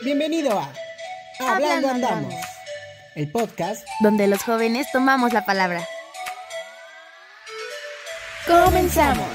Bienvenido 0.00 0.56
a 0.56 0.72
Hablando 1.40 1.88
Andamos, 1.88 2.32
el 3.16 3.32
podcast 3.32 3.84
donde 4.00 4.28
los 4.28 4.44
jóvenes 4.44 4.86
tomamos 4.92 5.32
la 5.32 5.44
palabra. 5.44 5.84
¡Comenzamos! 8.46 9.26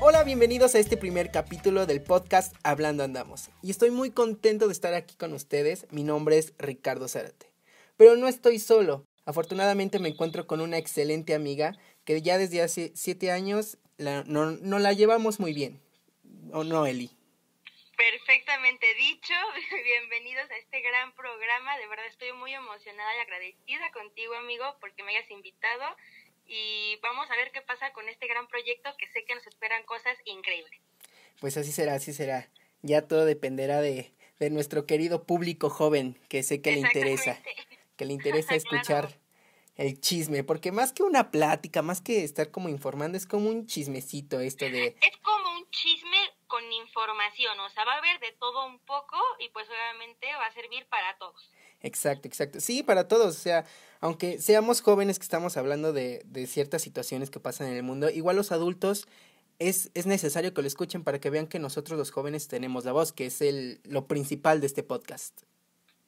Hola, 0.00 0.24
bienvenidos 0.24 0.74
a 0.74 0.80
este 0.80 0.96
primer 0.96 1.30
capítulo 1.30 1.86
del 1.86 2.02
podcast 2.02 2.56
Hablando 2.64 3.04
Andamos. 3.04 3.50
Y 3.62 3.70
estoy 3.70 3.92
muy 3.92 4.10
contento 4.10 4.66
de 4.66 4.72
estar 4.72 4.94
aquí 4.94 5.14
con 5.14 5.32
ustedes. 5.32 5.86
Mi 5.92 6.02
nombre 6.02 6.38
es 6.38 6.52
Ricardo 6.58 7.06
Zárate. 7.06 7.46
Pero 7.96 8.16
no 8.16 8.26
estoy 8.26 8.58
solo. 8.58 9.04
Afortunadamente 9.24 9.98
me 9.98 10.08
encuentro 10.08 10.46
con 10.46 10.60
una 10.62 10.78
excelente 10.78 11.34
amiga 11.34 11.76
que 12.08 12.22
ya 12.22 12.38
desde 12.38 12.62
hace 12.62 12.90
siete 12.94 13.30
años 13.30 13.76
la, 13.98 14.24
no, 14.24 14.52
no 14.52 14.78
la 14.78 14.94
llevamos 14.94 15.40
muy 15.40 15.52
bien. 15.52 15.78
¿O 16.54 16.64
no, 16.64 16.86
Eli? 16.86 17.10
Perfectamente 17.98 18.86
dicho. 18.94 19.34
Bienvenidos 19.84 20.50
a 20.50 20.56
este 20.56 20.80
gran 20.80 21.14
programa. 21.14 21.76
De 21.76 21.86
verdad 21.86 22.06
estoy 22.06 22.32
muy 22.32 22.54
emocionada 22.54 23.14
y 23.14 23.20
agradecida 23.20 23.92
contigo, 23.92 24.34
amigo, 24.36 24.64
porque 24.80 25.02
me 25.02 25.14
hayas 25.14 25.30
invitado. 25.30 25.84
Y 26.46 26.96
vamos 27.02 27.30
a 27.30 27.36
ver 27.36 27.50
qué 27.52 27.60
pasa 27.60 27.92
con 27.92 28.08
este 28.08 28.26
gran 28.26 28.48
proyecto 28.48 28.88
que 28.96 29.06
sé 29.08 29.26
que 29.26 29.34
nos 29.34 29.46
esperan 29.46 29.82
cosas 29.82 30.16
increíbles. 30.24 30.80
Pues 31.40 31.58
así 31.58 31.72
será, 31.72 31.92
así 31.92 32.14
será. 32.14 32.48
Ya 32.80 33.06
todo 33.06 33.26
dependerá 33.26 33.82
de, 33.82 34.14
de 34.38 34.48
nuestro 34.48 34.86
querido 34.86 35.24
público 35.24 35.68
joven, 35.68 36.18
que 36.30 36.42
sé 36.42 36.62
que 36.62 36.72
le 36.72 36.78
interesa. 36.78 37.38
Que 37.98 38.06
le 38.06 38.14
interesa 38.14 38.54
escuchar 38.54 39.17
el 39.78 40.00
chisme, 40.00 40.42
porque 40.42 40.72
más 40.72 40.92
que 40.92 41.04
una 41.04 41.30
plática, 41.30 41.82
más 41.82 42.00
que 42.00 42.24
estar 42.24 42.50
como 42.50 42.68
informando, 42.68 43.16
es 43.16 43.26
como 43.26 43.48
un 43.48 43.66
chismecito 43.66 44.40
esto 44.40 44.64
de... 44.64 44.96
Es 45.00 45.16
como 45.22 45.56
un 45.56 45.70
chisme 45.70 46.18
con 46.48 46.70
información, 46.72 47.58
o 47.60 47.70
sea, 47.70 47.84
va 47.84 47.94
a 47.94 47.98
haber 47.98 48.18
de 48.18 48.32
todo 48.32 48.66
un 48.66 48.80
poco 48.80 49.16
y 49.38 49.48
pues 49.50 49.68
obviamente 49.68 50.26
va 50.34 50.46
a 50.46 50.52
servir 50.52 50.84
para 50.88 51.16
todos. 51.18 51.52
Exacto, 51.80 52.26
exacto. 52.26 52.60
Sí, 52.60 52.82
para 52.82 53.06
todos, 53.06 53.36
o 53.36 53.38
sea, 53.38 53.64
aunque 54.00 54.40
seamos 54.40 54.80
jóvenes 54.80 55.20
que 55.20 55.22
estamos 55.22 55.56
hablando 55.56 55.92
de, 55.92 56.22
de 56.24 56.48
ciertas 56.48 56.82
situaciones 56.82 57.30
que 57.30 57.38
pasan 57.38 57.68
en 57.68 57.76
el 57.76 57.84
mundo, 57.84 58.10
igual 58.10 58.34
los 58.34 58.50
adultos 58.50 59.06
es, 59.60 59.92
es 59.94 60.06
necesario 60.06 60.54
que 60.54 60.62
lo 60.62 60.66
escuchen 60.66 61.04
para 61.04 61.20
que 61.20 61.30
vean 61.30 61.46
que 61.46 61.60
nosotros 61.60 61.96
los 61.96 62.10
jóvenes 62.10 62.48
tenemos 62.48 62.84
la 62.84 62.90
voz, 62.90 63.12
que 63.12 63.26
es 63.26 63.40
el, 63.42 63.80
lo 63.84 64.08
principal 64.08 64.60
de 64.60 64.66
este 64.66 64.82
podcast. 64.82 65.42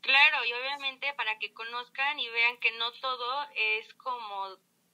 Claro, 0.00 0.44
y 0.46 0.52
obviamente 0.52 1.09
que 1.40 1.52
conozcan 1.52 2.20
y 2.20 2.28
vean 2.28 2.58
que 2.58 2.70
no 2.78 2.92
todo 3.00 3.46
es 3.56 3.92
como 3.94 4.46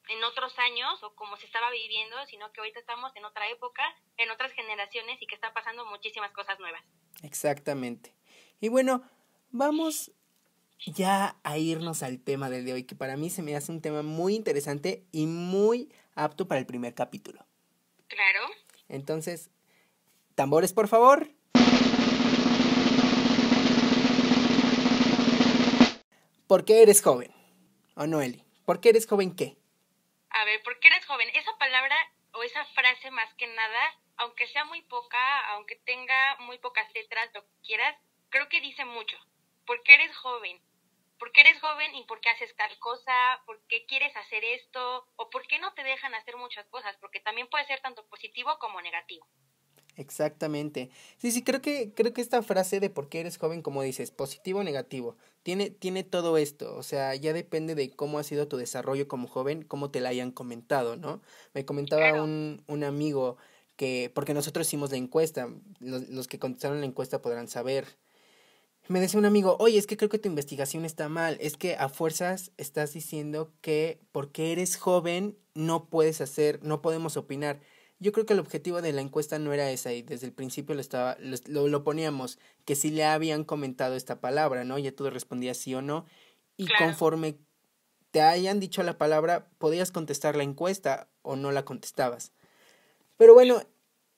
en 0.09 0.25
otros 0.25 0.59
años 0.59 1.03
o 1.03 1.15
como 1.15 1.37
se 1.37 1.47
estaba 1.47 1.71
viviendo, 1.71 2.17
sino 2.27 2.51
que 2.53 2.61
ahorita 2.61 2.81
estamos 2.81 3.15
en 3.17 3.25
otra 3.25 3.49
época, 3.51 3.83
en 4.17 4.31
otras 4.31 4.53
generaciones 4.53 5.21
y 5.21 5.27
que 5.27 5.35
están 5.35 5.53
pasando 5.53 5.85
muchísimas 5.87 6.33
cosas 6.33 6.59
nuevas. 6.59 6.83
Exactamente. 7.23 8.15
Y 8.61 8.69
bueno, 8.69 9.03
vamos 9.51 10.13
ya 10.87 11.37
a 11.43 11.59
irnos 11.59 12.03
al 12.03 12.21
tema 12.21 12.51
del 12.51 12.65
de 12.65 12.75
hoy, 12.75 12.85
que 12.85 12.95
para 12.95 13.17
mí 13.17 13.31
se 13.31 13.43
me 13.43 13.57
hace 13.57 13.73
un 13.73 13.83
tema 13.83 14.03
muy 14.03 14.35
interesante 14.35 15.05
y 15.11 15.27
muy 15.27 15.93
apto 16.15 16.47
para 16.47 16.61
el 16.61 16.67
primer 16.67 16.95
capítulo. 16.95 17.45
Claro. 18.09 18.47
Entonces, 18.89 19.51
tambores, 20.35 20.73
por 20.73 20.87
favor. 20.89 21.36
¿Por 26.47 26.65
qué 26.65 26.83
eres 26.83 27.03
joven? 27.03 27.35
¿O 27.97 28.07
no, 28.07 28.23
Eli? 28.23 28.45
¿Por 28.65 28.81
qué 28.81 28.91
eres 28.91 29.09
joven 29.09 29.35
qué? 29.35 29.57
A 30.31 30.45
ver, 30.45 30.63
¿por 30.63 30.79
qué 30.79 30.87
eres 30.87 31.05
joven? 31.05 31.29
Esa 31.35 31.51
palabra 31.59 31.97
o 32.35 32.43
esa 32.45 32.65
frase 32.67 33.11
más 33.11 33.35
que 33.35 33.49
nada, 33.49 33.99
aunque 34.19 34.47
sea 34.47 34.65
muy 34.65 34.81
poca, 34.83 35.41
aunque 35.55 35.75
tenga 35.75 36.37
muy 36.47 36.59
pocas 36.59 36.87
letras, 36.95 37.31
lo 37.35 37.43
que 37.43 37.53
quieras, 37.65 37.97
creo 38.29 38.49
que 38.49 38.61
dice 38.61 38.85
mucho. 38.85 39.17
¿Por 39.67 39.83
qué 39.83 39.95
eres 39.95 40.17
joven? 40.19 40.61
¿Por 41.19 41.33
qué 41.33 41.41
eres 41.41 41.61
joven 41.61 41.97
y 41.97 42.05
por 42.05 42.21
qué 42.21 42.29
haces 42.29 42.55
tal 42.55 42.79
cosa? 42.79 43.43
¿Por 43.45 43.61
qué 43.67 43.85
quieres 43.87 44.15
hacer 44.17 44.45
esto? 44.45 45.09
¿O 45.17 45.29
por 45.31 45.49
qué 45.49 45.59
no 45.59 45.75
te 45.75 45.83
dejan 45.83 46.15
hacer 46.15 46.37
muchas 46.37 46.67
cosas? 46.69 46.97
Porque 47.01 47.19
también 47.19 47.49
puede 47.49 47.67
ser 47.67 47.81
tanto 47.81 48.07
positivo 48.07 48.57
como 48.61 48.81
negativo. 48.83 49.27
Exactamente. 49.97 50.91
Sí, 51.17 51.33
sí, 51.33 51.43
creo 51.43 51.61
que, 51.61 51.93
creo 51.95 52.13
que 52.13 52.21
esta 52.21 52.43
frase 52.43 52.79
de 52.79 52.91
por 52.91 53.09
qué 53.09 53.21
eres 53.21 53.37
joven, 53.37 53.63
como 53.63 53.83
dices, 53.83 54.13
positivo 54.13 54.61
o 54.61 54.63
negativo, 54.63 55.17
tiene, 55.47 55.71
tiene 55.71 56.03
todo 56.03 56.39
esto. 56.39 56.75
O 56.77 56.83
sea, 56.83 57.15
ya 57.15 57.33
depende 57.33 57.77
de 57.77 57.95
cómo 57.95 58.19
ha 58.19 58.25
sido 58.25 58.49
tu 58.49 58.57
desarrollo 58.57 59.07
como 59.07 59.29
joven, 59.29 59.63
cómo 59.63 59.93
te 59.93 60.01
la 60.01 60.09
hayan 60.09 60.33
comentado, 60.33 60.97
¿no? 60.97 61.23
Me 61.55 61.65
comentaba 61.65 62.03
Claro. 62.11 62.25
un, 62.25 62.65
un 62.67 62.83
amigo 62.83 63.37
que, 63.77 64.11
porque 64.13 64.35
nosotros 64.35 64.67
hicimos 64.67 64.91
la 64.91 64.97
encuesta, 64.97 65.49
los, 65.79 66.09
los 66.09 66.27
que 66.27 66.41
contestaron 66.41 66.81
la 66.81 66.87
encuesta 66.87 67.23
podrán 67.23 67.47
saber. 67.47 67.87
Me 68.89 68.99
decía 68.99 69.21
un 69.21 69.25
amigo, 69.25 69.57
oye, 69.61 69.79
es 69.79 69.87
que 69.87 69.97
creo 69.97 70.09
que 70.09 70.19
tu 70.19 70.29
investigación 70.29 70.85
está 70.85 71.09
mal, 71.09 71.39
es 71.41 71.57
que 71.57 71.77
a 71.77 71.89
fuerzas 71.89 72.51
estás 72.57 72.93
diciendo 72.93 73.53
que 73.61 74.01
porque 74.11 74.51
eres 74.51 74.77
joven 74.77 75.39
no 75.55 75.89
puedes 75.89 76.21
hacer, 76.21 76.59
no 76.65 76.83
podemos 76.83 77.17
opinar. 77.17 77.61
Yo 77.99 78.13
creo 78.13 78.27
que 78.27 78.35
el 78.35 78.41
objetivo 78.41 78.83
de 78.83 78.93
la 78.93 79.01
encuesta 79.01 79.39
no 79.39 79.53
era 79.53 79.71
esa 79.71 79.93
y 79.93 80.03
desde 80.03 80.27
el 80.27 80.33
principio 80.33 80.75
lo 80.75 80.81
estaba 80.81 81.17
lo, 81.19 81.69
lo, 81.69 81.85
poníamos 81.85 82.39
que 82.65 82.75
si 82.75 82.91
le 82.91 83.05
habían 83.05 83.45
comentado 83.45 83.95
esta 83.95 84.21
palabra, 84.21 84.65
¿no? 84.65 84.79
Ya 84.79 84.93
tú 84.93 85.09
respondías 85.09 85.57
sí 85.57 85.75
o 85.75 85.83
no 85.83 86.05
y 86.57 86.67
Claro. 86.67 86.87
conforme 86.87 87.39
te 88.11 88.21
hayan 88.21 88.61
dicho 88.61 88.83
la 88.83 88.99
palabra 88.99 89.49
podías 89.59 89.93
contestar 89.93 90.37
la 90.37 90.43
encuesta 90.43 91.09
o 91.23 91.37
no 91.37 91.53
la 91.53 91.65
contestabas. 91.65 92.33
Pero 93.17 93.35
bueno, 93.35 93.63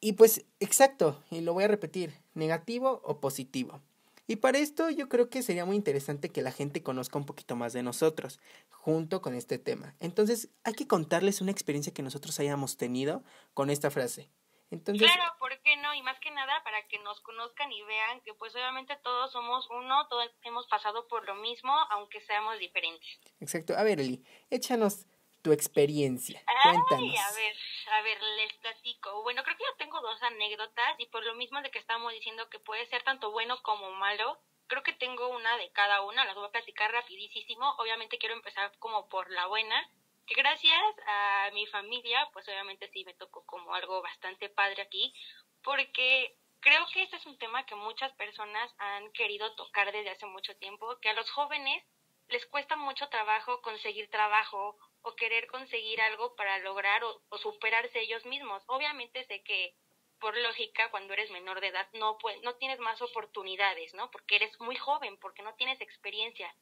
y 0.00 0.12
pues 0.14 0.44
exacto, 0.60 1.22
y 1.30 1.40
lo 1.40 1.54
voy 1.54 1.64
a 1.64 1.68
repetir, 1.68 2.14
negativo 2.34 3.00
o 3.04 3.20
positivo. 3.20 3.80
Y 4.28 4.36
para 4.36 4.58
esto 4.58 4.90
yo 4.90 5.08
creo 5.08 5.30
que 5.30 5.42
sería 5.42 5.64
muy 5.64 5.74
interesante 5.74 6.28
que 6.28 6.42
la 6.42 6.52
gente 6.52 6.82
conozca 6.82 7.18
un 7.18 7.24
poquito 7.24 7.56
más 7.56 7.72
de 7.72 7.82
nosotros, 7.82 8.38
junto 8.68 9.22
con 9.22 9.34
este 9.34 9.58
tema. 9.58 9.94
Entonces 10.00 10.50
hay 10.64 10.74
que 10.74 10.86
contarles 10.86 11.40
una 11.40 11.50
experiencia 11.50 11.94
que 11.94 12.02
nosotros 12.02 12.38
hayamos 12.38 12.76
tenido 12.76 13.24
con 13.54 13.70
esta 13.70 13.90
frase. 13.90 14.30
Entonces, 14.70 15.10
Claro, 15.10 15.32
¿por 15.38 15.58
qué 15.62 15.78
no? 15.78 15.94
Y 15.94 16.02
más 16.02 16.20
que 16.20 16.30
nada 16.30 16.62
para 16.62 16.86
que 16.88 16.98
nos 16.98 17.20
conozcan 17.22 17.72
y 17.72 17.82
vean 17.84 18.20
que 18.20 18.34
pues 18.34 18.54
obviamente 18.54 18.98
todos 19.02 19.32
somos 19.32 19.66
uno, 19.70 20.06
todos 20.08 20.30
hemos 20.42 20.66
pasado 20.66 21.08
por 21.08 21.26
lo 21.26 21.34
mismo, 21.36 21.72
aunque 21.90 22.20
seamos 22.20 22.58
diferentes. 22.58 23.08
exacto. 23.40 23.74
A 23.78 23.82
ver, 23.82 23.98
Eli, 23.98 24.22
échanos 24.50 25.06
tu 25.42 25.52
experiencia. 25.52 26.42
Ay, 26.46 26.72
Cuéntanos. 26.72 27.18
a 27.18 27.32
ver, 27.32 27.56
a 27.92 28.02
ver, 28.02 28.22
les 28.22 28.52
platico. 28.54 29.22
Bueno, 29.22 29.42
creo 29.42 29.56
que 29.56 29.64
yo 29.64 29.76
tengo 29.76 30.00
dos 30.00 30.22
anécdotas 30.22 30.94
y 30.98 31.06
por 31.06 31.24
lo 31.24 31.34
mismo 31.34 31.60
de 31.62 31.70
que 31.70 31.78
estamos 31.78 32.12
diciendo 32.12 32.48
que 32.50 32.58
puede 32.58 32.86
ser 32.86 33.02
tanto 33.02 33.30
bueno 33.30 33.60
como 33.62 33.90
malo, 33.92 34.38
creo 34.66 34.82
que 34.82 34.92
tengo 34.92 35.28
una 35.28 35.56
de 35.56 35.70
cada 35.72 36.02
una, 36.02 36.24
las 36.24 36.34
voy 36.34 36.46
a 36.46 36.52
platicar 36.52 36.92
rapidísimo. 36.92 37.74
Obviamente 37.78 38.18
quiero 38.18 38.34
empezar 38.34 38.76
como 38.78 39.08
por 39.08 39.30
la 39.30 39.46
buena, 39.46 39.90
que 40.26 40.34
gracias 40.34 40.82
a 41.06 41.50
mi 41.54 41.66
familia, 41.66 42.28
pues 42.32 42.46
obviamente 42.48 42.90
sí 42.92 43.04
me 43.04 43.14
tocó 43.14 43.44
como 43.46 43.74
algo 43.74 44.02
bastante 44.02 44.48
padre 44.50 44.82
aquí, 44.82 45.14
porque 45.62 46.36
creo 46.60 46.86
que 46.92 47.02
este 47.02 47.16
es 47.16 47.26
un 47.26 47.38
tema 47.38 47.64
que 47.64 47.74
muchas 47.74 48.12
personas 48.12 48.70
han 48.78 49.10
querido 49.12 49.54
tocar 49.54 49.90
desde 49.90 50.10
hace 50.10 50.26
mucho 50.26 50.54
tiempo, 50.56 50.98
que 51.00 51.08
a 51.08 51.14
los 51.14 51.30
jóvenes 51.30 51.82
les 52.28 52.44
cuesta 52.46 52.76
mucho 52.76 53.08
trabajo 53.08 53.62
conseguir 53.62 54.10
trabajo 54.10 54.78
o 55.02 55.14
querer 55.14 55.46
conseguir 55.46 56.00
algo 56.00 56.34
para 56.36 56.58
lograr 56.58 57.04
o, 57.04 57.22
o, 57.28 57.38
superarse 57.38 58.00
ellos 58.00 58.24
mismos. 58.26 58.62
Obviamente 58.66 59.24
sé 59.24 59.42
que 59.42 59.74
por 60.20 60.36
lógica 60.36 60.90
cuando 60.90 61.12
eres 61.12 61.30
menor 61.30 61.60
de 61.60 61.68
edad 61.68 61.88
no 61.92 62.18
pues, 62.18 62.40
no 62.42 62.54
tienes 62.56 62.78
más 62.80 63.00
oportunidades, 63.02 63.94
¿no? 63.94 64.10
Porque 64.10 64.36
eres 64.36 64.58
muy 64.60 64.76
joven, 64.76 65.16
porque 65.18 65.42
no 65.42 65.54
tienes 65.54 65.80
experiencia. 65.80 66.52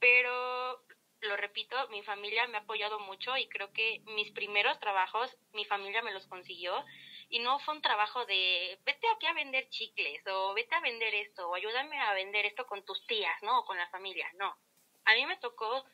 Pero 0.00 0.82
lo 1.20 1.36
repito, 1.36 1.76
mi 1.88 2.02
familia 2.02 2.46
me 2.48 2.58
ha 2.58 2.60
apoyado 2.60 2.98
mucho 3.00 3.36
y 3.36 3.48
creo 3.48 3.72
que 3.72 4.02
mis 4.06 4.30
primeros 4.32 4.78
trabajos 4.80 5.34
mi 5.52 5.64
familia 5.64 6.02
me 6.02 6.12
los 6.12 6.26
consiguió 6.26 6.84
y 7.30 7.38
no 7.38 7.58
fue 7.60 7.74
un 7.74 7.82
trabajo 7.82 8.26
de 8.26 8.78
vete 8.84 9.08
aquí 9.08 9.26
a 9.26 9.32
vender 9.32 9.68
chicles 9.70 10.22
o 10.26 10.54
vete 10.54 10.74
a 10.74 10.80
vender 10.80 11.14
esto 11.14 11.48
o 11.48 11.54
ayúdame 11.54 11.98
a 11.98 12.12
vender 12.14 12.46
esto 12.46 12.66
con 12.66 12.84
tus 12.84 13.06
tías, 13.06 13.42
¿no? 13.42 13.60
O 13.60 13.64
con 13.64 13.78
la 13.78 13.88
familia, 13.88 14.28
no. 14.34 14.56
A 15.06 15.14
mí 15.14 15.26
me 15.26 15.36
tocó 15.38 15.84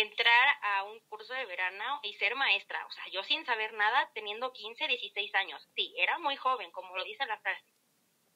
entrar 0.00 0.56
a 0.62 0.84
un 0.84 1.00
curso 1.08 1.34
de 1.34 1.44
verano 1.46 1.98
y 2.04 2.14
ser 2.14 2.36
maestra, 2.36 2.86
o 2.86 2.90
sea, 2.92 3.08
yo 3.10 3.24
sin 3.24 3.44
saber 3.44 3.72
nada, 3.72 4.08
teniendo 4.14 4.52
15, 4.52 4.86
16 4.86 5.34
años. 5.34 5.68
Sí, 5.74 5.92
era 5.98 6.18
muy 6.18 6.36
joven, 6.36 6.70
como 6.70 6.96
lo 6.96 7.02
dice 7.02 7.26
la 7.26 7.38
frase. 7.38 7.64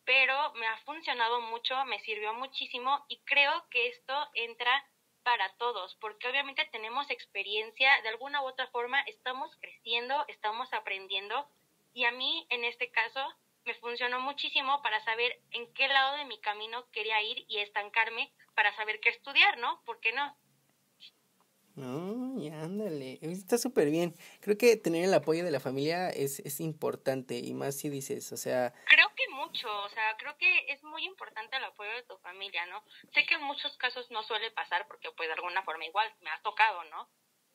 Pero 0.04 0.52
me 0.54 0.66
ha 0.66 0.76
funcionado 0.78 1.40
mucho, 1.40 1.84
me 1.84 2.00
sirvió 2.00 2.34
muchísimo 2.34 3.04
y 3.08 3.18
creo 3.20 3.64
que 3.70 3.86
esto 3.86 4.28
entra 4.34 4.84
para 5.22 5.54
todos, 5.56 5.94
porque 6.00 6.26
obviamente 6.26 6.68
tenemos 6.72 7.08
experiencia, 7.10 8.02
de 8.02 8.08
alguna 8.08 8.42
u 8.42 8.46
otra 8.46 8.66
forma 8.68 9.00
estamos 9.02 9.54
creciendo, 9.60 10.24
estamos 10.26 10.72
aprendiendo 10.72 11.48
y 11.94 12.06
a 12.06 12.10
mí 12.10 12.44
en 12.50 12.64
este 12.64 12.90
caso 12.90 13.24
me 13.64 13.74
funcionó 13.74 14.18
muchísimo 14.18 14.82
para 14.82 14.98
saber 15.04 15.38
en 15.52 15.72
qué 15.74 15.86
lado 15.86 16.16
de 16.16 16.24
mi 16.24 16.40
camino 16.40 16.90
quería 16.90 17.22
ir 17.22 17.44
y 17.46 17.60
estancarme 17.60 18.32
para 18.56 18.74
saber 18.74 18.98
qué 18.98 19.10
estudiar, 19.10 19.58
¿no? 19.58 19.80
¿Por 19.84 20.00
qué 20.00 20.10
no? 20.10 20.36
No, 21.74 22.38
y 22.38 22.48
ándale, 22.48 23.18
está 23.22 23.56
súper 23.56 23.88
bien. 23.90 24.14
Creo 24.40 24.58
que 24.58 24.76
tener 24.76 25.04
el 25.04 25.14
apoyo 25.14 25.42
de 25.42 25.50
la 25.50 25.60
familia 25.60 26.10
es, 26.10 26.40
es 26.40 26.60
importante 26.60 27.38
y 27.38 27.54
más 27.54 27.78
si 27.78 27.88
dices, 27.88 28.30
o 28.32 28.36
sea... 28.36 28.74
Creo 28.86 29.08
que 29.14 29.28
mucho, 29.30 29.68
o 29.82 29.88
sea, 29.88 30.16
creo 30.18 30.36
que 30.36 30.72
es 30.72 30.82
muy 30.82 31.04
importante 31.04 31.56
el 31.56 31.64
apoyo 31.64 31.90
de 31.92 32.02
tu 32.02 32.18
familia, 32.18 32.66
¿no? 32.66 32.84
Sé 33.14 33.24
que 33.24 33.34
en 33.34 33.42
muchos 33.42 33.74
casos 33.78 34.10
no 34.10 34.22
suele 34.22 34.50
pasar 34.50 34.86
porque 34.86 35.10
pues 35.16 35.28
de 35.28 35.34
alguna 35.34 35.62
forma 35.62 35.86
igual 35.86 36.12
me 36.20 36.30
ha 36.30 36.42
tocado, 36.42 36.84
¿no? 36.84 37.08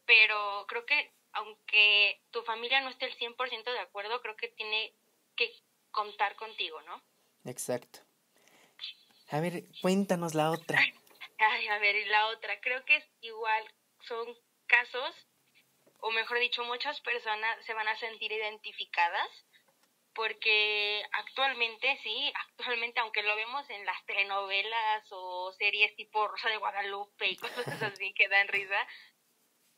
Pero 0.05 0.65
creo 0.67 0.85
que 0.85 1.11
aunque 1.33 2.21
tu 2.31 2.41
familia 2.41 2.81
no 2.81 2.89
esté 2.89 3.05
el 3.05 3.17
100% 3.17 3.71
de 3.71 3.79
acuerdo, 3.79 4.21
creo 4.21 4.35
que 4.35 4.47
tiene 4.47 4.93
que 5.35 5.51
contar 5.91 6.35
contigo, 6.35 6.81
¿no? 6.81 7.03
Exacto. 7.45 7.99
A 9.29 9.39
ver, 9.41 9.63
cuéntanos 9.81 10.33
la 10.33 10.49
otra. 10.49 10.79
Ay, 11.39 11.67
a 11.67 11.77
ver, 11.77 11.95
y 11.95 12.05
la 12.05 12.27
otra, 12.29 12.59
creo 12.61 12.83
que 12.85 12.95
es 12.95 13.05
igual 13.21 13.63
son 14.07 14.37
casos, 14.67 15.27
o 15.99 16.11
mejor 16.11 16.39
dicho, 16.39 16.63
muchas 16.63 16.99
personas 17.01 17.65
se 17.65 17.73
van 17.73 17.87
a 17.87 17.97
sentir 17.97 18.31
identificadas 18.31 19.29
porque 20.17 21.03
actualmente, 21.11 21.99
sí, 22.01 22.33
actualmente, 22.49 22.99
aunque 22.99 23.21
lo 23.21 23.35
vemos 23.35 23.69
en 23.69 23.85
las 23.85 24.03
telenovelas 24.07 25.05
o 25.11 25.53
series 25.53 25.95
tipo 25.95 26.27
Rosa 26.27 26.49
de 26.49 26.57
Guadalupe 26.57 27.27
y 27.27 27.37
cosas 27.37 27.83
así 27.83 28.13
que 28.15 28.27
dan 28.27 28.47
risa, 28.47 28.87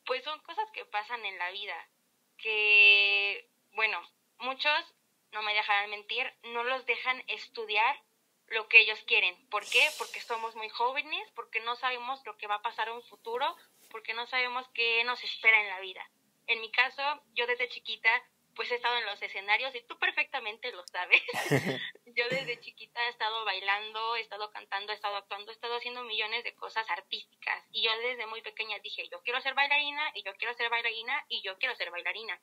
pues 0.06 0.24
son 0.24 0.40
cosas 0.44 0.66
que 0.72 0.86
pasan 0.86 1.26
en 1.26 1.38
la 1.38 1.52
vida, 1.52 1.90
que, 2.38 3.50
bueno, 3.74 4.02
muchos, 4.38 4.96
no 5.34 5.42
me 5.42 5.54
dejarán 5.54 5.90
mentir, 5.90 6.34
no 6.44 6.64
los 6.64 6.86
dejan 6.86 7.22
estudiar 7.28 8.02
lo 8.48 8.70
que 8.70 8.80
ellos 8.80 9.04
quieren. 9.08 9.36
¿Por 9.50 9.70
qué? 9.70 9.90
Porque 9.98 10.22
somos 10.22 10.56
muy 10.56 10.70
jóvenes, 10.70 11.30
porque 11.36 11.60
no 11.60 11.76
sabemos 11.76 12.26
lo 12.26 12.38
que 12.38 12.48
va 12.48 12.56
a 12.56 12.62
pasar 12.62 12.88
en 12.88 12.96
un 12.96 13.04
futuro, 13.04 13.56
porque 13.90 14.14
no 14.14 14.28
sabemos 14.28 14.68
qué 14.74 15.04
nos 15.04 15.24
espera 15.24 15.62
en 15.62 15.70
la 15.70 15.80
vida. 15.80 16.10
En 16.48 16.62
mi 16.62 16.72
caso, 16.72 17.04
yo 17.34 17.46
desde 17.48 17.70
chiquita 17.70 18.10
pues 18.56 18.72
he 18.72 18.76
estado 18.76 18.98
en 18.98 19.06
los 19.06 19.22
escenarios 19.22 19.74
y 19.74 19.82
tú 19.88 19.98
perfectamente 20.00 20.72
lo 20.74 20.86
sabes. 20.88 21.22
yo 22.08 22.28
desde 22.30 22.60
chiquita 22.60 23.06
he 23.06 23.10
estado 23.10 23.46
bailando, 23.46 24.18
he 24.18 24.20
estado 24.20 24.52
cantando, 24.52 24.92
he 24.92 24.96
estado 24.96 25.16
actuando, 25.16 25.52
he 25.52 25.54
estado 25.54 25.76
haciendo 25.78 26.04
millones 26.04 26.44
de 26.44 26.54
cosas 26.56 26.90
artísticas. 26.90 27.64
Y 27.72 27.84
yo 27.84 27.92
desde 28.00 28.26
muy 28.26 28.42
pequeña 28.42 28.78
dije, 28.80 29.08
yo 29.10 29.22
quiero 29.22 29.40
ser 29.40 29.54
bailarina 29.54 30.12
y 30.14 30.24
yo 30.24 30.34
quiero 30.36 30.54
ser 30.56 30.70
bailarina 30.70 31.24
y 31.30 31.42
yo 31.42 31.58
quiero 31.58 31.74
ser 31.76 31.90
bailarina. 31.90 32.42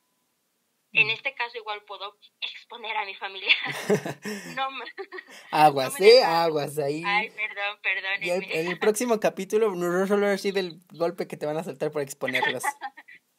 En 0.92 1.08
mm. 1.08 1.10
este 1.10 1.34
caso 1.34 1.56
igual 1.58 1.82
puedo 1.82 2.16
exponer 2.40 2.96
a 2.96 3.04
mi 3.04 3.14
familia. 3.14 3.52
no 4.56 4.68
Aguas, 5.50 6.00
¿eh? 6.00 6.22
Aguas 6.22 6.78
ahí. 6.78 7.02
Ay, 7.04 7.30
perdón, 7.30 7.78
perdón. 7.82 8.22
En 8.22 8.68
el 8.68 8.78
próximo 8.80 9.20
capítulo 9.20 9.74
no 9.74 10.06
solo 10.06 10.26
así 10.26 10.52
del 10.52 10.80
golpe 10.90 11.26
que 11.26 11.36
te 11.36 11.46
van 11.46 11.56
a 11.56 11.64
saltar 11.64 11.90
por 11.90 12.02
exponerlos. 12.02 12.62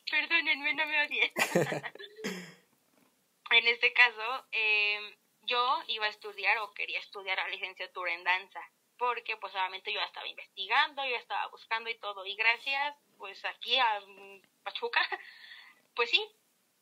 Perdónenme, 0.09 0.73
no 0.73 0.85
me 0.85 1.05
odien. 1.05 1.31
en 3.51 3.67
este 3.67 3.93
caso, 3.93 4.45
eh, 4.51 5.17
yo 5.43 5.83
iba 5.87 6.05
a 6.05 6.09
estudiar 6.09 6.57
o 6.59 6.73
quería 6.73 6.99
estudiar 6.99 7.37
la 7.37 7.47
licenciatura 7.47 8.13
en 8.13 8.23
danza, 8.23 8.61
porque 8.97 9.37
pues 9.37 9.53
obviamente 9.53 9.91
yo 9.91 10.01
estaba 10.01 10.27
investigando, 10.27 11.05
yo 11.05 11.15
estaba 11.15 11.47
buscando 11.47 11.89
y 11.89 11.97
todo, 11.97 12.25
y 12.25 12.35
gracias 12.35 12.95
pues 13.17 13.43
aquí 13.45 13.77
a 13.77 13.99
Pachuca, 14.63 15.01
pues 15.95 16.09
sí, 16.09 16.21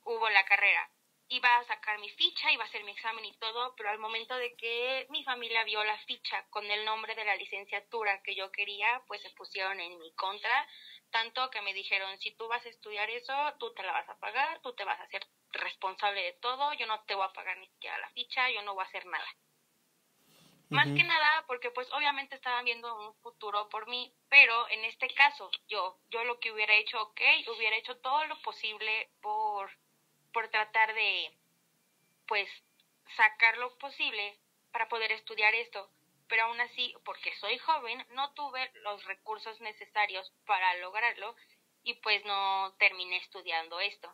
hubo 0.06 0.30
la 0.30 0.46
carrera. 0.46 0.90
Iba 1.28 1.58
a 1.58 1.66
sacar 1.66 1.98
mi 2.00 2.10
ficha, 2.12 2.52
iba 2.52 2.64
a 2.64 2.68
hacer 2.68 2.84
mi 2.84 2.92
examen 2.92 3.26
y 3.26 3.36
todo, 3.38 3.76
pero 3.76 3.90
al 3.90 3.98
momento 3.98 4.36
de 4.36 4.56
que 4.56 5.08
mi 5.10 5.24
familia 5.24 5.64
vio 5.64 5.84
la 5.84 5.98
ficha 6.06 6.46
con 6.52 6.70
el 6.70 6.86
nombre 6.86 7.16
de 7.16 7.26
la 7.26 7.36
licenciatura 7.36 8.22
que 8.22 8.36
yo 8.36 8.52
quería, 8.52 9.02
pues 9.08 9.22
se 9.24 9.32
pusieron 9.32 9.80
en 9.80 9.98
mi 9.98 10.14
contra, 10.14 10.68
tanto 11.10 11.50
que 11.50 11.62
me 11.62 11.74
dijeron, 11.74 12.18
si 12.20 12.32
tú 12.36 12.48
vas 12.48 12.64
a 12.66 12.70
estudiar 12.70 13.10
eso, 13.10 13.34
tú 13.60 13.74
te 13.74 13.82
la 13.84 13.94
vas 13.94 14.08
a 14.08 14.20
pagar, 14.20 14.62
tú 14.62 14.74
te 14.76 14.84
vas 14.84 15.00
a 15.00 15.04
hacer 15.04 15.26
responsable 15.52 16.22
de 16.22 16.34
todo, 16.34 16.74
yo 16.74 16.86
no 16.86 17.04
te 17.06 17.16
voy 17.16 17.26
a 17.26 17.34
pagar 17.34 17.58
ni 17.58 17.68
siquiera 17.70 17.98
la 17.98 18.10
ficha, 18.10 18.50
yo 18.52 18.62
no 18.62 18.76
voy 18.76 18.84
a 18.84 18.88
hacer 18.88 19.06
nada. 19.08 19.28
Más 20.70 20.88
que 20.88 21.04
nada 21.04 21.46
porque 21.48 21.72
pues 21.72 21.92
obviamente 21.94 22.36
estaban 22.36 22.66
viendo 22.66 22.94
un 23.00 23.16
futuro 23.22 23.70
por 23.70 23.88
mí, 23.88 24.12
pero 24.30 24.68
en 24.70 24.84
este 24.86 25.08
caso 25.14 25.50
yo, 25.68 26.00
yo 26.10 26.24
lo 26.24 26.40
que 26.40 26.52
hubiera 26.52 26.74
hecho, 26.76 27.02
ok, 27.02 27.22
hubiera 27.56 27.78
hecho 27.78 27.98
todo 28.00 28.26
lo 28.26 28.42
posible 28.42 29.12
por 29.22 29.72
por 30.36 30.50
tratar 30.50 30.94
de, 30.94 31.32
pues, 32.28 32.50
sacar 33.16 33.58
lo 33.58 33.74
posible 33.78 34.38
para 34.74 34.90
poder 34.90 35.14
estudiar 35.14 35.56
esto. 35.56 35.90
Pero 36.28 36.44
aún 36.44 36.60
así, 36.60 36.94
porque 37.06 37.34
soy 37.38 37.58
joven, 37.60 38.06
no 38.10 38.34
tuve 38.34 38.70
los 38.82 39.02
recursos 39.06 39.62
necesarios 39.62 40.34
para 40.46 40.76
lograrlo 40.76 41.34
y 41.84 41.94
pues 42.02 42.26
no 42.26 42.76
terminé 42.80 43.16
estudiando 43.18 43.80
esto. 43.80 44.14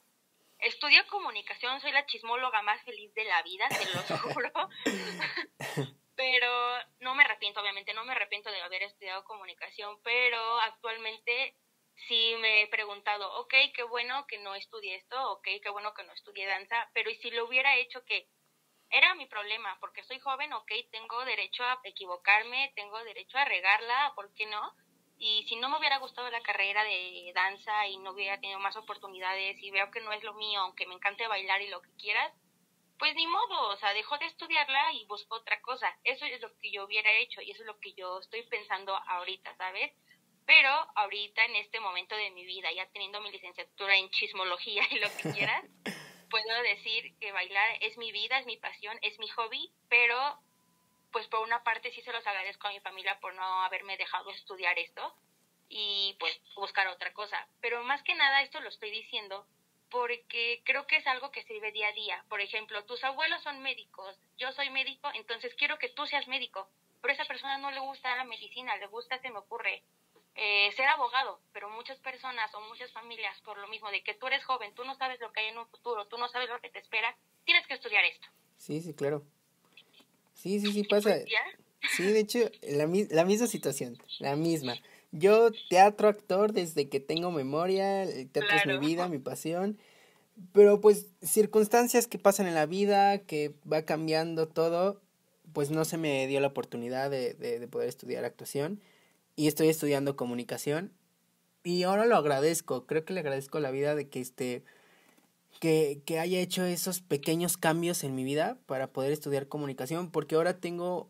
Estudio 0.59 1.07
comunicación, 1.07 1.81
soy 1.81 1.91
la 1.91 2.05
chismóloga 2.05 2.61
más 2.61 2.83
feliz 2.83 3.11
de 3.15 3.23
la 3.23 3.41
vida, 3.41 3.67
te 3.69 3.85
lo 3.85 4.01
juro. 4.33 4.51
pero 6.15 6.51
no 6.99 7.15
me 7.15 7.23
arrepiento, 7.23 7.61
obviamente, 7.61 7.95
no 7.95 8.05
me 8.05 8.11
arrepiento 8.11 8.51
de 8.51 8.61
haber 8.61 8.83
estudiado 8.83 9.23
comunicación, 9.23 9.99
pero 10.03 10.59
actualmente 10.59 11.55
sí 12.07 12.35
me 12.39 12.63
he 12.63 12.67
preguntado, 12.67 13.31
ok, 13.39 13.53
qué 13.73 13.83
bueno 13.83 14.25
que 14.27 14.39
no 14.39 14.55
estudié 14.55 14.95
esto, 14.95 15.31
ok, 15.31 15.47
qué 15.61 15.69
bueno 15.69 15.93
que 15.93 16.03
no 16.03 16.13
estudié 16.13 16.47
danza, 16.47 16.89
pero 16.93 17.09
¿y 17.09 17.15
si 17.17 17.31
lo 17.31 17.45
hubiera 17.45 17.75
hecho 17.77 18.03
que 18.05 18.27
era 18.89 19.15
mi 19.15 19.25
problema, 19.25 19.77
porque 19.79 20.03
soy 20.03 20.19
joven, 20.19 20.51
ok, 20.53 20.71
tengo 20.91 21.23
derecho 21.23 21.63
a 21.63 21.79
equivocarme, 21.83 22.73
tengo 22.75 23.01
derecho 23.03 23.37
a 23.37 23.45
regarla, 23.45 24.11
¿por 24.15 24.33
qué 24.33 24.45
no? 24.45 24.73
Y 25.17 25.45
si 25.47 25.55
no 25.55 25.69
me 25.69 25.77
hubiera 25.77 25.99
gustado 25.99 26.29
la 26.29 26.41
carrera 26.41 26.83
de 26.83 27.31
danza 27.33 27.87
y 27.87 27.97
no 27.97 28.11
hubiera 28.11 28.39
tenido 28.39 28.59
más 28.59 28.75
oportunidades 28.75 29.55
y 29.61 29.71
veo 29.71 29.91
que 29.91 30.01
no 30.01 30.11
es 30.11 30.23
lo 30.23 30.33
mío, 30.33 30.59
aunque 30.61 30.87
me 30.87 30.95
encante 30.95 31.27
bailar 31.27 31.61
y 31.61 31.67
lo 31.67 31.81
que 31.81 31.95
quieras, 31.95 32.33
pues 32.97 33.15
ni 33.15 33.25
modo, 33.27 33.69
o 33.69 33.77
sea, 33.77 33.93
dejo 33.93 34.17
de 34.17 34.25
estudiarla 34.25 34.93
y 34.93 35.05
busco 35.05 35.35
otra 35.35 35.61
cosa. 35.61 35.95
Eso 36.03 36.25
es 36.25 36.41
lo 36.41 36.49
que 36.59 36.71
yo 36.71 36.85
hubiera 36.85 37.11
hecho 37.13 37.41
y 37.41 37.51
eso 37.51 37.61
es 37.61 37.67
lo 37.67 37.79
que 37.79 37.93
yo 37.93 38.19
estoy 38.19 38.43
pensando 38.43 38.95
ahorita, 38.95 39.55
¿sabes? 39.57 39.91
Pero 40.45 40.69
ahorita, 40.95 41.45
en 41.45 41.55
este 41.57 41.79
momento 41.79 42.15
de 42.15 42.31
mi 42.31 42.45
vida, 42.45 42.71
ya 42.71 42.87
teniendo 42.87 43.21
mi 43.21 43.31
licenciatura 43.31 43.95
en 43.95 44.09
chismología 44.09 44.83
y 44.91 44.99
lo 44.99 45.07
que 45.17 45.31
quieras, 45.33 45.63
puedo 46.29 46.61
decir 46.63 47.17
que 47.19 47.31
bailar 47.31 47.77
es 47.81 47.97
mi 47.97 48.11
vida, 48.11 48.39
es 48.39 48.45
mi 48.45 48.57
pasión, 48.57 48.97
es 49.01 49.17
mi 49.19 49.27
hobby, 49.29 49.71
pero 49.89 50.39
pues 51.11 51.27
por 51.27 51.41
una 51.41 51.63
parte 51.63 51.91
sí 51.91 52.01
se 52.01 52.13
los 52.13 52.25
agradezco 52.25 52.67
a 52.67 52.71
mi 52.71 52.79
familia 52.79 53.19
por 53.19 53.33
no 53.35 53.63
haberme 53.63 53.97
dejado 53.97 54.29
estudiar 54.31 54.79
esto 54.79 55.13
y 55.67 56.15
pues 56.19 56.39
buscar 56.55 56.87
otra 56.87 57.13
cosa. 57.13 57.47
Pero 57.59 57.83
más 57.83 58.01
que 58.03 58.15
nada 58.15 58.41
esto 58.41 58.59
lo 58.61 58.69
estoy 58.69 58.91
diciendo 58.91 59.45
porque 59.89 60.61
creo 60.63 60.87
que 60.87 60.95
es 60.95 61.07
algo 61.07 61.31
que 61.31 61.43
se 61.43 61.53
vive 61.53 61.73
día 61.73 61.89
a 61.89 61.93
día. 61.93 62.25
Por 62.29 62.39
ejemplo, 62.39 62.83
tus 62.85 63.03
abuelos 63.03 63.43
son 63.43 63.61
médicos, 63.61 64.17
yo 64.37 64.51
soy 64.53 64.69
médico, 64.69 65.09
entonces 65.13 65.53
quiero 65.55 65.77
que 65.77 65.89
tú 65.89 66.07
seas 66.07 66.27
médico. 66.27 66.69
Pero 67.01 67.11
a 67.11 67.15
esa 67.15 67.25
persona 67.25 67.57
no 67.57 67.71
le 67.71 67.79
gusta 67.79 68.15
la 68.15 68.23
medicina, 68.23 68.77
le 68.77 68.87
gusta, 68.87 69.19
se 69.19 69.29
me 69.29 69.39
ocurre, 69.39 69.83
eh, 70.35 70.71
ser 70.75 70.87
abogado, 70.87 71.39
pero 71.53 71.69
muchas 71.69 71.99
personas 71.99 72.53
o 72.55 72.61
muchas 72.61 72.91
familias, 72.91 73.39
por 73.41 73.57
lo 73.57 73.67
mismo 73.67 73.89
de 73.91 74.03
que 74.03 74.13
tú 74.13 74.27
eres 74.27 74.43
joven, 74.45 74.73
tú 74.73 74.83
no 74.85 74.95
sabes 74.95 75.19
lo 75.19 75.31
que 75.31 75.41
hay 75.41 75.47
en 75.47 75.57
un 75.57 75.67
futuro, 75.67 76.05
tú 76.07 76.17
no 76.17 76.29
sabes 76.29 76.49
lo 76.49 76.59
que 76.61 76.69
te 76.69 76.79
espera, 76.79 77.15
tienes 77.45 77.67
que 77.67 77.73
estudiar 77.73 78.03
esto. 78.05 78.27
Sí, 78.57 78.81
sí, 78.81 78.93
claro. 78.93 79.23
Sí, 80.33 80.59
sí, 80.59 80.71
sí 80.71 80.83
pasa. 80.83 81.15
Sí, 81.95 82.11
de 82.11 82.19
hecho, 82.19 82.39
la, 82.61 82.87
la 83.09 83.25
misma 83.25 83.47
situación, 83.47 83.97
la 84.19 84.35
misma. 84.35 84.75
Yo 85.11 85.51
teatro, 85.69 86.07
actor, 86.07 86.53
desde 86.53 86.87
que 86.87 86.99
tengo 86.99 87.31
memoria, 87.31 88.03
el 88.03 88.29
teatro 88.29 88.55
es 88.55 88.65
mi 88.65 88.77
vida, 88.77 89.07
mi 89.09 89.19
pasión. 89.19 89.77
Pero 90.53 90.79
pues 90.79 91.07
circunstancias 91.21 92.07
que 92.07 92.17
pasan 92.17 92.47
en 92.47 92.55
la 92.55 92.65
vida, 92.65 93.19
que 93.19 93.53
va 93.71 93.83
cambiando 93.83 94.47
todo, 94.47 95.01
pues 95.53 95.69
no 95.69 95.83
se 95.83 95.97
me 95.97 96.25
dio 96.27 96.39
la 96.39 96.47
oportunidad 96.47 97.11
de, 97.11 97.33
de, 97.33 97.59
de 97.59 97.67
poder 97.67 97.89
estudiar 97.89 98.23
actuación 98.23 98.81
y 99.35 99.47
estoy 99.47 99.69
estudiando 99.69 100.15
comunicación 100.15 100.93
y 101.63 101.83
ahora 101.83 102.05
lo 102.05 102.15
agradezco, 102.15 102.85
creo 102.87 103.05
que 103.05 103.13
le 103.13 103.19
agradezco 103.19 103.59
la 103.59 103.71
vida 103.71 103.95
de 103.95 104.09
que 104.09 104.19
este 104.19 104.63
que, 105.59 106.01
que 106.05 106.17
haya 106.19 106.39
hecho 106.39 106.63
esos 106.65 107.01
pequeños 107.01 107.57
cambios 107.57 108.03
en 108.03 108.15
mi 108.15 108.23
vida 108.23 108.57
para 108.65 108.87
poder 108.87 109.11
estudiar 109.11 109.47
comunicación, 109.47 110.09
porque 110.09 110.35
ahora 110.35 110.59
tengo 110.59 111.09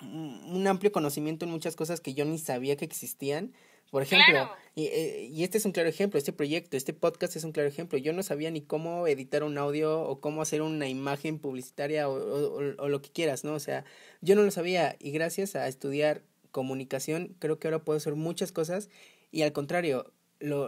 un 0.00 0.66
amplio 0.66 0.92
conocimiento 0.92 1.44
en 1.44 1.50
muchas 1.50 1.74
cosas 1.74 2.00
que 2.00 2.14
yo 2.14 2.24
ni 2.24 2.38
sabía 2.38 2.76
que 2.76 2.84
existían. 2.84 3.52
Por 3.90 4.02
ejemplo, 4.02 4.50
y, 4.74 4.84
eh, 4.86 5.30
y, 5.32 5.44
este 5.44 5.56
es 5.56 5.64
un 5.64 5.72
claro 5.72 5.88
ejemplo, 5.88 6.18
este 6.18 6.34
proyecto, 6.34 6.76
este 6.76 6.92
podcast 6.92 7.36
es 7.36 7.44
un 7.44 7.52
claro 7.52 7.70
ejemplo. 7.70 7.98
Yo 7.98 8.12
no 8.12 8.22
sabía 8.22 8.50
ni 8.50 8.60
cómo 8.60 9.06
editar 9.06 9.42
un 9.44 9.56
audio 9.56 10.02
o 10.02 10.20
cómo 10.20 10.42
hacer 10.42 10.60
una 10.60 10.88
imagen 10.88 11.38
publicitaria 11.38 12.06
o, 12.06 12.12
o, 12.12 12.74
o 12.76 12.88
lo 12.88 13.00
que 13.00 13.08
quieras, 13.08 13.44
¿no? 13.44 13.54
O 13.54 13.60
sea, 13.60 13.86
yo 14.20 14.36
no 14.36 14.42
lo 14.42 14.50
sabía 14.50 14.96
y 15.00 15.10
gracias 15.10 15.56
a 15.56 15.66
estudiar 15.68 16.22
comunicación, 16.58 17.36
creo 17.38 17.60
que 17.60 17.68
ahora 17.68 17.84
puedo 17.84 17.98
hacer 17.98 18.16
muchas 18.16 18.50
cosas 18.50 18.90
y 19.30 19.42
al 19.42 19.52
contrario, 19.52 20.12
lo, 20.40 20.66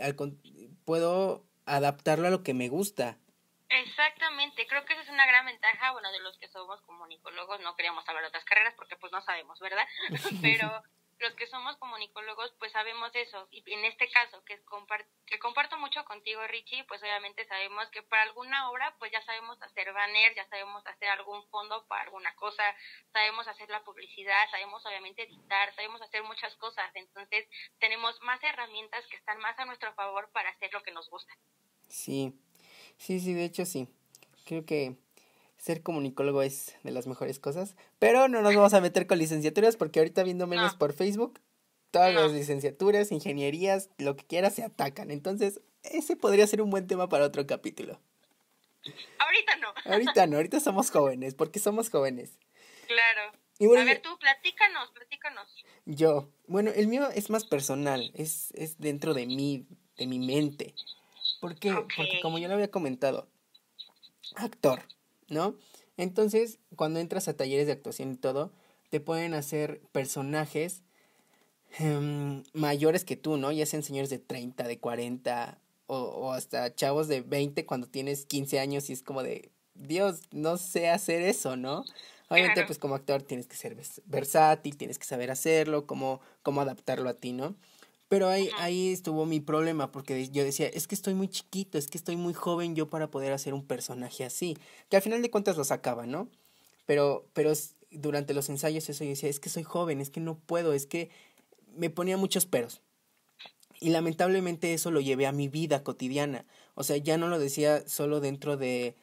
al, 0.00 0.16
puedo 0.86 1.44
adaptarlo 1.66 2.26
a 2.26 2.30
lo 2.30 2.42
que 2.42 2.54
me 2.54 2.70
gusta. 2.70 3.18
Exactamente, 3.68 4.66
creo 4.66 4.86
que 4.86 4.94
esa 4.94 5.02
es 5.02 5.10
una 5.10 5.26
gran 5.26 5.44
ventaja, 5.44 5.92
bueno, 5.92 6.10
de 6.10 6.20
los 6.20 6.38
que 6.38 6.48
somos 6.48 6.80
comunicólogos, 6.86 7.60
no 7.60 7.76
queríamos 7.76 8.08
hablar 8.08 8.22
de 8.22 8.28
otras 8.28 8.46
carreras 8.46 8.72
porque 8.78 8.96
pues 8.96 9.12
no 9.12 9.20
sabemos, 9.20 9.60
¿verdad? 9.60 9.84
Pero 10.40 10.82
los 11.18 11.34
que 11.34 11.46
somos 11.46 11.76
comunicólogos, 11.78 12.52
pues 12.58 12.72
sabemos 12.72 13.10
eso. 13.14 13.48
Y 13.50 13.62
en 13.72 13.84
este 13.84 14.10
caso, 14.10 14.42
que, 14.44 14.60
que 15.26 15.38
comparto 15.38 15.78
mucho 15.78 16.04
contigo, 16.04 16.46
Richie, 16.46 16.84
pues 16.84 17.02
obviamente 17.02 17.46
sabemos 17.46 17.88
que 17.90 18.02
para 18.02 18.22
alguna 18.22 18.70
obra, 18.70 18.94
pues 18.98 19.10
ya 19.12 19.22
sabemos 19.24 19.60
hacer 19.62 19.92
banner, 19.92 20.34
ya 20.34 20.46
sabemos 20.48 20.86
hacer 20.86 21.08
algún 21.08 21.42
fondo 21.48 21.86
para 21.86 22.02
alguna 22.02 22.34
cosa, 22.36 22.62
sabemos 23.12 23.48
hacer 23.48 23.68
la 23.70 23.82
publicidad, 23.84 24.50
sabemos 24.50 24.84
obviamente 24.84 25.22
editar, 25.22 25.74
sabemos 25.74 26.02
hacer 26.02 26.22
muchas 26.22 26.54
cosas. 26.56 26.90
Entonces, 26.94 27.46
tenemos 27.78 28.20
más 28.22 28.42
herramientas 28.42 29.06
que 29.08 29.16
están 29.16 29.38
más 29.38 29.58
a 29.58 29.64
nuestro 29.64 29.94
favor 29.94 30.30
para 30.32 30.50
hacer 30.50 30.72
lo 30.72 30.82
que 30.82 30.92
nos 30.92 31.08
gusta. 31.08 31.32
Sí, 31.88 32.38
sí, 32.98 33.20
sí, 33.20 33.32
de 33.32 33.44
hecho 33.44 33.64
sí. 33.64 33.88
Creo 34.44 34.64
que 34.64 34.96
ser 35.56 35.82
comunicólogo 35.82 36.42
es 36.42 36.76
de 36.82 36.90
las 36.90 37.06
mejores 37.06 37.38
cosas, 37.38 37.76
pero 37.98 38.28
no 38.28 38.42
nos 38.42 38.54
vamos 38.54 38.74
a 38.74 38.80
meter 38.80 39.06
con 39.06 39.18
licenciaturas 39.18 39.76
porque 39.76 40.00
ahorita 40.00 40.22
viendo 40.22 40.46
memes 40.46 40.74
por 40.74 40.92
Facebook, 40.92 41.40
todas 41.90 42.14
las 42.14 42.32
licenciaturas, 42.32 43.10
ingenierías, 43.12 43.90
lo 43.98 44.16
que 44.16 44.24
quieras 44.24 44.54
se 44.54 44.62
atacan. 44.62 45.10
Entonces, 45.10 45.60
ese 45.82 46.16
podría 46.16 46.46
ser 46.46 46.62
un 46.62 46.70
buen 46.70 46.86
tema 46.86 47.08
para 47.08 47.24
otro 47.24 47.46
capítulo. 47.46 48.00
Ahorita 49.18 49.56
no. 49.56 49.68
Ahorita 49.84 50.26
no, 50.26 50.36
ahorita 50.36 50.60
somos 50.60 50.90
jóvenes, 50.90 51.34
porque 51.34 51.58
somos 51.58 51.90
jóvenes. 51.90 52.38
Claro. 52.86 53.80
a 53.80 53.84
ver, 53.84 54.02
tú, 54.02 54.16
platícanos, 54.18 54.90
platícanos. 54.92 55.64
Yo, 55.86 56.28
bueno, 56.46 56.70
el 56.74 56.86
mío 56.86 57.08
es 57.14 57.30
más 57.30 57.44
personal, 57.44 58.10
es, 58.14 58.52
es 58.52 58.78
dentro 58.78 59.14
de 59.14 59.26
mí, 59.26 59.66
de 59.96 60.06
mi 60.06 60.18
mente. 60.18 60.74
¿Por 61.40 61.58
qué? 61.58 61.72
Porque 61.72 62.20
como 62.22 62.38
ya 62.38 62.48
lo 62.48 62.54
había 62.54 62.70
comentado, 62.70 63.28
actor. 64.36 64.82
¿No? 65.28 65.56
Entonces, 65.96 66.58
cuando 66.76 67.00
entras 67.00 67.28
a 67.28 67.36
talleres 67.36 67.66
de 67.66 67.72
actuación 67.72 68.12
y 68.12 68.16
todo, 68.16 68.52
te 68.90 69.00
pueden 69.00 69.34
hacer 69.34 69.80
personajes 69.92 70.82
em, 71.78 72.42
mayores 72.52 73.04
que 73.04 73.16
tú, 73.16 73.36
¿no? 73.36 73.52
Ya 73.52 73.66
sean 73.66 73.82
señores 73.82 74.10
de 74.10 74.18
30, 74.18 74.68
de 74.68 74.78
40 74.78 75.58
o, 75.86 75.96
o 75.96 76.32
hasta 76.32 76.74
chavos 76.74 77.08
de 77.08 77.20
20 77.22 77.66
cuando 77.66 77.86
tienes 77.86 78.26
15 78.26 78.60
años 78.60 78.90
y 78.90 78.92
es 78.92 79.02
como 79.02 79.22
de, 79.22 79.50
Dios, 79.74 80.22
no 80.32 80.56
sé 80.56 80.88
hacer 80.88 81.22
eso, 81.22 81.56
¿no? 81.56 81.84
Obviamente, 82.28 82.64
pues 82.64 82.78
como 82.78 82.96
actor 82.96 83.22
tienes 83.22 83.46
que 83.46 83.56
ser 83.56 83.76
versátil, 84.06 84.76
tienes 84.76 84.98
que 84.98 85.04
saber 85.04 85.30
hacerlo, 85.30 85.86
cómo, 85.86 86.20
cómo 86.42 86.60
adaptarlo 86.60 87.08
a 87.08 87.14
ti, 87.14 87.32
¿no? 87.32 87.54
Pero 88.08 88.28
ahí, 88.28 88.50
ahí 88.58 88.92
estuvo 88.92 89.26
mi 89.26 89.40
problema, 89.40 89.90
porque 89.90 90.28
yo 90.28 90.44
decía, 90.44 90.68
es 90.68 90.86
que 90.86 90.94
estoy 90.94 91.14
muy 91.14 91.28
chiquito, 91.28 91.76
es 91.76 91.88
que 91.88 91.98
estoy 91.98 92.16
muy 92.16 92.34
joven 92.34 92.76
yo 92.76 92.88
para 92.88 93.10
poder 93.10 93.32
hacer 93.32 93.52
un 93.52 93.66
personaje 93.66 94.24
así. 94.24 94.56
Que 94.88 94.96
al 94.96 95.02
final 95.02 95.22
de 95.22 95.30
cuentas 95.30 95.56
lo 95.56 95.64
sacaba, 95.64 96.06
¿no? 96.06 96.28
Pero, 96.86 97.26
pero 97.32 97.52
durante 97.90 98.32
los 98.32 98.48
ensayos 98.48 98.88
eso 98.88 99.02
yo 99.02 99.10
decía, 99.10 99.28
es 99.28 99.40
que 99.40 99.48
soy 99.48 99.64
joven, 99.64 100.00
es 100.00 100.10
que 100.10 100.20
no 100.20 100.38
puedo, 100.38 100.72
es 100.72 100.86
que 100.86 101.10
me 101.74 101.90
ponía 101.90 102.16
muchos 102.16 102.46
peros. 102.46 102.80
Y 103.80 103.90
lamentablemente 103.90 104.72
eso 104.72 104.90
lo 104.90 105.00
llevé 105.00 105.26
a 105.26 105.32
mi 105.32 105.48
vida 105.48 105.82
cotidiana. 105.82 106.46
O 106.74 106.84
sea, 106.84 106.96
ya 106.96 107.18
no 107.18 107.26
lo 107.28 107.40
decía 107.40 107.86
solo 107.88 108.20
dentro 108.20 108.56
de, 108.56 108.94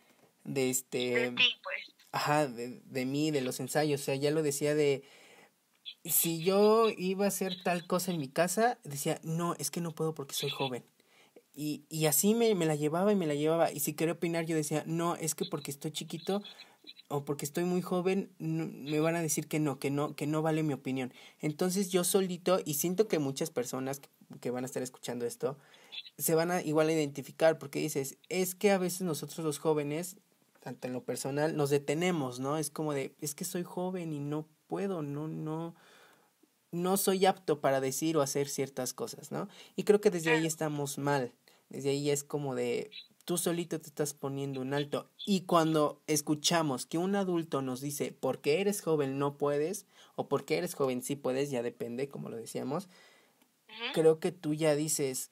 de 0.45 0.69
este... 0.69 0.97
De 0.97 1.31
ti, 1.31 1.43
pues. 1.61 1.93
Ajá, 2.11 2.47
de, 2.47 2.79
de 2.85 3.05
mí, 3.05 3.31
de 3.31 3.41
los 3.41 3.59
ensayos. 3.59 4.01
O 4.01 4.03
sea, 4.03 4.15
ya 4.15 4.31
lo 4.31 4.43
decía 4.43 4.75
de 4.75 5.03
si 6.05 6.43
yo 6.43 6.89
iba 6.97 7.25
a 7.25 7.29
hacer 7.29 7.61
tal 7.63 7.87
cosa 7.87 8.11
en 8.11 8.19
mi 8.19 8.27
casa, 8.27 8.79
decía, 8.83 9.19
no, 9.23 9.55
es 9.55 9.71
que 9.71 9.81
no 9.81 9.95
puedo 9.95 10.13
porque 10.13 10.35
soy 10.35 10.49
joven. 10.49 10.83
Y, 11.55 11.85
y 11.89 12.07
así 12.07 12.33
me, 12.33 12.55
me 12.55 12.65
la 12.65 12.75
llevaba 12.75 13.11
y 13.11 13.15
me 13.15 13.27
la 13.27 13.35
llevaba. 13.35 13.71
Y 13.71 13.79
si 13.79 13.93
quería 13.93 14.13
opinar, 14.13 14.45
yo 14.45 14.55
decía, 14.55 14.83
no, 14.87 15.15
es 15.15 15.35
que 15.35 15.45
porque 15.45 15.71
estoy 15.71 15.91
chiquito 15.91 16.41
o 17.07 17.25
porque 17.25 17.45
estoy 17.45 17.63
muy 17.63 17.81
joven, 17.81 18.31
me 18.39 18.99
van 18.99 19.15
a 19.15 19.21
decir 19.21 19.47
que 19.47 19.59
no, 19.59 19.79
que 19.79 19.91
no, 19.91 20.15
que 20.15 20.27
no 20.27 20.41
vale 20.41 20.63
mi 20.63 20.73
opinión. 20.73 21.13
Entonces 21.39 21.89
yo 21.89 22.03
solito, 22.03 22.59
y 22.65 22.75
siento 22.75 23.07
que 23.07 23.19
muchas 23.19 23.51
personas 23.51 24.01
que, 24.41 24.49
van 24.49 24.63
a 24.63 24.67
estar 24.67 24.81
escuchando 24.81 25.25
esto, 25.25 25.57
se 26.17 26.33
van 26.35 26.51
a 26.51 26.61
igual 26.61 26.89
a 26.89 26.93
identificar, 26.93 27.59
porque 27.59 27.79
dices, 27.79 28.17
es 28.29 28.55
que 28.55 28.71
a 28.71 28.77
veces 28.77 29.01
nosotros 29.01 29.45
los 29.45 29.59
jóvenes, 29.59 30.17
tanto 30.59 30.87
en 30.87 30.93
lo 30.93 31.03
personal, 31.03 31.55
nos 31.55 31.69
detenemos, 31.69 32.39
¿no? 32.39 32.57
Es 32.57 32.69
como 32.71 32.93
de, 32.93 33.15
es 33.21 33.35
que 33.35 33.45
soy 33.45 33.63
joven 33.63 34.11
y 34.11 34.19
no 34.19 34.47
puedo, 34.73 35.03
no, 35.03 35.27
no, 35.27 35.75
no 36.71 36.97
soy 36.97 37.27
apto 37.27 37.61
para 37.61 37.79
decir 37.79 38.17
o 38.17 38.23
hacer 38.23 38.49
ciertas 38.49 38.91
cosas, 38.91 39.31
¿no? 39.31 39.47
Y 39.75 39.83
creo 39.83 40.01
que 40.01 40.09
desde 40.09 40.31
ahí 40.31 40.47
estamos 40.47 40.97
mal. 40.97 41.31
Desde 41.69 41.91
ahí 41.91 42.09
es 42.09 42.23
como 42.23 42.55
de 42.55 42.89
tú 43.23 43.37
solito 43.37 43.79
te 43.79 43.85
estás 43.85 44.15
poniendo 44.15 44.61
un 44.61 44.73
alto. 44.73 45.11
Y 45.27 45.41
cuando 45.41 46.01
escuchamos 46.07 46.87
que 46.87 46.97
un 46.97 47.15
adulto 47.15 47.61
nos 47.61 47.81
dice, 47.81 48.17
porque 48.19 48.61
eres 48.61 48.81
joven 48.81 49.19
no 49.19 49.37
puedes, 49.37 49.85
o 50.15 50.27
porque 50.27 50.57
eres 50.57 50.73
joven 50.73 51.03
sí 51.03 51.15
puedes, 51.15 51.51
ya 51.51 51.61
depende, 51.61 52.09
como 52.09 52.29
lo 52.29 52.37
decíamos, 52.37 52.89
creo 53.93 54.19
que 54.19 54.31
tú 54.31 54.55
ya 54.55 54.73
dices, 54.73 55.29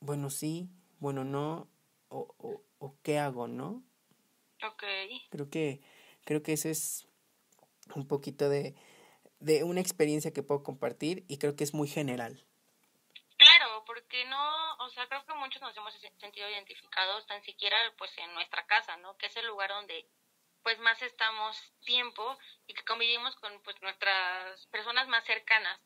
bueno, 0.00 0.28
sí, 0.28 0.68
bueno, 1.00 1.24
no, 1.24 1.66
o, 2.10 2.34
o, 2.36 2.60
o 2.78 2.94
qué 3.02 3.18
hago, 3.18 3.48
¿no? 3.48 3.82
Ok. 4.62 4.84
Creo 5.30 5.48
que, 5.48 5.80
creo 6.26 6.42
que 6.42 6.52
eso 6.52 6.68
es 6.68 7.06
un 7.94 8.06
poquito 8.06 8.48
de, 8.48 8.74
de 9.40 9.64
una 9.64 9.80
experiencia 9.80 10.32
que 10.32 10.42
puedo 10.42 10.62
compartir 10.62 11.24
y 11.28 11.38
creo 11.38 11.56
que 11.56 11.64
es 11.64 11.74
muy 11.74 11.88
general. 11.88 12.44
Claro, 13.36 13.84
porque 13.86 14.24
no, 14.26 14.76
o 14.78 14.88
sea, 14.90 15.06
creo 15.08 15.24
que 15.26 15.34
muchos 15.34 15.60
nos 15.60 15.76
hemos 15.76 15.94
sentido 16.18 16.48
identificados 16.48 17.26
tan 17.26 17.42
siquiera 17.42 17.76
pues 17.98 18.10
en 18.18 18.32
nuestra 18.34 18.64
casa, 18.66 18.96
¿no? 18.98 19.16
Que 19.16 19.26
es 19.26 19.36
el 19.36 19.46
lugar 19.46 19.70
donde 19.70 20.06
pues 20.62 20.78
más 20.78 21.00
estamos 21.02 21.56
tiempo 21.84 22.38
y 22.66 22.74
que 22.74 22.84
convivimos 22.84 23.36
con 23.36 23.60
pues 23.62 23.80
nuestras 23.82 24.66
personas 24.68 25.08
más 25.08 25.24
cercanas. 25.24 25.78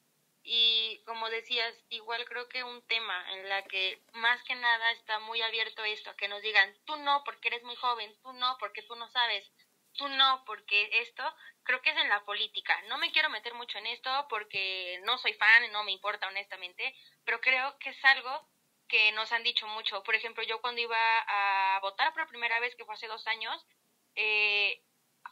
Y 0.45 1.03
como 1.05 1.29
decías, 1.29 1.75
igual 1.91 2.25
creo 2.27 2.49
que 2.49 2.63
un 2.63 2.81
tema 2.83 3.33
en 3.35 3.49
la 3.49 3.63
que 3.65 4.01
más 4.13 4.43
que 4.45 4.55
nada 4.55 4.93
está 4.93 5.19
muy 5.19 5.43
abierto 5.43 5.83
esto, 5.85 6.11
a 6.11 6.17
que 6.17 6.29
nos 6.29 6.41
digan, 6.43 6.75
tú 6.85 6.97
no 6.97 7.23
porque 7.25 7.49
eres 7.49 7.65
muy 7.65 7.77
joven, 7.77 8.15
tú 8.23 8.33
no 8.35 8.57
porque 8.61 8.83
tú 8.83 8.95
no 8.95 9.09
sabes, 9.11 9.51
tú 9.95 10.09
no, 10.09 10.45
porque 10.47 10.89
esto 11.01 11.23
creo 11.63 11.83
que 11.83 11.91
es 11.91 11.97
en 11.97 12.09
la 12.09 12.25
política. 12.25 12.81
No 12.89 12.99
me 12.99 13.13
quiero 13.13 13.31
meter 13.31 13.55
mucho 13.55 13.79
en 13.79 13.87
esto 13.87 14.11
porque 14.29 15.01
no 15.05 15.19
soy 15.19 15.35
fan, 15.35 15.71
no 15.73 15.85
me 15.85 15.93
importa 15.93 16.29
honestamente, 16.29 16.95
pero 17.25 17.41
creo 17.41 17.79
que 17.79 17.91
es 17.91 18.05
algo 18.05 18.49
que 18.89 19.13
nos 19.13 19.31
han 19.33 19.43
dicho 19.43 19.67
mucho. 19.67 20.03
Por 20.03 20.15
ejemplo, 20.15 20.43
yo 20.45 20.61
cuando 20.61 20.81
iba 20.81 20.97
a 20.97 21.79
votar 21.81 22.13
por 22.15 22.27
primera 22.29 22.59
vez, 22.61 22.75
que 22.75 22.85
fue 22.85 22.95
hace 22.95 23.07
dos 23.07 23.27
años, 23.27 23.67
eh, 24.15 24.83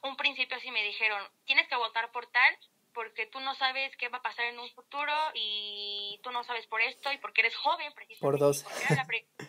un 0.03 0.17
principio 0.17 0.57
así 0.57 0.71
me 0.71 0.85
dijeron, 0.85 1.27
tienes 1.45 1.67
que 1.69 1.77
votar 1.77 2.13
por 2.13 2.27
tal 2.27 2.59
porque 2.93 3.27
tú 3.27 3.41
no 3.41 3.55
sabes 3.57 3.95
qué 3.99 4.09
va 4.09 4.19
a 4.19 4.23
pasar 4.23 4.47
en 4.47 4.59
un 4.59 4.71
futuro 4.71 5.13
y 5.35 6.19
tú 6.23 6.31
no 6.31 6.45
sabes 6.45 6.67
por 6.67 6.81
esto 6.81 7.13
y 7.13 7.19
porque 7.19 7.43
eres 7.43 7.55
joven 7.57 7.93
precisamente. 7.93 8.21
Por 8.21 8.39
dos. 8.39 8.65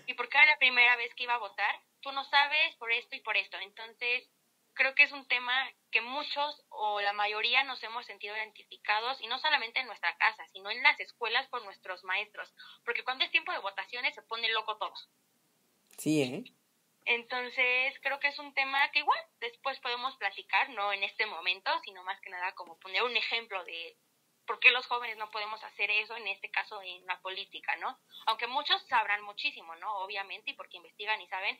y 0.05 0.13
porque 0.15 0.37
era 0.37 0.47
la 0.47 0.57
primera 0.57 0.97
vez 0.97 1.15
que 1.15 1.23
iba 1.23 1.35
a 1.35 1.39
votar, 1.39 1.81
tú 2.01 2.11
no 2.11 2.25
sabes 2.25 2.75
por 2.75 2.91
esto 2.91 3.15
y 3.15 3.21
por 3.21 3.37
esto. 3.37 3.57
Entonces, 3.59 4.29
creo 4.77 4.95
que 4.95 5.03
es 5.03 5.11
un 5.11 5.27
tema 5.27 5.53
que 5.91 6.01
muchos 6.01 6.63
o 6.69 7.01
la 7.01 7.11
mayoría 7.13 7.63
nos 7.63 7.83
hemos 7.83 8.05
sentido 8.05 8.35
identificados 8.35 9.19
y 9.21 9.27
no 9.27 9.39
solamente 9.39 9.79
en 9.79 9.87
nuestra 9.87 10.15
casa, 10.17 10.47
sino 10.53 10.69
en 10.69 10.81
las 10.83 10.99
escuelas 10.99 11.47
por 11.49 11.63
nuestros 11.65 12.03
maestros, 12.03 12.53
porque 12.85 13.03
cuando 13.03 13.25
es 13.25 13.31
tiempo 13.31 13.51
de 13.51 13.59
votaciones 13.59 14.15
se 14.15 14.21
pone 14.21 14.49
loco 14.49 14.77
todos. 14.77 15.09
Sí, 15.97 16.21
¿eh? 16.21 16.43
Entonces, 17.05 17.97
creo 18.01 18.19
que 18.19 18.27
es 18.27 18.37
un 18.37 18.53
tema 18.53 18.89
que 18.91 18.99
igual 18.99 19.19
después 19.39 19.79
podemos 19.79 20.15
platicar, 20.17 20.69
no 20.69 20.93
en 20.93 21.03
este 21.03 21.25
momento, 21.25 21.71
sino 21.83 22.03
más 22.03 22.19
que 22.21 22.29
nada 22.29 22.53
como 22.53 22.77
poner 22.79 23.01
un 23.03 23.15
ejemplo 23.15 23.63
de 23.63 23.97
por 24.45 24.59
qué 24.59 24.71
los 24.71 24.85
jóvenes 24.87 25.17
no 25.17 25.29
podemos 25.31 25.63
hacer 25.63 25.89
eso, 25.89 26.15
en 26.15 26.27
este 26.27 26.51
caso 26.51 26.81
en 26.81 27.05
la 27.05 27.19
política, 27.21 27.75
¿no? 27.77 27.97
Aunque 28.27 28.47
muchos 28.47 28.81
sabrán 28.87 29.21
muchísimo, 29.23 29.75
¿no? 29.75 29.99
Obviamente, 29.99 30.51
y 30.51 30.53
porque 30.53 30.77
investigan 30.77 31.19
y 31.21 31.27
saben, 31.27 31.57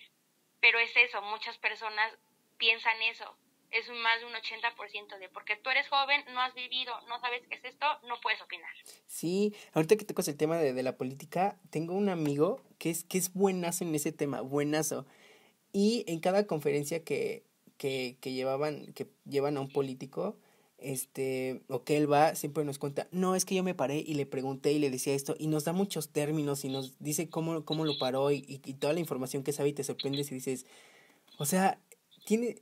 pero 0.60 0.80
es 0.80 0.96
eso, 0.96 1.22
muchas 1.22 1.58
personas 1.58 2.14
piensan 2.58 3.02
eso. 3.04 3.26
Es 3.72 3.88
más 3.90 4.20
de 4.22 4.26
un 4.26 4.34
80% 4.34 5.20
de 5.20 5.30
porque 5.30 5.58
tú 5.58 5.70
eres 5.70 5.88
joven, 5.90 6.24
no 6.34 6.42
has 6.42 6.54
vivido, 6.54 6.94
no 7.10 7.20
sabes 7.20 7.42
qué 7.50 7.56
es 7.56 7.66
esto, 7.66 7.86
no 8.08 8.20
puedes 8.22 8.42
opinar. 8.42 8.72
Sí, 9.08 9.54
ahorita 9.74 9.98
que 9.98 10.06
tocas 10.06 10.28
el 10.30 10.38
tema 10.38 10.58
de, 10.58 10.74
de 10.74 10.84
la 10.84 10.96
política, 10.96 11.58
tengo 11.70 11.94
un 11.94 12.08
amigo 12.08 12.62
que 12.80 12.90
es, 12.90 13.04
que 13.04 13.18
es 13.18 13.34
buenazo 13.34 13.84
en 13.84 13.94
ese 13.94 14.14
tema, 14.14 14.42
buenazo. 14.42 15.06
Y 15.74 16.06
en 16.08 16.22
cada 16.22 16.48
conferencia 16.48 17.04
que, 17.04 17.44
que, 17.78 18.18
que 18.22 18.32
llevaban, 18.32 18.94
que 18.94 19.08
llevan 19.26 19.58
a 19.58 19.62
un 19.62 19.70
político, 19.70 20.38
este, 20.78 21.62
o 21.68 21.84
que 21.84 21.98
él 21.98 22.12
va, 22.12 22.36
siempre 22.36 22.64
nos 22.64 22.80
cuenta, 22.80 23.08
no, 23.12 23.36
es 23.36 23.46
que 23.46 23.56
yo 23.56 23.64
me 23.64 23.76
paré 23.76 23.98
y 23.98 24.14
le 24.14 24.26
pregunté 24.26 24.72
y 24.72 24.80
le 24.80 24.90
decía 24.90 25.14
esto, 25.14 25.36
y 25.38 25.48
nos 25.48 25.66
da 25.66 25.74
muchos 25.74 26.10
términos 26.10 26.64
y 26.64 26.70
nos 26.70 26.98
dice 27.00 27.30
cómo, 27.30 27.66
cómo 27.66 27.84
lo 27.84 27.98
paró 27.98 28.32
y, 28.32 28.38
y, 28.48 28.62
y 28.64 28.74
toda 28.76 28.94
la 28.94 29.00
información 29.00 29.44
que 29.44 29.52
sabe 29.52 29.70
y 29.70 29.74
te 29.74 29.84
sorprendes 29.84 30.32
y 30.32 30.36
dices, 30.36 30.66
o 31.38 31.46
sea, 31.46 31.80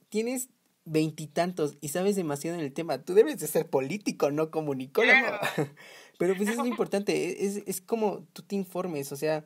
tienes 0.09 0.49
veintitantos 0.85 1.77
y, 1.81 1.89
sabes 1.89 2.15
demasiado 2.15 2.57
en 2.57 2.63
el 2.63 2.73
tema. 2.73 2.99
Tú 2.99 3.13
debes 3.13 3.39
de 3.39 3.47
ser 3.47 3.69
político, 3.69 4.31
no 4.31 4.51
comunicólogo. 4.51 5.15
Pero 6.19 6.35
pues 6.35 6.49
es 6.49 6.57
muy 6.57 6.69
importante, 6.69 7.45
es, 7.45 7.63
es 7.65 7.81
como 7.81 8.25
tú 8.33 8.41
te 8.43 8.55
informes, 8.55 9.11
o 9.11 9.17
sea, 9.17 9.43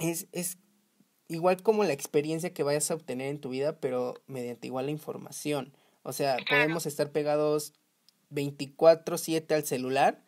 es, 0.00 0.26
es 0.32 0.58
igual 1.28 1.62
como 1.62 1.84
la 1.84 1.92
experiencia 1.92 2.52
que 2.52 2.62
vayas 2.62 2.90
a 2.90 2.94
obtener 2.94 3.28
en 3.28 3.40
tu 3.40 3.50
vida, 3.50 3.78
pero 3.78 4.14
mediante 4.26 4.66
igual 4.66 4.86
la 4.86 4.92
información. 4.92 5.72
O 6.02 6.12
sea, 6.12 6.36
podemos 6.48 6.86
estar 6.86 7.12
pegados 7.12 7.74
24/7 8.32 9.54
al 9.54 9.64
celular, 9.64 10.24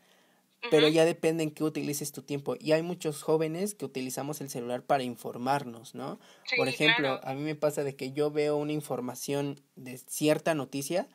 pero 0.68 0.88
ya 0.88 1.04
depende 1.04 1.42
en 1.42 1.50
qué 1.50 1.64
utilices 1.64 2.12
tu 2.12 2.22
tiempo. 2.22 2.56
Y 2.58 2.72
hay 2.72 2.82
muchos 2.82 3.22
jóvenes 3.22 3.74
que 3.74 3.84
utilizamos 3.84 4.40
el 4.40 4.50
celular 4.50 4.84
para 4.84 5.02
informarnos, 5.02 5.94
¿no? 5.94 6.18
Por 6.56 6.68
ejemplo, 6.68 7.20
a 7.22 7.34
mí 7.34 7.42
me 7.42 7.54
pasa 7.54 7.84
de 7.84 7.96
que 7.96 8.12
yo 8.12 8.30
veo 8.30 8.56
una 8.56 8.72
información 8.72 9.60
de 9.76 9.98
cierta 9.98 10.54
noticia, 10.54 11.08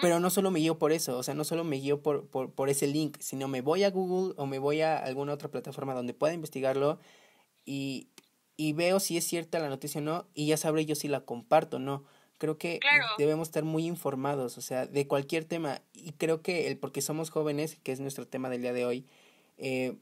pero 0.00 0.20
no 0.20 0.30
solo 0.30 0.50
me 0.50 0.60
guío 0.60 0.78
por 0.78 0.92
eso, 0.92 1.16
o 1.18 1.22
sea, 1.22 1.34
no 1.34 1.44
solo 1.44 1.64
me 1.64 1.76
guío 1.76 2.02
por, 2.02 2.28
por, 2.28 2.52
por 2.52 2.68
ese 2.68 2.86
link, 2.86 3.16
sino 3.20 3.48
me 3.48 3.62
voy 3.62 3.84
a 3.84 3.90
Google 3.90 4.34
o 4.36 4.46
me 4.46 4.58
voy 4.58 4.82
a 4.82 4.98
alguna 4.98 5.32
otra 5.32 5.50
plataforma 5.50 5.94
donde 5.94 6.14
pueda 6.14 6.34
investigarlo 6.34 6.98
y, 7.64 8.08
y 8.56 8.74
veo 8.74 9.00
si 9.00 9.16
es 9.16 9.24
cierta 9.26 9.58
la 9.60 9.68
noticia 9.68 10.00
o 10.00 10.04
no, 10.04 10.26
y 10.34 10.46
ya 10.48 10.56
sabré 10.56 10.84
yo 10.84 10.94
si 10.94 11.08
la 11.08 11.20
comparto 11.20 11.76
o 11.76 11.80
no. 11.80 12.04
Creo 12.38 12.56
que 12.56 12.78
debemos 13.18 13.48
estar 13.48 13.64
muy 13.64 13.84
informados, 13.84 14.58
o 14.58 14.60
sea, 14.60 14.86
de 14.86 15.08
cualquier 15.08 15.44
tema. 15.44 15.82
Y 15.92 16.12
creo 16.12 16.40
que 16.40 16.68
el 16.68 16.78
porque 16.78 17.02
somos 17.02 17.30
jóvenes, 17.30 17.76
que 17.82 17.90
es 17.90 17.98
nuestro 17.98 18.28
tema 18.28 18.48
del 18.48 18.62
día 18.62 18.72
de 18.72 18.86
hoy, 18.86 19.08
eh, 19.56 19.96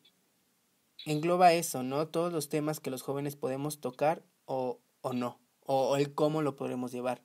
engloba 1.07 1.53
eso, 1.53 1.83
¿no? 1.83 2.09
Todos 2.09 2.33
los 2.33 2.51
temas 2.51 2.79
que 2.79 2.91
los 2.91 3.03
jóvenes 3.03 3.37
podemos 3.37 3.81
tocar 3.81 4.23
o, 4.45 4.79
o 5.01 5.13
no, 5.15 5.41
o, 5.65 5.97
el 5.97 6.15
cómo 6.15 6.43
lo 6.43 6.57
podremos 6.57 6.93
llevar. 6.93 7.23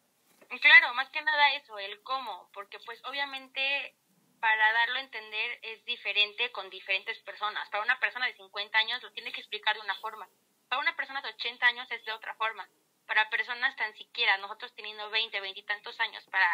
Claro, 0.61 0.93
más 0.93 1.09
que 1.09 1.21
nada 1.21 1.55
eso, 1.55 1.77
el 1.77 2.01
cómo, 2.03 2.49
porque 2.53 2.77
pues 2.85 3.01
obviamente 3.05 3.95
para 4.39 4.73
darlo 4.73 4.95
a 4.95 5.01
entender 5.01 5.59
es 5.61 5.83
diferente 5.85 6.51
con 6.51 6.69
diferentes 6.69 7.19
personas. 7.19 7.69
Para 7.69 7.83
una 7.83 7.99
persona 7.99 8.27
de 8.27 8.35
50 8.35 8.77
años 8.77 9.03
lo 9.03 9.11
tiene 9.11 9.31
que 9.31 9.41
explicar 9.41 9.75
de 9.75 9.81
una 9.81 9.95
forma. 9.95 10.27
Para 10.69 10.81
una 10.81 10.95
persona 10.95 11.21
de 11.21 11.29
80 11.29 11.65
años 11.65 11.87
es 11.91 12.03
de 12.05 12.13
otra 12.13 12.33
forma 12.35 12.67
para 13.08 13.29
personas 13.29 13.75
tan 13.75 13.93
siquiera, 13.96 14.38
nosotros 14.38 14.74
teniendo 14.75 15.10
20, 15.10 15.39
20 15.39 15.60
y 15.60 15.63
tantos 15.63 16.00
años, 16.00 16.24
para, 16.31 16.48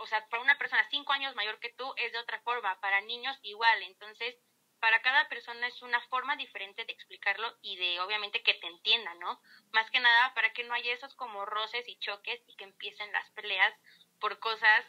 o 0.00 0.06
sea, 0.06 0.26
para 0.28 0.42
una 0.42 0.58
persona 0.58 0.86
5 0.90 1.12
años 1.12 1.34
mayor 1.34 1.58
que 1.60 1.72
tú 1.72 1.92
es 1.96 2.12
de 2.12 2.18
otra 2.18 2.40
forma, 2.40 2.80
para 2.80 3.00
niños 3.00 3.38
igual, 3.42 3.82
entonces 3.82 4.36
para 4.80 5.02
cada 5.02 5.28
persona 5.28 5.66
es 5.66 5.82
una 5.82 6.00
forma 6.08 6.36
diferente 6.36 6.84
de 6.84 6.92
explicarlo 6.92 7.48
y 7.62 7.76
de 7.76 8.00
obviamente 8.00 8.42
que 8.42 8.54
te 8.54 8.66
entienda, 8.66 9.12
¿no? 9.14 9.40
Más 9.72 9.90
que 9.90 10.00
nada 10.00 10.32
para 10.34 10.52
que 10.52 10.64
no 10.64 10.74
haya 10.74 10.92
esos 10.92 11.14
como 11.14 11.44
roces 11.44 11.86
y 11.88 11.98
choques 11.98 12.40
y 12.46 12.54
que 12.56 12.64
empiecen 12.64 13.10
las 13.12 13.28
peleas 13.30 13.74
por 14.20 14.38
cosas 14.38 14.84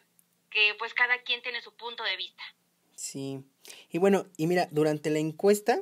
que 0.52 0.76
pues 0.78 0.94
cada 0.94 1.22
quien 1.24 1.42
tiene 1.42 1.62
su 1.62 1.76
punto 1.76 2.04
de 2.04 2.18
vista. 2.18 2.44
Sí. 2.96 3.44
Y 3.90 3.98
bueno, 3.98 4.26
y 4.38 4.48
mira, 4.48 4.68
durante 4.72 5.10
la 5.10 5.20
encuesta, 5.20 5.82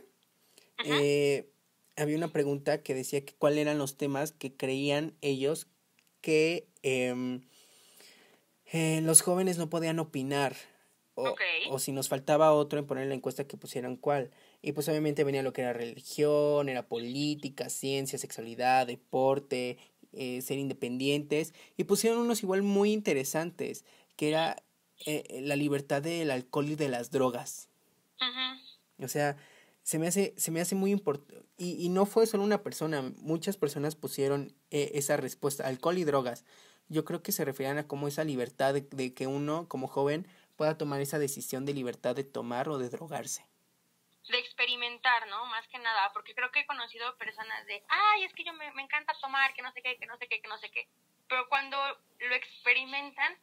eh, 0.86 1.50
había 1.98 2.18
una 2.18 2.32
pregunta 2.32 2.82
que 2.82 2.94
decía 2.94 3.26
que 3.26 3.34
cuáles 3.34 3.60
eran 3.60 3.78
los 3.78 3.98
temas 3.98 4.32
que 4.32 4.56
creían 4.56 5.16
ellos 5.22 5.68
que 6.22 6.68
em, 6.84 7.42
eh, 8.72 9.02
los 9.02 9.22
jóvenes 9.22 9.58
no 9.58 9.70
podían 9.70 10.00
opinar. 10.00 10.56
O, 11.20 11.36
o, 11.72 11.80
si 11.80 11.92
nos 11.94 12.10
faltaba 12.10 12.54
otro 12.54 12.78
en 12.78 12.86
poner 12.86 13.08
la 13.08 13.16
encuesta 13.16 13.48
que 13.48 13.58
pusieran 13.58 13.96
cuál. 13.96 14.30
Y 14.62 14.74
pues 14.74 14.88
obviamente 14.88 15.24
venía 15.24 15.42
lo 15.42 15.52
que 15.52 15.62
era 15.62 15.74
religión, 15.74 16.70
era 16.70 16.88
política, 16.88 17.70
ciencia, 17.70 18.20
sexualidad, 18.20 18.86
deporte, 18.86 19.80
eh, 20.14 20.44
ser 20.44 20.60
independientes. 20.60 21.56
Y 21.76 21.86
pusieron 21.86 22.20
unos 22.20 22.44
igual 22.44 22.62
muy 22.62 22.92
interesantes, 22.92 23.84
que 24.16 24.30
era 24.30 24.62
eh, 25.08 25.42
la 25.42 25.56
libertad 25.56 26.04
del 26.04 26.30
alcohol 26.30 26.70
y 26.70 26.76
de 26.76 26.90
las 26.90 27.10
drogas. 27.10 27.70
O 29.00 29.08
sea, 29.08 29.38
se 29.88 30.00
me 30.00 30.08
hace, 30.08 30.34
se 30.36 30.52
me 30.52 30.60
hace 30.60 30.76
muy 30.76 30.92
importante. 30.92 31.48
Y, 31.56 31.82
y, 31.82 31.88
no 31.88 32.06
fue 32.06 32.28
solo 32.28 32.44
una 32.44 32.62
persona, 32.62 33.04
muchas 33.20 33.56
personas 33.56 33.96
pusieron 33.96 34.54
eh, 34.70 34.92
esa 34.96 35.16
respuesta, 35.16 35.66
alcohol 35.66 35.98
y 35.98 36.04
drogas. 36.04 36.44
Yo 36.90 37.06
creo 37.06 37.24
que 37.24 37.32
se 37.32 37.46
referían 37.46 37.78
a 37.78 37.88
como 37.88 38.10
esa 38.10 38.26
libertad 38.26 38.74
de, 38.74 39.14
que 39.14 39.28
uno, 39.28 39.70
como 39.70 39.88
joven, 39.88 40.28
pueda 40.58 40.78
tomar 40.78 41.00
esa 41.00 41.20
decisión 41.20 41.66
de 41.66 41.74
libertad 41.74 42.18
de 42.18 42.26
tomar 42.26 42.68
o 42.68 42.78
de 42.78 42.90
drogarse. 42.90 43.48
De 44.28 44.38
experimentar, 44.38 45.26
¿no? 45.30 45.46
Más 45.46 45.66
que 45.70 45.80
nada, 45.80 46.12
porque 46.12 46.36
creo 46.36 46.52
que 46.52 46.60
he 46.60 46.66
conocido 46.66 47.16
personas 47.16 47.66
de, 47.68 47.82
ay, 47.88 48.26
es 48.26 48.34
que 48.34 48.44
yo 48.44 48.52
me, 48.52 48.70
me 48.74 48.82
encanta 48.82 49.14
tomar, 49.22 49.54
que 49.54 49.62
no 49.62 49.72
sé 49.72 49.82
qué, 49.82 49.98
que 49.98 50.06
no 50.06 50.18
sé 50.18 50.28
qué, 50.28 50.42
que 50.42 50.50
no 50.50 50.58
sé 50.58 50.70
qué. 50.70 50.90
Pero 51.30 51.48
cuando 51.48 51.78
lo 52.20 52.36
experimentan, 52.36 53.38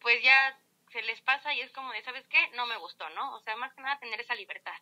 pues 0.00 0.22
ya 0.22 0.58
se 0.92 1.02
les 1.02 1.20
pasa 1.20 1.52
y 1.52 1.60
es 1.60 1.70
como 1.72 1.92
de, 1.92 2.02
¿sabes 2.04 2.26
qué? 2.28 2.38
No 2.54 2.64
me 2.64 2.78
gustó, 2.78 3.06
¿no? 3.10 3.34
O 3.34 3.40
sea, 3.42 3.54
más 3.56 3.74
que 3.74 3.82
nada 3.82 3.98
tener 3.98 4.18
esa 4.18 4.34
libertad. 4.34 4.80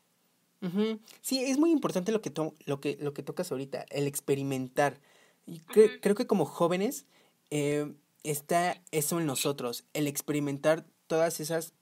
Sí, 1.21 1.43
es 1.43 1.59
muy 1.59 1.71
importante 1.71 2.13
lo 2.13 2.23
que, 2.23 2.33
lo, 2.67 2.81
que, 2.81 2.97
lo 3.01 3.13
que 3.13 3.23
tocas 3.23 3.51
ahorita, 3.51 3.85
el 3.91 4.07
experimentar. 4.07 5.01
Y 5.47 5.59
Creo 5.59 6.15
que 6.15 6.27
como 6.27 6.45
jóvenes 6.45 7.07
eh, 7.51 7.93
está 8.23 8.81
eso 8.93 9.19
en 9.19 9.27
nosotros, 9.27 9.85
el 9.93 10.07
experimentar 10.07 10.87
todas 11.07 11.41
esas 11.41 11.75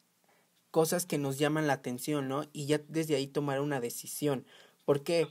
cosas 0.70 1.04
que 1.04 1.18
nos 1.18 1.38
llaman 1.38 1.66
la 1.66 1.74
atención, 1.74 2.28
¿no? 2.28 2.44
Y 2.52 2.66
ya 2.66 2.80
desde 2.88 3.16
ahí 3.16 3.26
tomar 3.26 3.60
una 3.60 3.80
decisión. 3.80 4.46
¿Por 4.84 5.02
qué? 5.02 5.28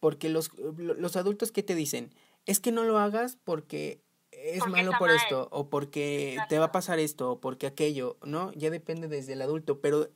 Porque 0.00 0.28
los, 0.28 0.50
los 0.56 1.16
adultos 1.16 1.50
que 1.50 1.62
te 1.62 1.74
dicen, 1.74 2.14
es 2.46 2.60
que 2.60 2.70
no 2.70 2.84
lo 2.84 2.98
hagas 2.98 3.36
porque 3.42 4.00
es 4.30 4.66
malo 4.66 4.92
por 4.98 5.10
esto, 5.10 5.48
o 5.50 5.68
porque 5.68 6.38
te 6.48 6.58
va 6.58 6.66
a 6.66 6.72
pasar 6.72 6.98
esto, 6.98 7.32
o 7.32 7.40
porque 7.40 7.66
aquello, 7.66 8.16
¿no? 8.22 8.52
Ya 8.52 8.70
depende 8.70 9.08
desde 9.08 9.32
el 9.32 9.42
adulto, 9.42 9.80
pero 9.80 10.08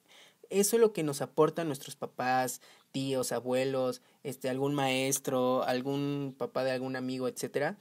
eso 0.53 0.77
es 0.77 0.81
lo 0.81 0.93
que 0.93 1.03
nos 1.03 1.23
aportan 1.23 1.67
nuestros 1.67 1.97
papás, 1.97 2.61
tíos, 2.93 3.33
abuelos, 3.33 4.03
este, 4.23 4.49
algún 4.49 4.75
maestro, 4.75 5.65
algún 5.65 6.35
papá 6.37 6.65
de 6.65 6.73
algún 6.73 6.97
amigo, 6.97 7.29
etcétera. 7.29 7.79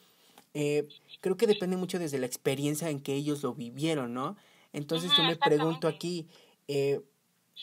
Eh, 0.54 0.88
creo 1.22 1.38
que 1.38 1.48
depende 1.48 1.78
mucho 1.78 2.00
desde 2.00 2.18
la 2.18 2.26
experiencia 2.26 2.90
en 2.90 3.02
que 3.02 3.14
ellos 3.14 3.44
lo 3.44 3.54
vivieron, 3.54 4.14
¿no? 4.14 4.38
Entonces 4.74 5.12
yo 5.16 5.24
me 5.24 5.36
pregunto 5.36 5.88
aquí, 5.88 6.28
eh, 6.68 7.02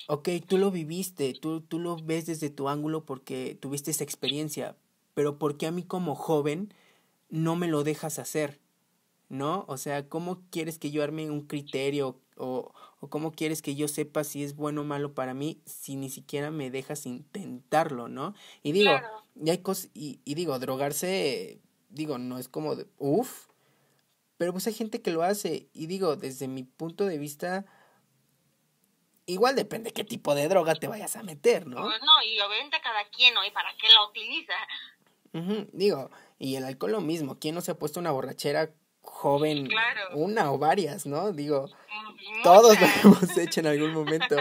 ok, 0.08 0.28
tú 0.46 0.58
lo 0.58 0.70
viviste, 0.70 1.34
tú, 1.34 1.60
tú 1.60 1.78
lo 1.78 1.96
ves 1.96 2.26
desde 2.26 2.50
tu 2.50 2.68
ángulo 2.68 3.04
porque 3.04 3.56
tuviste 3.60 3.90
esa 3.90 4.04
experiencia, 4.04 4.76
pero 5.14 5.38
¿por 5.38 5.56
qué 5.56 5.66
a 5.66 5.70
mí 5.72 5.82
como 5.82 6.14
joven 6.14 6.72
no 7.30 7.56
me 7.56 7.66
lo 7.66 7.84
dejas 7.84 8.18
hacer? 8.18 8.58
¿No? 9.28 9.64
O 9.68 9.76
sea, 9.76 10.08
¿cómo 10.08 10.42
quieres 10.50 10.78
que 10.78 10.90
yo 10.90 11.02
arme 11.02 11.30
un 11.30 11.46
criterio 11.46 12.18
o, 12.36 12.72
o 13.00 13.10
cómo 13.10 13.32
quieres 13.32 13.62
que 13.62 13.74
yo 13.74 13.88
sepa 13.88 14.24
si 14.24 14.42
es 14.42 14.56
bueno 14.56 14.82
o 14.82 14.84
malo 14.84 15.14
para 15.14 15.34
mí 15.34 15.60
si 15.66 15.96
ni 15.96 16.10
siquiera 16.10 16.50
me 16.50 16.70
dejas 16.70 17.06
intentarlo, 17.06 18.08
¿no? 18.08 18.34
Y 18.62 18.72
digo, 18.72 18.90
y 19.36 19.50
hay 19.50 19.58
cosas, 19.58 19.90
y, 19.94 20.20
y, 20.24 20.34
digo, 20.34 20.58
drogarse, 20.58 21.60
digo, 21.88 22.18
no 22.18 22.38
es 22.38 22.48
como 22.48 22.74
de, 22.74 22.86
uff, 22.98 23.48
pero 24.36 24.52
pues 24.52 24.66
hay 24.66 24.74
gente 24.74 25.02
que 25.02 25.10
lo 25.10 25.22
hace 25.22 25.68
y 25.72 25.86
digo, 25.86 26.16
desde 26.16 26.48
mi 26.48 26.64
punto 26.64 27.06
de 27.06 27.18
vista, 27.18 27.66
igual 29.26 29.54
depende 29.54 29.92
qué 29.92 30.04
tipo 30.04 30.34
de 30.34 30.48
droga 30.48 30.74
te 30.74 30.88
vayas 30.88 31.16
a 31.16 31.22
meter, 31.22 31.66
¿no? 31.66 31.82
Pues 31.82 32.00
no, 32.00 32.22
y 32.26 32.40
obviamente 32.40 32.78
cada 32.82 33.08
quien, 33.10 33.34
¿no? 33.34 33.44
Y 33.44 33.50
para 33.50 33.70
qué 33.80 33.88
la 33.88 34.06
utiliza. 34.06 34.54
Digo, 35.72 36.10
y 36.38 36.56
el 36.56 36.64
alcohol 36.64 36.92
lo 36.92 37.00
mismo, 37.00 37.38
¿quién 37.38 37.54
no 37.54 37.60
se 37.60 37.70
ha 37.70 37.78
puesto 37.78 38.00
una 38.00 38.10
borrachera 38.10 38.72
joven, 39.18 39.68
una 40.14 40.52
o 40.52 40.58
varias, 40.58 41.04
¿no? 41.04 41.32
Digo, 41.32 41.68
todos 42.44 42.80
lo 42.80 42.86
hemos 43.04 43.36
hecho 43.36 43.60
en 43.60 43.66
algún 43.66 43.92
momento. 43.92 44.36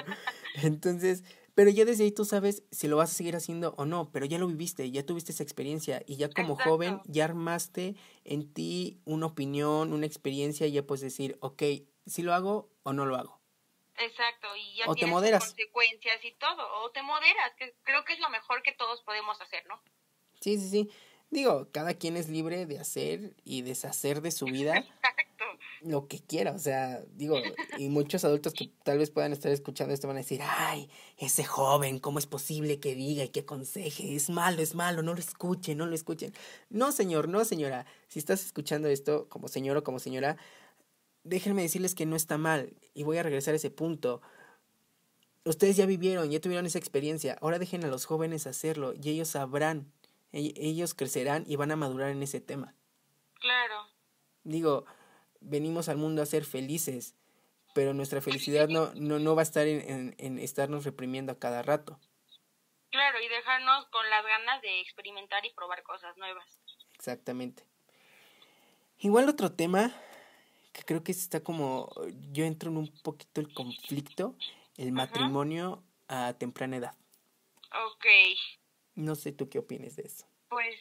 Entonces, 0.62 1.24
pero 1.56 1.72
ya 1.72 1.84
desde 1.84 2.04
ahí 2.04 2.12
tú 2.12 2.26
sabes 2.26 2.64
si 2.72 2.88
lo 2.88 2.98
vas 2.98 3.10
a 3.10 3.14
seguir 3.16 3.36
haciendo 3.36 3.74
o 3.78 3.86
no, 3.86 4.12
pero 4.12 4.28
ya 4.28 4.38
lo 4.38 4.46
viviste, 4.48 4.92
ya 4.92 5.04
tuviste 5.04 5.32
esa 5.32 5.42
experiencia 5.42 6.04
y 6.06 6.18
ya 6.18 6.30
como 6.30 6.56
joven 6.56 7.02
ya 7.06 7.26
armaste 7.26 7.96
en 8.24 8.54
ti 8.54 9.00
una 9.06 9.26
opinión, 9.26 9.94
una 9.94 10.06
experiencia 10.06 10.68
y 10.68 10.74
ya 10.74 10.84
puedes 10.84 11.02
decir, 11.02 11.38
ok, 11.42 11.64
si 12.06 12.22
lo 12.22 12.36
hago 12.36 12.70
o 12.84 12.94
no 12.94 13.08
lo 13.08 13.16
hago. 13.16 13.42
Exacto, 13.98 14.48
y 14.56 14.78
ya 14.78 14.86
o 14.88 14.94
tienes 14.94 15.10
te 15.10 15.16
moderas. 15.16 15.44
consecuencias 15.46 16.24
y 16.24 16.32
todo, 16.34 16.64
o 16.84 16.92
te 16.92 17.02
moderas, 17.02 17.56
que 17.58 17.74
creo 17.82 18.06
que 18.06 18.14
es 18.14 18.20
lo 18.20 18.30
mejor 18.30 18.62
que 18.62 18.74
todos 18.74 19.02
podemos 19.02 19.42
hacer, 19.42 19.66
¿no? 19.66 19.82
Sí, 20.40 20.60
sí, 20.60 20.70
sí. 20.70 20.90
Digo, 21.30 21.68
cada 21.72 21.94
quien 21.94 22.18
es 22.18 22.30
libre 22.30 22.66
de 22.66 22.80
hacer 22.80 23.36
y 23.44 23.62
deshacer 23.62 24.22
de 24.22 24.32
su 24.32 24.46
vida 24.46 24.86
lo 25.82 26.08
que 26.08 26.20
quiera, 26.20 26.54
o 26.54 26.60
sea, 26.60 27.04
digo, 27.16 27.38
y 27.78 27.90
muchos 27.90 28.24
adultos 28.26 28.54
que 28.54 28.72
tal 28.84 28.98
vez 28.98 29.12
puedan 29.12 29.34
estar 29.34 29.52
escuchando 29.52 29.94
esto 29.94 30.08
van 30.08 30.18
a 30.18 30.22
decir, 30.22 30.42
ay, 30.44 30.90
ese 31.18 31.44
joven, 31.44 32.00
¿cómo 32.00 32.20
es 32.20 32.26
posible 32.26 32.80
que 32.80 32.96
diga 32.96 33.24
y 33.24 33.30
que 33.30 33.42
aconseje? 33.42 34.16
Es 34.16 34.30
malo, 34.30 34.62
es 34.62 34.76
malo, 34.76 35.04
no 35.04 35.14
lo 35.14 35.20
escuchen, 35.20 35.78
no 35.78 35.86
lo 35.86 35.96
escuchen. 35.96 36.34
No, 36.70 36.92
señor, 36.92 37.30
no, 37.30 37.46
señora, 37.46 37.86
si 38.08 38.20
estás 38.20 38.46
escuchando 38.46 38.88
esto 38.88 39.28
como 39.30 39.48
señor 39.48 39.78
o 39.78 39.84
como 39.84 40.00
señora, 40.00 40.38
déjenme 41.24 41.62
decirles 41.62 41.96
que 41.96 42.06
no 42.06 42.16
está 42.16 42.38
mal, 42.38 42.74
y 42.94 43.04
voy 43.04 43.18
a 43.18 43.24
regresar 43.24 43.54
a 43.54 43.58
ese 43.58 43.70
punto. 43.70 44.22
Ustedes 45.46 45.78
ya 45.78 45.86
vivieron, 45.86 46.30
ya 46.30 46.42
tuvieron 46.42 46.66
esa 46.66 46.80
experiencia, 46.80 47.38
ahora 47.42 47.60
dejen 47.60 47.84
a 47.86 47.88
los 47.88 48.06
jóvenes 48.06 48.48
hacerlo 48.48 48.94
y 48.94 49.10
ellos 49.10 49.30
sabrán 49.30 49.92
ellos 50.32 50.94
crecerán 50.94 51.44
y 51.48 51.56
van 51.56 51.72
a 51.72 51.76
madurar 51.76 52.10
en 52.10 52.22
ese 52.24 52.42
tema. 52.42 52.74
Claro. 53.36 53.88
Digo, 54.44 54.86
venimos 55.42 55.90
al 55.90 55.98
mundo 55.98 56.22
a 56.22 56.26
ser 56.26 56.46
felices, 56.46 57.16
pero 57.74 57.94
nuestra 57.94 58.22
felicidad 58.22 58.68
no, 58.68 58.94
no, 58.96 59.20
no 59.20 59.36
va 59.36 59.42
a 59.42 59.44
estar 59.44 59.68
en, 59.68 60.16
en, 60.18 60.40
estarnos 60.40 60.84
reprimiendo 60.84 61.32
a 61.32 61.40
cada 61.40 61.62
rato. 61.62 62.00
Claro, 62.90 63.22
y 63.22 63.28
dejarnos 63.28 63.86
con 63.88 64.10
las 64.10 64.26
ganas 64.26 64.62
de 64.62 64.82
experimentar 64.82 65.46
y 65.46 65.54
probar 65.54 65.84
cosas 65.84 66.18
nuevas. 66.18 66.46
Exactamente. 66.96 67.64
Igual 69.00 69.30
otro 69.30 69.52
tema 69.52 69.94
que 70.74 70.84
creo 70.84 71.04
que 71.04 71.12
está 71.12 71.44
como, 71.44 71.90
yo 72.32 72.46
entro 72.46 72.72
en 72.72 72.78
un 72.78 73.02
poquito 73.04 73.42
el 73.42 73.54
conflicto, 73.54 74.36
el 74.78 74.92
matrimonio 74.92 75.84
a 76.08 76.34
temprana 76.34 76.78
edad. 76.78 76.96
Ok. 77.94 78.06
No 78.98 79.14
sé 79.14 79.32
tú 79.32 79.48
qué 79.48 79.60
opines 79.60 79.96
de 79.96 80.04
eso. 80.08 80.28
Pues, 80.50 80.76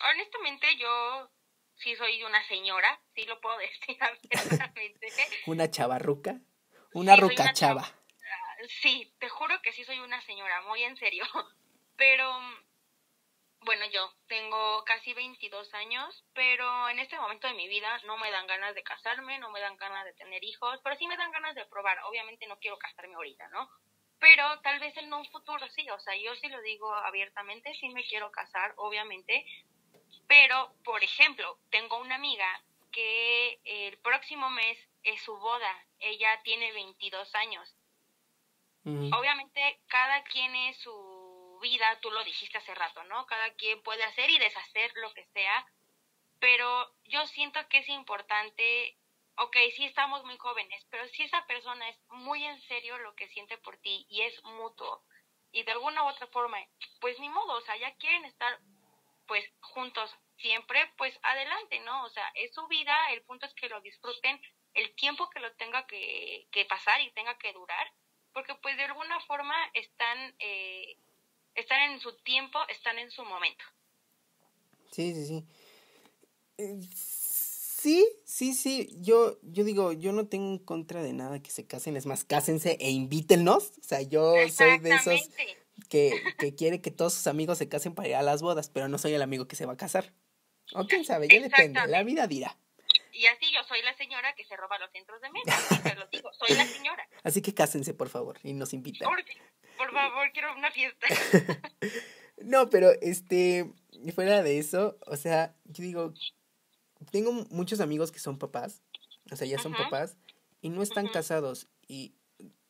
honestamente 0.00 0.66
yo 0.78 1.30
sí 1.74 1.94
soy 1.94 2.22
una 2.24 2.42
señora, 2.48 2.98
sí 3.14 3.26
lo 3.26 3.38
puedo 3.38 3.58
decir 3.58 3.98
abiertamente. 4.00 5.08
¿Una 5.46 5.70
chavarruca? 5.70 6.40
Una 6.94 7.14
Sí, 7.14 7.20
soy 7.20 7.28
ruca 7.28 7.42
una 7.42 7.52
chava. 7.52 7.82
Ah, 7.82 8.56
Sí, 8.80 9.14
te 9.18 9.28
juro 9.28 9.60
que 9.60 9.72
sí 9.72 9.84
soy 9.84 9.98
una 9.98 10.22
señora, 10.22 10.62
muy 10.62 10.82
en 10.84 10.96
serio. 10.96 11.24
Pero, 11.98 12.32
bueno, 13.60 13.84
yo 13.92 14.10
tengo 14.26 14.82
casi 14.84 15.12
22 15.12 15.72
años, 15.74 16.24
pero 16.32 16.88
en 16.88 16.98
este 16.98 17.18
momento 17.18 17.46
de 17.46 17.54
mi 17.54 17.68
vida 17.68 18.00
no 18.06 18.16
me 18.16 18.30
dan 18.30 18.46
ganas 18.46 18.74
de 18.74 18.82
casarme, 18.82 19.38
no 19.38 19.50
me 19.50 19.60
dan 19.60 19.76
ganas 19.76 20.06
de 20.06 20.14
tener 20.14 20.42
hijos, 20.42 20.80
pero 20.82 20.96
sí 20.96 21.06
me 21.06 21.18
dan 21.18 21.30
ganas 21.30 21.54
de 21.54 21.66
probar. 21.66 21.98
Obviamente 22.08 22.46
no 22.46 22.58
quiero 22.58 22.78
casarme 22.78 23.14
ahorita, 23.14 23.48
¿no? 23.50 23.68
Pero 24.22 24.60
tal 24.60 24.78
vez 24.78 24.96
en 24.98 25.12
un 25.12 25.26
futuro 25.26 25.68
sí, 25.70 25.90
o 25.90 25.98
sea, 25.98 26.14
yo 26.14 26.32
sí 26.36 26.48
lo 26.48 26.62
digo 26.62 26.94
abiertamente, 26.94 27.74
sí 27.74 27.88
me 27.88 28.04
quiero 28.04 28.30
casar, 28.30 28.72
obviamente. 28.76 29.44
Pero, 30.28 30.72
por 30.84 31.02
ejemplo, 31.02 31.58
tengo 31.70 31.98
una 31.98 32.14
amiga 32.14 32.62
que 32.92 33.60
el 33.64 33.98
próximo 33.98 34.48
mes 34.48 34.78
es 35.02 35.20
su 35.22 35.36
boda. 35.36 35.86
Ella 35.98 36.40
tiene 36.44 36.70
22 36.70 37.34
años. 37.34 37.76
Obviamente, 38.84 39.80
cada 39.88 40.22
quien 40.22 40.54
es 40.54 40.76
su 40.78 41.58
vida, 41.60 41.98
tú 42.00 42.10
lo 42.12 42.22
dijiste 42.22 42.58
hace 42.58 42.76
rato, 42.76 43.02
¿no? 43.04 43.26
Cada 43.26 43.52
quien 43.54 43.82
puede 43.82 44.04
hacer 44.04 44.30
y 44.30 44.38
deshacer 44.38 44.92
lo 44.96 45.12
que 45.14 45.24
sea, 45.26 45.66
pero 46.38 46.92
yo 47.04 47.26
siento 47.26 47.60
que 47.68 47.78
es 47.78 47.88
importante, 47.88 48.96
ok, 49.36 49.56
sí 49.76 49.84
estamos 49.84 50.24
muy 50.24 50.36
jóvenes, 50.38 50.84
pero 50.90 51.06
si 51.08 51.22
esa 51.22 51.44
persona 51.46 51.88
es 51.88 51.98
muy 52.08 52.44
en 52.44 52.60
serio 52.62 52.98
lo 52.98 53.14
que 53.14 53.28
siente 53.28 53.58
por 53.58 53.76
ti 53.78 54.06
y 54.08 54.22
es 54.22 54.42
mutuo, 54.44 55.02
y 55.52 55.62
de 55.64 55.72
alguna 55.72 56.04
u 56.04 56.08
otra 56.08 56.26
forma, 56.28 56.58
pues 57.00 57.18
ni 57.20 57.28
modo, 57.28 57.58
o 57.58 57.60
sea, 57.62 57.76
ya 57.76 57.94
quieren 57.96 58.24
estar 58.24 58.58
pues 59.26 59.44
juntos 59.60 60.10
siempre, 60.38 60.80
pues 60.96 61.14
adelante, 61.22 61.80
¿no? 61.80 62.04
O 62.04 62.10
sea, 62.10 62.26
es 62.34 62.52
su 62.54 62.66
vida, 62.66 62.94
el 63.12 63.22
punto 63.22 63.46
es 63.46 63.54
que 63.54 63.68
lo 63.68 63.80
disfruten 63.80 64.40
el 64.74 64.94
tiempo 64.94 65.28
que 65.30 65.40
lo 65.40 65.52
tenga 65.54 65.86
que, 65.86 66.46
que 66.50 66.64
pasar 66.64 67.00
y 67.00 67.12
tenga 67.12 67.36
que 67.38 67.52
durar, 67.52 67.92
porque 68.32 68.54
pues 68.56 68.76
de 68.76 68.84
alguna 68.84 69.20
forma 69.20 69.54
están, 69.74 70.34
eh, 70.38 70.96
están 71.54 71.92
en 71.92 72.00
su 72.00 72.16
tiempo, 72.22 72.58
están 72.68 72.98
en 72.98 73.10
su 73.10 73.24
momento. 73.24 73.64
Sí, 74.90 75.14
sí, 75.14 75.26
sí. 75.26 75.44
Eh, 76.58 76.80
Sí, 77.82 78.06
sí, 78.24 78.54
sí. 78.54 78.88
Yo, 79.00 79.40
yo 79.42 79.64
digo, 79.64 79.92
yo 79.92 80.12
no 80.12 80.28
tengo 80.28 80.52
en 80.52 80.58
contra 80.58 81.02
de 81.02 81.12
nada 81.12 81.42
que 81.42 81.50
se 81.50 81.66
casen. 81.66 81.96
Es 81.96 82.06
más, 82.06 82.22
cásense 82.22 82.76
e 82.78 82.90
invítennos. 82.90 83.72
O 83.80 83.82
sea, 83.82 84.02
yo 84.02 84.34
soy 84.50 84.78
de 84.78 84.90
esos 84.90 85.30
que, 85.88 86.12
que 86.38 86.54
quiere 86.54 86.80
que 86.80 86.92
todos 86.92 87.12
sus 87.14 87.26
amigos 87.26 87.58
se 87.58 87.68
casen 87.68 87.92
para 87.96 88.08
ir 88.08 88.14
a 88.14 88.22
las 88.22 88.40
bodas, 88.40 88.68
pero 88.68 88.86
no 88.86 88.98
soy 88.98 89.14
el 89.14 89.22
amigo 89.22 89.48
que 89.48 89.56
se 89.56 89.66
va 89.66 89.72
a 89.72 89.76
casar. 89.76 90.12
O 90.74 90.86
quién 90.86 91.04
sabe, 91.04 91.26
ya 91.26 91.40
depende. 91.40 91.80
La 91.88 92.04
vida 92.04 92.28
dirá. 92.28 92.56
Y 93.12 93.26
así 93.26 93.52
yo 93.52 93.64
soy 93.64 93.82
la 93.82 93.96
señora 93.96 94.32
que 94.36 94.44
se 94.44 94.56
roba 94.56 94.78
los 94.78 94.92
centros 94.92 95.20
de 95.20 95.30
mesa, 95.30 95.82
te 95.82 95.96
lo 95.96 96.06
digo, 96.06 96.30
soy 96.34 96.56
la 96.56 96.64
señora. 96.64 97.08
Así 97.24 97.42
que 97.42 97.52
cásense, 97.52 97.94
por 97.94 98.08
favor, 98.10 98.38
y 98.44 98.52
nos 98.52 98.72
invitan. 98.72 99.08
Por, 99.08 99.24
por 99.76 99.92
favor, 99.92 100.30
quiero 100.32 100.54
una 100.56 100.70
fiesta. 100.70 101.08
No, 102.44 102.70
pero 102.70 102.90
este, 103.02 103.70
fuera 104.14 104.42
de 104.42 104.58
eso, 104.58 104.98
o 105.06 105.16
sea, 105.16 105.54
yo 105.64 105.84
digo, 105.84 106.12
tengo 107.10 107.32
muchos 107.50 107.80
amigos 107.80 108.12
que 108.12 108.18
son 108.18 108.38
papás, 108.38 108.82
o 109.30 109.36
sea, 109.36 109.46
ya 109.46 109.58
son 109.58 109.72
Ajá. 109.72 109.84
papás, 109.84 110.16
y 110.60 110.70
no 110.70 110.82
están 110.82 111.08
casados. 111.08 111.68
Y 111.88 112.14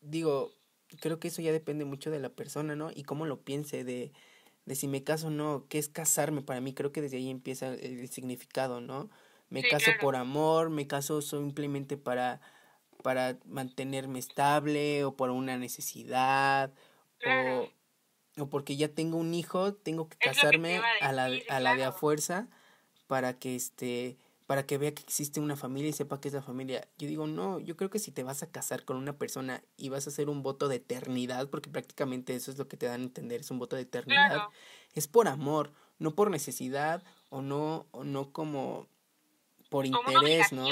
digo, 0.00 0.52
creo 1.00 1.18
que 1.18 1.28
eso 1.28 1.42
ya 1.42 1.52
depende 1.52 1.84
mucho 1.84 2.10
de 2.10 2.20
la 2.20 2.30
persona, 2.30 2.76
¿no? 2.76 2.90
Y 2.94 3.04
cómo 3.04 3.26
lo 3.26 3.42
piense, 3.42 3.84
de, 3.84 4.12
de 4.66 4.74
si 4.74 4.88
me 4.88 5.04
caso 5.04 5.28
o 5.28 5.30
no, 5.30 5.66
qué 5.68 5.78
es 5.78 5.88
casarme 5.88 6.42
para 6.42 6.60
mí, 6.60 6.74
creo 6.74 6.92
que 6.92 7.02
desde 7.02 7.18
ahí 7.18 7.30
empieza 7.30 7.68
el, 7.68 8.08
significado, 8.08 8.80
¿no? 8.80 9.10
Me 9.50 9.60
Sí, 9.60 9.68
caso 9.68 9.84
claro. 9.84 9.98
por 10.00 10.16
amor, 10.16 10.70
me 10.70 10.86
caso 10.86 11.20
simplemente 11.22 11.96
para, 11.96 12.40
para 13.02 13.38
mantenerme 13.46 14.18
estable 14.18 15.04
o 15.04 15.16
por 15.16 15.30
una 15.30 15.58
necesidad 15.58 16.72
Claro. 17.18 17.68
o, 18.36 18.42
o 18.42 18.48
porque 18.48 18.76
ya 18.76 18.88
tengo 18.88 19.18
un 19.18 19.34
hijo, 19.34 19.74
tengo 19.74 20.08
que 20.08 20.16
Es 20.20 20.32
casarme 20.32 20.76
a 20.76 21.08
a 21.08 21.12
la, 21.12 21.30
a 21.48 21.60
la 21.60 21.76
de 21.76 21.84
a 21.84 21.92
fuerza 21.92 22.48
para 23.06 23.38
que 23.38 23.56
este 23.56 24.16
para 24.52 24.66
que 24.66 24.76
vea 24.76 24.92
que 24.92 25.02
existe 25.02 25.40
una 25.40 25.56
familia 25.56 25.88
y 25.88 25.92
sepa 25.94 26.20
que 26.20 26.28
es 26.28 26.34
la 26.34 26.42
familia. 26.42 26.86
Yo 26.98 27.08
digo, 27.08 27.26
no, 27.26 27.58
yo 27.58 27.74
creo 27.74 27.88
que 27.88 27.98
si 27.98 28.10
te 28.10 28.22
vas 28.22 28.42
a 28.42 28.50
casar 28.50 28.84
con 28.84 28.98
una 28.98 29.16
persona 29.16 29.64
y 29.78 29.88
vas 29.88 30.06
a 30.06 30.10
hacer 30.10 30.28
un 30.28 30.42
voto 30.42 30.68
de 30.68 30.76
eternidad, 30.76 31.48
porque 31.48 31.70
prácticamente 31.70 32.34
eso 32.34 32.50
es 32.50 32.58
lo 32.58 32.68
que 32.68 32.76
te 32.76 32.84
dan 32.84 33.00
a 33.00 33.04
entender, 33.04 33.40
es 33.40 33.50
un 33.50 33.58
voto 33.58 33.76
de 33.76 33.82
eternidad, 33.82 34.28
Claro. 34.28 34.50
es 34.94 35.08
por 35.08 35.26
amor, 35.26 35.72
no 35.98 36.14
por 36.14 36.30
necesidad 36.30 37.02
o 37.30 37.40
no 37.40 37.86
o 37.92 38.04
no 38.04 38.30
como 38.30 38.88
por 39.70 39.90
Como 39.90 40.12
interés, 40.12 40.52
¿no? 40.52 40.66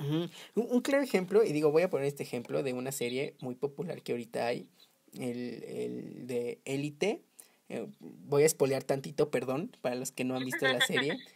Un, 0.00 0.28
un 0.56 0.80
claro 0.80 1.04
ejemplo, 1.04 1.44
y 1.44 1.52
digo, 1.52 1.70
voy 1.70 1.82
a 1.82 1.90
poner 1.90 2.08
este 2.08 2.24
ejemplo 2.24 2.64
de 2.64 2.72
una 2.72 2.90
serie 2.90 3.36
muy 3.38 3.54
popular 3.54 4.02
que 4.02 4.10
ahorita 4.10 4.46
hay, 4.46 4.68
el, 5.12 5.62
el 5.62 6.26
de 6.26 6.60
Élite. 6.64 7.22
Eh, 7.68 7.86
voy 8.00 8.42
a 8.42 8.46
espolear 8.46 8.82
tantito, 8.82 9.30
perdón, 9.30 9.70
para 9.80 9.94
los 9.94 10.10
que 10.10 10.24
no 10.24 10.34
han 10.34 10.44
visto 10.44 10.66
la 10.66 10.80
serie. 10.80 11.20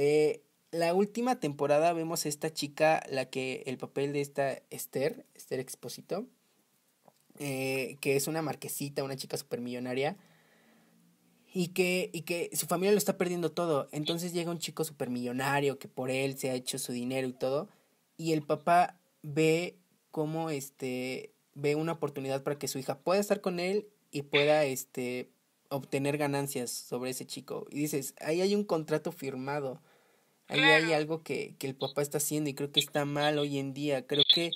Eh, 0.00 0.44
la 0.70 0.94
última 0.94 1.40
temporada 1.40 1.92
vemos 1.92 2.24
a 2.24 2.28
esta 2.28 2.52
chica, 2.52 3.02
la 3.10 3.28
que 3.30 3.64
el 3.66 3.78
papel 3.78 4.12
de 4.12 4.20
esta 4.20 4.62
Esther, 4.70 5.26
Esther 5.34 5.58
Exposito, 5.58 6.24
eh, 7.40 7.96
que 8.00 8.14
es 8.14 8.28
una 8.28 8.40
marquesita, 8.40 9.02
una 9.02 9.16
chica 9.16 9.36
supermillonaria, 9.36 10.16
y 11.52 11.68
que, 11.68 12.10
y 12.12 12.22
que 12.22 12.48
su 12.52 12.66
familia 12.66 12.92
lo 12.92 12.98
está 12.98 13.18
perdiendo 13.18 13.50
todo. 13.50 13.88
Entonces 13.90 14.32
llega 14.32 14.52
un 14.52 14.60
chico 14.60 14.84
supermillonario 14.84 15.80
que 15.80 15.88
por 15.88 16.12
él 16.12 16.38
se 16.38 16.50
ha 16.50 16.54
hecho 16.54 16.78
su 16.78 16.92
dinero 16.92 17.26
y 17.26 17.32
todo, 17.32 17.68
y 18.16 18.34
el 18.34 18.42
papá 18.42 19.00
ve 19.22 19.78
cómo 20.12 20.48
este 20.50 21.32
ve 21.54 21.74
una 21.74 21.92
oportunidad 21.94 22.44
para 22.44 22.56
que 22.56 22.68
su 22.68 22.78
hija 22.78 23.00
pueda 23.00 23.20
estar 23.20 23.40
con 23.40 23.58
él 23.58 23.88
y 24.12 24.22
pueda 24.22 24.64
este 24.64 25.28
obtener 25.68 26.18
ganancias 26.18 26.70
sobre 26.70 27.10
ese 27.10 27.26
chico. 27.26 27.66
Y 27.70 27.80
dices, 27.80 28.14
ahí 28.20 28.40
hay 28.40 28.54
un 28.54 28.64
contrato 28.64 29.12
firmado. 29.12 29.80
Ahí 30.48 30.60
hay 30.60 30.92
algo 30.94 31.22
que, 31.22 31.54
que 31.58 31.66
el 31.66 31.74
papá 31.74 32.00
está 32.00 32.18
haciendo 32.18 32.48
y 32.48 32.54
creo 32.54 32.72
que 32.72 32.80
está 32.80 33.04
mal 33.04 33.38
hoy 33.38 33.58
en 33.58 33.74
día. 33.74 34.06
Creo 34.06 34.24
que 34.34 34.50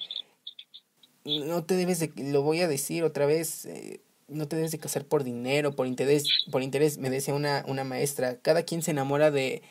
no 1.25 1.65
te 1.65 1.75
debes 1.75 2.01
de, 2.01 2.13
lo 2.17 2.43
voy 2.43 2.61
a 2.61 2.69
decir 2.69 3.05
otra 3.05 3.27
vez, 3.27 3.67
eh, 3.67 4.01
no 4.29 4.49
te 4.49 4.57
debes 4.57 4.73
de 4.73 4.79
casar 4.79 5.05
por 5.05 5.25
dinero, 5.25 5.77
por 5.77 5.87
interés, 5.87 6.25
por 6.51 6.63
interés, 6.63 6.99
me 6.99 7.11
decía 7.11 7.35
una, 7.35 7.65
una 7.69 7.85
maestra, 7.85 8.39
cada 8.41 8.63
quien 8.63 8.83
se 8.83 8.91
enamora 8.91 9.31
de, 9.31 9.63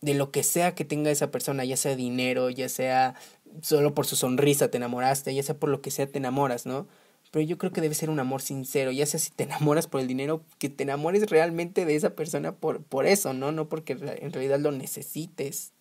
de 0.00 0.14
lo 0.14 0.30
que 0.30 0.42
sea 0.42 0.74
que 0.74 0.84
tenga 0.84 1.10
esa 1.10 1.30
persona, 1.30 1.64
ya 1.64 1.76
sea 1.76 1.94
dinero, 1.94 2.50
ya 2.50 2.68
sea 2.68 3.14
solo 3.62 3.94
por 3.94 4.06
su 4.06 4.16
sonrisa 4.16 4.70
te 4.70 4.78
enamoraste, 4.78 5.34
ya 5.34 5.42
sea 5.42 5.56
por 5.56 5.68
lo 5.68 5.82
que 5.82 5.90
sea 5.90 6.06
te 6.06 6.18
enamoras, 6.18 6.66
¿no? 6.66 6.86
Pero 7.30 7.44
yo 7.44 7.58
creo 7.58 7.72
que 7.72 7.80
debe 7.80 7.94
ser 7.94 8.10
un 8.10 8.20
amor 8.20 8.42
sincero, 8.42 8.90
ya 8.90 9.06
sea 9.06 9.20
si 9.20 9.30
te 9.30 9.44
enamoras 9.44 9.86
por 9.86 10.00
el 10.00 10.08
dinero, 10.08 10.44
que 10.58 10.68
te 10.68 10.82
enamores 10.82 11.28
realmente 11.30 11.84
de 11.84 11.94
esa 11.94 12.14
persona 12.14 12.52
por, 12.52 12.84
por 12.84 13.06
eso, 13.06 13.32
¿no? 13.32 13.52
No 13.52 13.68
porque 13.68 13.92
en 13.92 14.32
realidad 14.32 14.58
lo 14.58 14.72
necesites. 14.72 15.72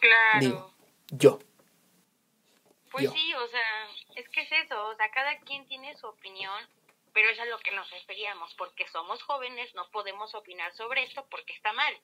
Claro. 0.00 0.40
Digo. 0.40 0.74
Yo. 1.10 1.38
Pues 2.90 3.04
yo. 3.04 3.12
sí, 3.12 3.34
o 3.34 3.48
sea, 3.48 3.88
es 4.16 4.28
que 4.28 4.42
es 4.42 4.52
eso, 4.64 4.88
o 4.88 4.96
sea, 4.96 5.10
cada 5.10 5.38
quien 5.40 5.66
tiene 5.66 5.96
su 5.96 6.06
opinión, 6.06 6.52
pero 7.14 7.30
es 7.30 7.38
a 7.40 7.46
lo 7.46 7.58
que 7.58 7.72
nos 7.72 7.90
referíamos, 7.90 8.52
porque 8.54 8.86
somos 8.92 9.22
jóvenes, 9.22 9.74
no 9.74 9.90
podemos 9.90 10.34
opinar 10.34 10.74
sobre 10.74 11.04
esto 11.04 11.26
porque 11.30 11.54
está 11.54 11.72
mal. 11.72 11.94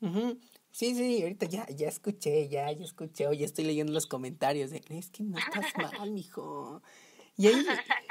Ujú. 0.00 0.40
Sí, 0.70 0.94
sí, 0.94 1.22
ahorita 1.22 1.46
ya, 1.46 1.66
ya 1.68 1.88
escuché, 1.88 2.48
ya, 2.48 2.70
ya 2.70 2.84
escuché, 2.84 3.26
o 3.26 3.32
ya 3.32 3.44
estoy 3.44 3.64
leyendo 3.64 3.92
los 3.92 4.06
comentarios 4.06 4.70
de, 4.70 4.82
es 4.90 5.10
que 5.10 5.22
no 5.22 5.38
estás 5.38 5.74
mal, 5.76 6.10
mijo. 6.10 6.82
Y 7.36 7.48
ahí, 7.48 7.66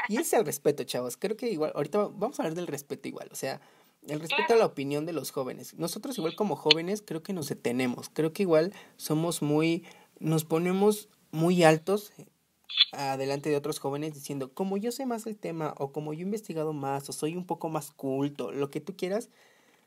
y 0.09 0.15
ese 0.15 0.21
es 0.23 0.33
el 0.33 0.45
respeto, 0.45 0.83
chavos. 0.83 1.15
Creo 1.15 1.37
que 1.37 1.49
igual, 1.49 1.71
ahorita 1.75 1.99
va- 1.99 2.07
vamos 2.13 2.39
a 2.39 2.43
hablar 2.43 2.55
del 2.55 2.67
respeto 2.67 3.07
igual, 3.07 3.29
o 3.31 3.35
sea, 3.35 3.61
el 4.07 4.19
respeto 4.19 4.53
a 4.53 4.57
la 4.57 4.65
opinión 4.65 5.05
de 5.05 5.13
los 5.13 5.31
jóvenes. 5.31 5.73
Nosotros 5.75 6.17
igual 6.17 6.35
como 6.35 6.55
jóvenes 6.57 7.01
creo 7.05 7.23
que 7.23 7.31
nos 7.33 7.47
detenemos, 7.47 8.09
creo 8.11 8.33
que 8.33 8.43
igual 8.43 8.73
somos 8.97 9.41
muy, 9.41 9.85
nos 10.19 10.43
ponemos 10.43 11.07
muy 11.31 11.63
altos 11.63 12.11
adelante 12.91 13.49
de 13.49 13.55
otros 13.57 13.79
jóvenes 13.79 14.13
diciendo, 14.13 14.51
como 14.53 14.77
yo 14.77 14.91
sé 14.91 15.05
más 15.05 15.25
del 15.25 15.37
tema, 15.37 15.73
o 15.77 15.91
como 15.91 16.13
yo 16.13 16.21
he 16.21 16.23
investigado 16.23 16.73
más, 16.73 17.09
o 17.09 17.13
soy 17.13 17.35
un 17.35 17.45
poco 17.45 17.69
más 17.69 17.91
culto, 17.91 18.51
lo 18.51 18.69
que 18.69 18.81
tú 18.81 18.95
quieras, 18.95 19.29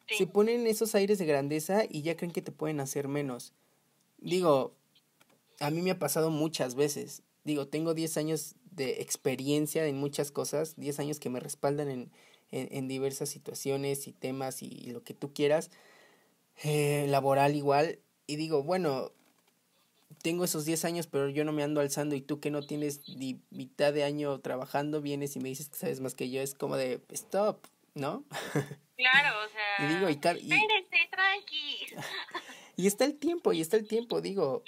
Sí. 0.09 0.17
se 0.19 0.27
ponen 0.27 0.67
esos 0.67 0.95
aires 0.95 1.19
de 1.19 1.27
grandeza 1.27 1.85
y 1.89 2.03
ya 2.03 2.17
creen 2.17 2.33
que 2.33 2.43
te 2.43 2.53
pueden 2.53 2.81
hacer 2.81 3.09
menos. 3.09 3.53
Digo, 4.19 4.73
a 5.61 5.71
mí 5.71 5.81
me 5.81 5.93
ha 5.93 5.99
pasado 5.99 6.31
muchas 6.31 6.75
veces. 6.75 7.23
Digo, 7.45 7.67
tengo 7.67 7.95
10 7.95 8.17
años 8.17 8.55
de 8.71 9.03
experiencia 9.03 9.87
en 9.87 9.97
muchas 9.99 10.31
cosas, 10.31 10.75
10 10.77 11.01
años 11.01 11.21
que 11.21 11.31
me 11.31 11.41
respaldan 11.41 11.89
en, 11.89 12.13
en, 12.51 12.69
en 12.71 12.89
diversas 12.89 13.29
situaciones 13.29 14.07
y 14.07 14.13
temas 14.13 14.63
y, 14.63 14.67
y 14.67 14.93
lo 14.93 15.03
que 15.03 15.15
tú 15.15 15.33
quieras, 15.33 15.71
eh, 16.63 17.07
laboral 17.09 17.57
igual. 17.57 17.99
Y 18.27 18.37
digo, 18.37 18.63
bueno, 18.63 19.13
tengo 20.23 20.45
esos 20.45 20.65
10 20.65 20.85
años, 20.85 21.07
pero 21.07 21.29
yo 21.29 21.45
no 21.45 21.53
me 21.53 21.63
ando 21.63 21.81
alzando 21.81 22.15
y 22.15 22.21
tú 22.21 22.41
que 22.41 22.51
no 22.51 22.63
tienes 22.63 23.09
ni 23.09 23.41
mitad 23.51 23.93
de 23.93 24.05
año 24.05 24.39
trabajando, 24.41 25.03
vienes 25.03 25.37
y 25.37 25.41
me 25.41 25.49
dices 25.49 25.69
que 25.69 25.77
sabes 25.77 26.01
más 26.01 26.15
que 26.15 26.31
yo, 26.31 26.41
es 26.41 26.55
como 26.55 26.77
de, 26.77 27.01
stop, 27.11 27.67
¿no? 27.95 28.25
Claro, 28.95 29.37
o 29.45 29.49
sea, 29.49 29.85
y 29.85 29.95
digo, 29.95 30.09
y, 30.09 30.13
y, 30.13 30.53
espérense, 30.53 30.97
tranqui. 31.11 31.77
y 32.77 32.87
está 32.87 33.05
el 33.05 33.19
tiempo, 33.19 33.53
y 33.53 33.61
está 33.61 33.77
el 33.77 33.89
tiempo, 33.89 34.21
digo, 34.21 34.63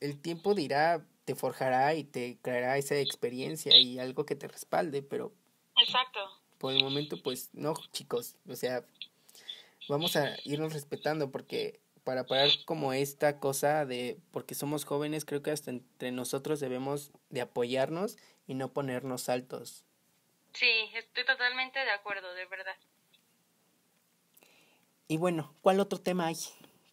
el 0.00 0.18
tiempo 0.22 0.54
dirá, 0.54 1.04
te 1.24 1.34
forjará 1.34 1.94
y 1.94 2.04
te 2.04 2.38
creará 2.42 2.76
esa 2.76 2.96
experiencia 2.98 3.76
y 3.76 3.98
algo 3.98 4.26
que 4.26 4.36
te 4.36 4.48
respalde, 4.48 5.02
pero 5.02 5.32
Exacto. 5.76 6.20
por 6.58 6.72
el 6.72 6.82
momento, 6.82 7.22
pues 7.22 7.50
no, 7.52 7.74
chicos, 7.92 8.36
o 8.48 8.56
sea, 8.56 8.84
vamos 9.88 10.16
a 10.16 10.36
irnos 10.44 10.72
respetando 10.72 11.30
porque 11.30 11.80
para 12.04 12.24
parar 12.26 12.50
como 12.66 12.92
esta 12.92 13.40
cosa 13.40 13.86
de, 13.86 14.18
porque 14.30 14.54
somos 14.54 14.84
jóvenes, 14.84 15.24
creo 15.24 15.42
que 15.42 15.50
hasta 15.50 15.70
entre 15.70 16.12
nosotros 16.12 16.60
debemos 16.60 17.10
de 17.30 17.40
apoyarnos 17.40 18.18
y 18.46 18.54
no 18.54 18.72
ponernos 18.72 19.28
altos. 19.28 19.84
Sí, 20.52 20.90
estoy 20.94 21.24
totalmente 21.24 21.78
de 21.78 21.90
acuerdo, 21.90 22.32
de 22.34 22.44
verdad. 22.46 22.76
Y 25.08 25.16
bueno, 25.16 25.54
¿cuál 25.62 25.80
otro 25.80 25.98
tema 25.98 26.26
hay? 26.26 26.36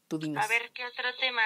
Tú 0.08 0.17
dinos. 0.17 0.44
A 0.44 0.48
ver, 0.48 0.72
¿qué 0.74 0.86
otro 0.86 1.13
tema? 1.20 1.44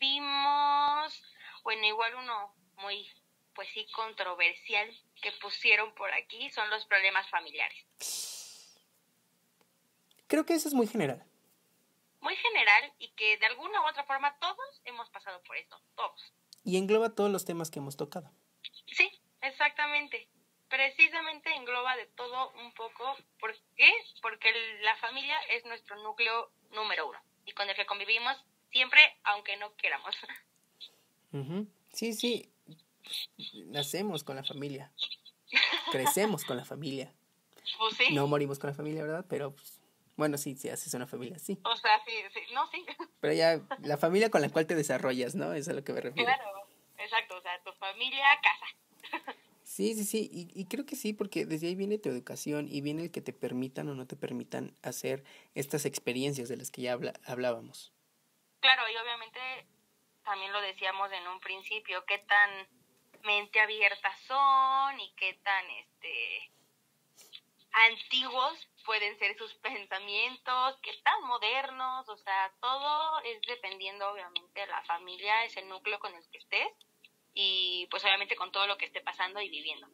Vimos, 0.00 1.22
bueno, 1.62 1.86
igual 1.86 2.14
uno 2.14 2.54
muy, 2.76 3.10
pues 3.54 3.68
sí, 3.74 3.86
controversial 3.92 4.90
que 5.20 5.32
pusieron 5.40 5.94
por 5.94 6.12
aquí 6.12 6.50
son 6.50 6.68
los 6.70 6.84
problemas 6.86 7.28
familiares. 7.30 7.84
Creo 10.26 10.46
que 10.46 10.54
eso 10.54 10.68
es 10.68 10.74
muy 10.74 10.86
general. 10.86 11.24
Muy 12.20 12.36
general 12.36 12.92
y 12.98 13.08
que 13.12 13.38
de 13.38 13.46
alguna 13.46 13.82
u 13.82 13.88
otra 13.88 14.04
forma 14.04 14.38
todos 14.38 14.80
hemos 14.84 15.08
pasado 15.10 15.42
por 15.42 15.56
esto, 15.56 15.80
todos. 15.96 16.32
Y 16.64 16.76
engloba 16.76 17.14
todos 17.14 17.30
los 17.30 17.44
temas 17.44 17.70
que 17.70 17.78
hemos 17.78 17.96
tocado. 17.96 18.30
Sí, 18.86 19.10
exactamente. 19.40 20.28
Precisamente 20.68 21.52
engloba 21.54 21.96
de 21.96 22.06
todo 22.06 22.52
un 22.62 22.72
poco. 22.74 23.16
¿Por 23.40 23.56
qué? 23.76 23.92
Porque 24.22 24.52
la 24.82 24.96
familia 24.96 25.36
es 25.50 25.64
nuestro 25.64 25.96
núcleo 26.02 26.52
número 26.70 27.08
uno 27.08 27.18
y 27.44 27.52
con 27.52 27.68
el 27.68 27.74
que 27.74 27.86
convivimos 27.86 28.36
siempre, 28.70 29.00
aunque 29.24 29.56
no 29.56 29.74
queramos. 29.76 30.14
Sí, 31.92 32.12
sí. 32.12 32.52
Nacemos 33.66 34.24
con 34.24 34.36
la 34.36 34.44
familia. 34.44 34.92
Crecemos 35.90 36.44
con 36.44 36.56
la 36.56 36.64
familia. 36.64 37.12
Pues 37.78 37.96
sí. 37.96 38.14
No 38.14 38.26
morimos 38.26 38.58
con 38.58 38.68
la 38.70 38.74
familia, 38.74 39.02
¿verdad? 39.02 39.26
Pero, 39.28 39.54
pues, 39.54 39.80
bueno, 40.16 40.36
sí, 40.38 40.54
sí, 40.56 40.68
haces 40.68 40.92
una 40.94 41.06
familia, 41.06 41.38
sí. 41.38 41.58
O 41.64 41.76
sea, 41.76 42.00
sí, 42.04 42.12
sí, 42.32 42.40
no, 42.54 42.68
sí. 42.70 42.84
Pero 43.20 43.32
ya, 43.34 43.60
la 43.82 43.96
familia 43.96 44.30
con 44.30 44.40
la 44.42 44.50
cual 44.50 44.66
te 44.66 44.74
desarrollas, 44.74 45.34
¿no? 45.34 45.52
Eso 45.52 45.58
es 45.62 45.68
a 45.68 45.72
lo 45.72 45.84
que 45.84 45.92
me 45.92 46.00
refiero. 46.00 46.26
Claro, 46.26 46.66
exacto. 46.98 47.36
O 47.36 47.40
sea, 47.42 47.52
tu 47.64 47.72
familia, 47.72 48.24
casa. 48.42 49.24
Sí, 49.62 49.94
sí, 49.94 50.04
sí. 50.04 50.28
Y, 50.32 50.50
y 50.60 50.64
creo 50.66 50.84
que 50.84 50.96
sí, 50.96 51.12
porque 51.12 51.46
desde 51.46 51.68
ahí 51.68 51.74
viene 51.74 51.98
tu 51.98 52.08
educación 52.08 52.66
y 52.68 52.80
viene 52.80 53.02
el 53.04 53.10
que 53.10 53.20
te 53.22 53.32
permitan 53.32 53.88
o 53.88 53.94
no 53.94 54.06
te 54.06 54.16
permitan 54.16 54.74
hacer 54.82 55.24
estas 55.54 55.84
experiencias 55.86 56.48
de 56.48 56.56
las 56.56 56.70
que 56.70 56.82
ya 56.82 56.92
habla- 56.92 57.14
hablábamos. 57.24 57.92
Claro, 58.60 58.82
y 58.92 58.96
obviamente 58.96 59.38
también 60.30 60.52
lo 60.52 60.60
decíamos 60.60 61.10
en 61.10 61.26
un 61.26 61.40
principio, 61.40 62.04
qué 62.06 62.18
tan 62.18 62.68
mente 63.24 63.58
abierta 63.58 64.16
son 64.28 65.00
y 65.00 65.12
qué 65.16 65.34
tan 65.42 65.64
este 65.70 66.52
antiguos 67.72 68.68
pueden 68.86 69.18
ser 69.18 69.36
sus 69.36 69.52
pensamientos, 69.54 70.78
qué 70.84 70.92
tan 71.02 71.26
modernos, 71.26 72.08
o 72.08 72.16
sea, 72.16 72.54
todo 72.60 73.20
es 73.24 73.40
dependiendo 73.48 74.08
obviamente 74.08 74.60
de 74.60 74.66
la 74.68 74.84
familia, 74.84 75.44
es 75.44 75.56
el 75.56 75.68
núcleo 75.68 75.98
con 75.98 76.14
el 76.14 76.22
que 76.30 76.38
estés 76.38 76.68
y 77.34 77.88
pues 77.90 78.04
obviamente 78.04 78.36
con 78.36 78.52
todo 78.52 78.68
lo 78.68 78.78
que 78.78 78.86
esté 78.86 79.00
pasando 79.00 79.40
y 79.40 79.50
viviendo. 79.50 79.88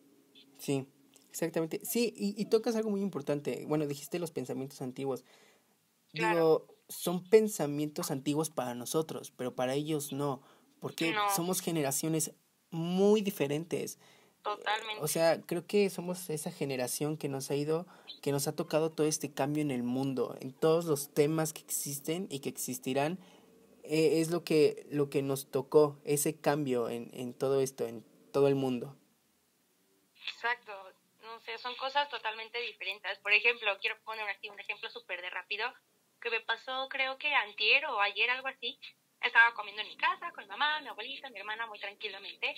Sí, 0.59 0.87
exactamente. 1.31 1.81
Sí, 1.83 2.13
y, 2.15 2.35
y 2.41 2.51
tocas 2.51 2.77
algo 2.77 2.91
muy 2.91 3.01
importante. 3.01 3.65
Bueno, 3.67 3.87
dijiste 3.87 4.19
los 4.19 4.33
pensamientos 4.33 4.83
antiguos. 4.83 5.25
Claro. 6.13 6.67
Digo, 6.67 6.76
son 6.89 7.29
pensamientos 7.29 8.11
antiguos 8.11 8.51
para 8.51 8.75
nosotros, 8.75 9.33
pero 9.37 9.55
para 9.55 9.75
ellos 9.75 10.13
no, 10.13 10.41
porque 10.81 11.13
No. 11.13 11.29
somos 11.35 11.61
generaciones 11.61 12.33
muy 12.71 13.23
diferentes. 13.23 13.99
Totalmente. 14.43 15.03
O 15.03 15.09
sea, 15.09 15.41
creo 15.41 15.67
que 15.67 15.91
somos 15.91 16.31
esa 16.31 16.53
generación 16.53 17.17
que 17.17 17.29
nos 17.29 17.51
ha 17.51 17.57
ido, 17.57 17.87
que 18.23 18.31
nos 18.31 18.47
ha 18.47 18.55
tocado 18.55 18.91
todo 18.93 19.07
este 19.07 19.33
cambio 19.33 19.63
en 19.63 19.73
el 19.73 19.83
mundo, 19.83 20.37
en 20.41 20.53
todos 20.53 20.85
los 20.85 21.13
temas 21.13 21.53
que 21.53 21.63
existen 21.63 22.29
y 22.31 22.39
que 22.41 22.49
existirán. 22.49 23.19
eh, 23.89 24.21
es 24.21 24.31
lo 24.31 24.43
que, 24.43 24.85
lo 24.91 25.11
que 25.11 25.23
nos 25.23 25.47
tocó, 25.51 25.97
ese 26.05 26.35
cambio 26.37 26.89
en, 26.91 27.09
en 27.13 27.33
todo 27.35 27.61
esto, 27.61 27.87
en 27.87 28.05
todo 28.33 28.49
el 28.49 28.57
mundo. 28.57 28.97
Exacto, 30.29 30.73
no 31.23 31.39
sé, 31.41 31.57
son 31.59 31.75
cosas 31.77 32.09
totalmente 32.09 32.61
diferentes. 32.61 33.19
Por 33.19 33.33
ejemplo, 33.33 33.71
quiero 33.81 33.97
poner 34.05 34.29
aquí 34.29 34.49
un 34.49 34.59
ejemplo 34.59 34.91
súper 34.91 35.23
de 35.23 35.31
rápido 35.31 35.67
que 36.31 36.39
me 36.39 36.45
pasó 36.45 36.89
creo 36.89 37.19
que 37.19 37.33
antier 37.35 37.87
o 37.87 38.01
ayer, 38.01 38.31
algo 38.31 38.49
así. 38.49 38.79
Estaba 39.21 39.55
comiendo 39.55 39.83
en 39.83 39.89
mi 39.89 39.97
casa 39.97 40.31
con 40.33 40.45
mi 40.45 40.49
mamá, 40.49 40.81
mi 40.81 40.89
abuelita, 40.89 41.31
mi 41.31 41.39
hermana 41.39 41.67
muy 41.67 41.79
tranquilamente 41.79 42.55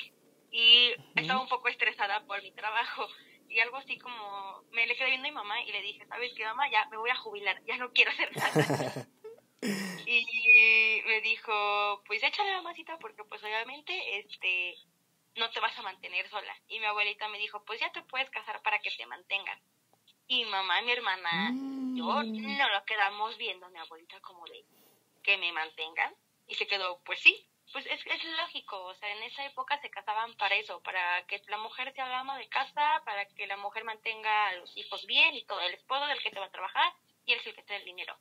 y 0.50 0.94
estaba 1.14 1.40
un 1.40 1.48
poco 1.48 1.68
estresada 1.68 2.24
por 2.26 2.42
mi 2.42 2.52
trabajo 2.52 3.07
y 3.48 3.61
algo 3.61 3.76
así 3.76 3.98
como 3.98 4.62
me 4.72 4.87
le 4.87 4.96
quedé 4.96 5.11
viendo 5.11 5.28
a 5.28 5.31
mi 5.31 5.35
mamá 5.35 5.62
y 5.62 5.72
le 5.72 5.83
dije, 5.83 6.07
¿sabes 6.07 6.33
qué 6.37 6.44
mamá? 6.44 6.70
Ya 6.70 6.87
me 6.87 6.96
voy 6.96 7.11
a 7.11 7.16
jubilar, 7.16 7.62
ya 7.66 7.76
no 7.76 7.92
quiero 7.92 8.11
hacer 8.11 8.35
nada. 8.37 9.07
y 10.07 11.02
me 11.07 11.20
dijo, 11.20 12.02
pues 12.07 12.22
échale 12.22 12.52
la 12.52 12.62
masita 12.62 12.98
porque 12.98 13.24
pues 13.24 13.42
obviamente 13.42 14.18
este 14.18 14.74
no 15.37 15.50
te 15.50 15.61
vas 15.61 15.78
a 15.78 15.83
mantener 15.83 16.28
sola. 16.28 16.54
Y 16.68 16.81
mi 16.81 16.87
abuelita 16.87 17.28
me 17.28 17.38
dijo, 17.38 17.64
pues 17.64 17.81
ya 17.81 17.92
te 17.92 18.02
puedes 18.02 18.31
casar 18.31 18.62
para 18.62 18.78
que 18.81 18.90
te 18.90 19.07
mantengan. 19.07 19.61
Y 20.28 20.44
mamá 20.44 20.80
y 20.80 20.84
mi 20.84 20.92
hermana, 20.92 21.54
yo 21.94 22.04
Mm. 22.22 22.56
no 22.58 22.68
lo 22.68 22.84
quedamos 22.84 23.36
viendo, 23.38 23.68
mi 23.70 23.78
abuelita 23.78 24.20
como 24.20 24.44
de 24.46 24.64
que 25.22 25.36
me 25.38 25.52
mantengan. 25.52 26.14
Y 26.46 26.54
se 26.54 26.66
quedó, 26.66 27.00
pues 27.04 27.18
sí, 27.20 27.46
pues 27.72 27.84
es, 27.86 28.00
es 28.06 28.24
lógico, 28.24 28.82
o 28.84 28.94
sea, 28.94 29.10
en 29.10 29.22
esa 29.24 29.44
época 29.44 29.78
se 29.80 29.90
casaban 29.90 30.34
para 30.36 30.54
eso, 30.54 30.80
para 30.82 31.26
que 31.26 31.42
la 31.48 31.58
mujer 31.58 31.92
sea 31.94 32.06
la 32.06 32.20
ama 32.20 32.38
de 32.38 32.48
casa, 32.48 33.02
para 33.04 33.26
que 33.26 33.46
la 33.46 33.56
mujer 33.58 33.84
mantenga 33.84 34.48
a 34.48 34.52
los 34.54 34.74
hijos 34.76 35.04
bien 35.06 35.34
y 35.34 35.44
todo, 35.44 35.60
el 35.60 35.74
esposo 35.74 36.06
del 36.06 36.22
que 36.22 36.30
te 36.30 36.40
va 36.40 36.46
a 36.46 36.50
trabajar 36.50 36.92
y 37.26 37.32
él 37.32 37.40
es 37.40 37.46
el 37.46 37.54
que 37.54 37.62
te 37.62 37.74
da 37.74 37.78
el 37.78 37.84
dinero. 37.84 38.18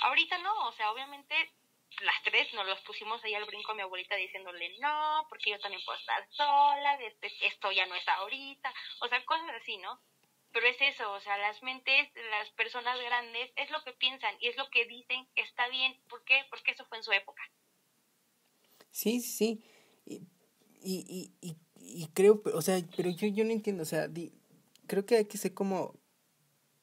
Ahorita 0.00 0.38
no, 0.38 0.66
o 0.66 0.72
sea, 0.72 0.90
obviamente 0.90 1.52
las 2.00 2.20
tres 2.24 2.52
nos 2.54 2.66
los 2.66 2.80
pusimos 2.80 3.22
ahí 3.22 3.34
al 3.34 3.44
brinco 3.44 3.70
a 3.72 3.74
mi 3.76 3.82
abuelita 3.82 4.16
diciéndole 4.16 4.76
no, 4.80 5.26
porque 5.28 5.50
yo 5.50 5.60
también 5.60 5.82
puedo 5.84 5.98
estar 5.98 6.26
sola, 6.30 6.94
este, 7.00 7.32
esto 7.46 7.70
ya 7.70 7.86
no 7.86 7.94
es 7.94 8.06
ahorita, 8.08 8.74
o 9.00 9.08
sea, 9.08 9.24
cosas 9.24 9.48
así, 9.60 9.76
¿no? 9.78 10.00
Pero 10.56 10.68
es 10.68 10.94
eso, 10.94 11.12
o 11.12 11.20
sea, 11.20 11.36
las 11.36 11.62
mentes, 11.62 12.08
las 12.30 12.48
personas 12.52 12.98
grandes, 12.98 13.50
es 13.56 13.70
lo 13.70 13.84
que 13.84 13.92
piensan 13.92 14.34
y 14.40 14.48
es 14.48 14.56
lo 14.56 14.70
que 14.70 14.86
dicen 14.86 15.28
que 15.34 15.42
está 15.42 15.68
bien. 15.68 15.92
¿Por 16.08 16.24
qué? 16.24 16.36
Porque 16.48 16.70
eso 16.70 16.86
fue 16.86 16.96
en 16.96 17.04
su 17.04 17.12
época. 17.12 17.42
Sí, 18.90 19.20
sí. 19.20 19.62
Y, 20.06 20.22
y, 20.82 21.30
y, 21.42 21.56
y, 21.78 22.06
creo, 22.14 22.40
o 22.54 22.62
sea, 22.62 22.80
pero 22.96 23.10
yo, 23.10 23.28
yo 23.28 23.44
no 23.44 23.50
entiendo, 23.50 23.82
o 23.82 23.86
sea, 23.86 24.08
creo 24.86 25.04
que 25.04 25.16
hay 25.16 25.26
que 25.26 25.36
ser 25.36 25.52
como, 25.52 26.00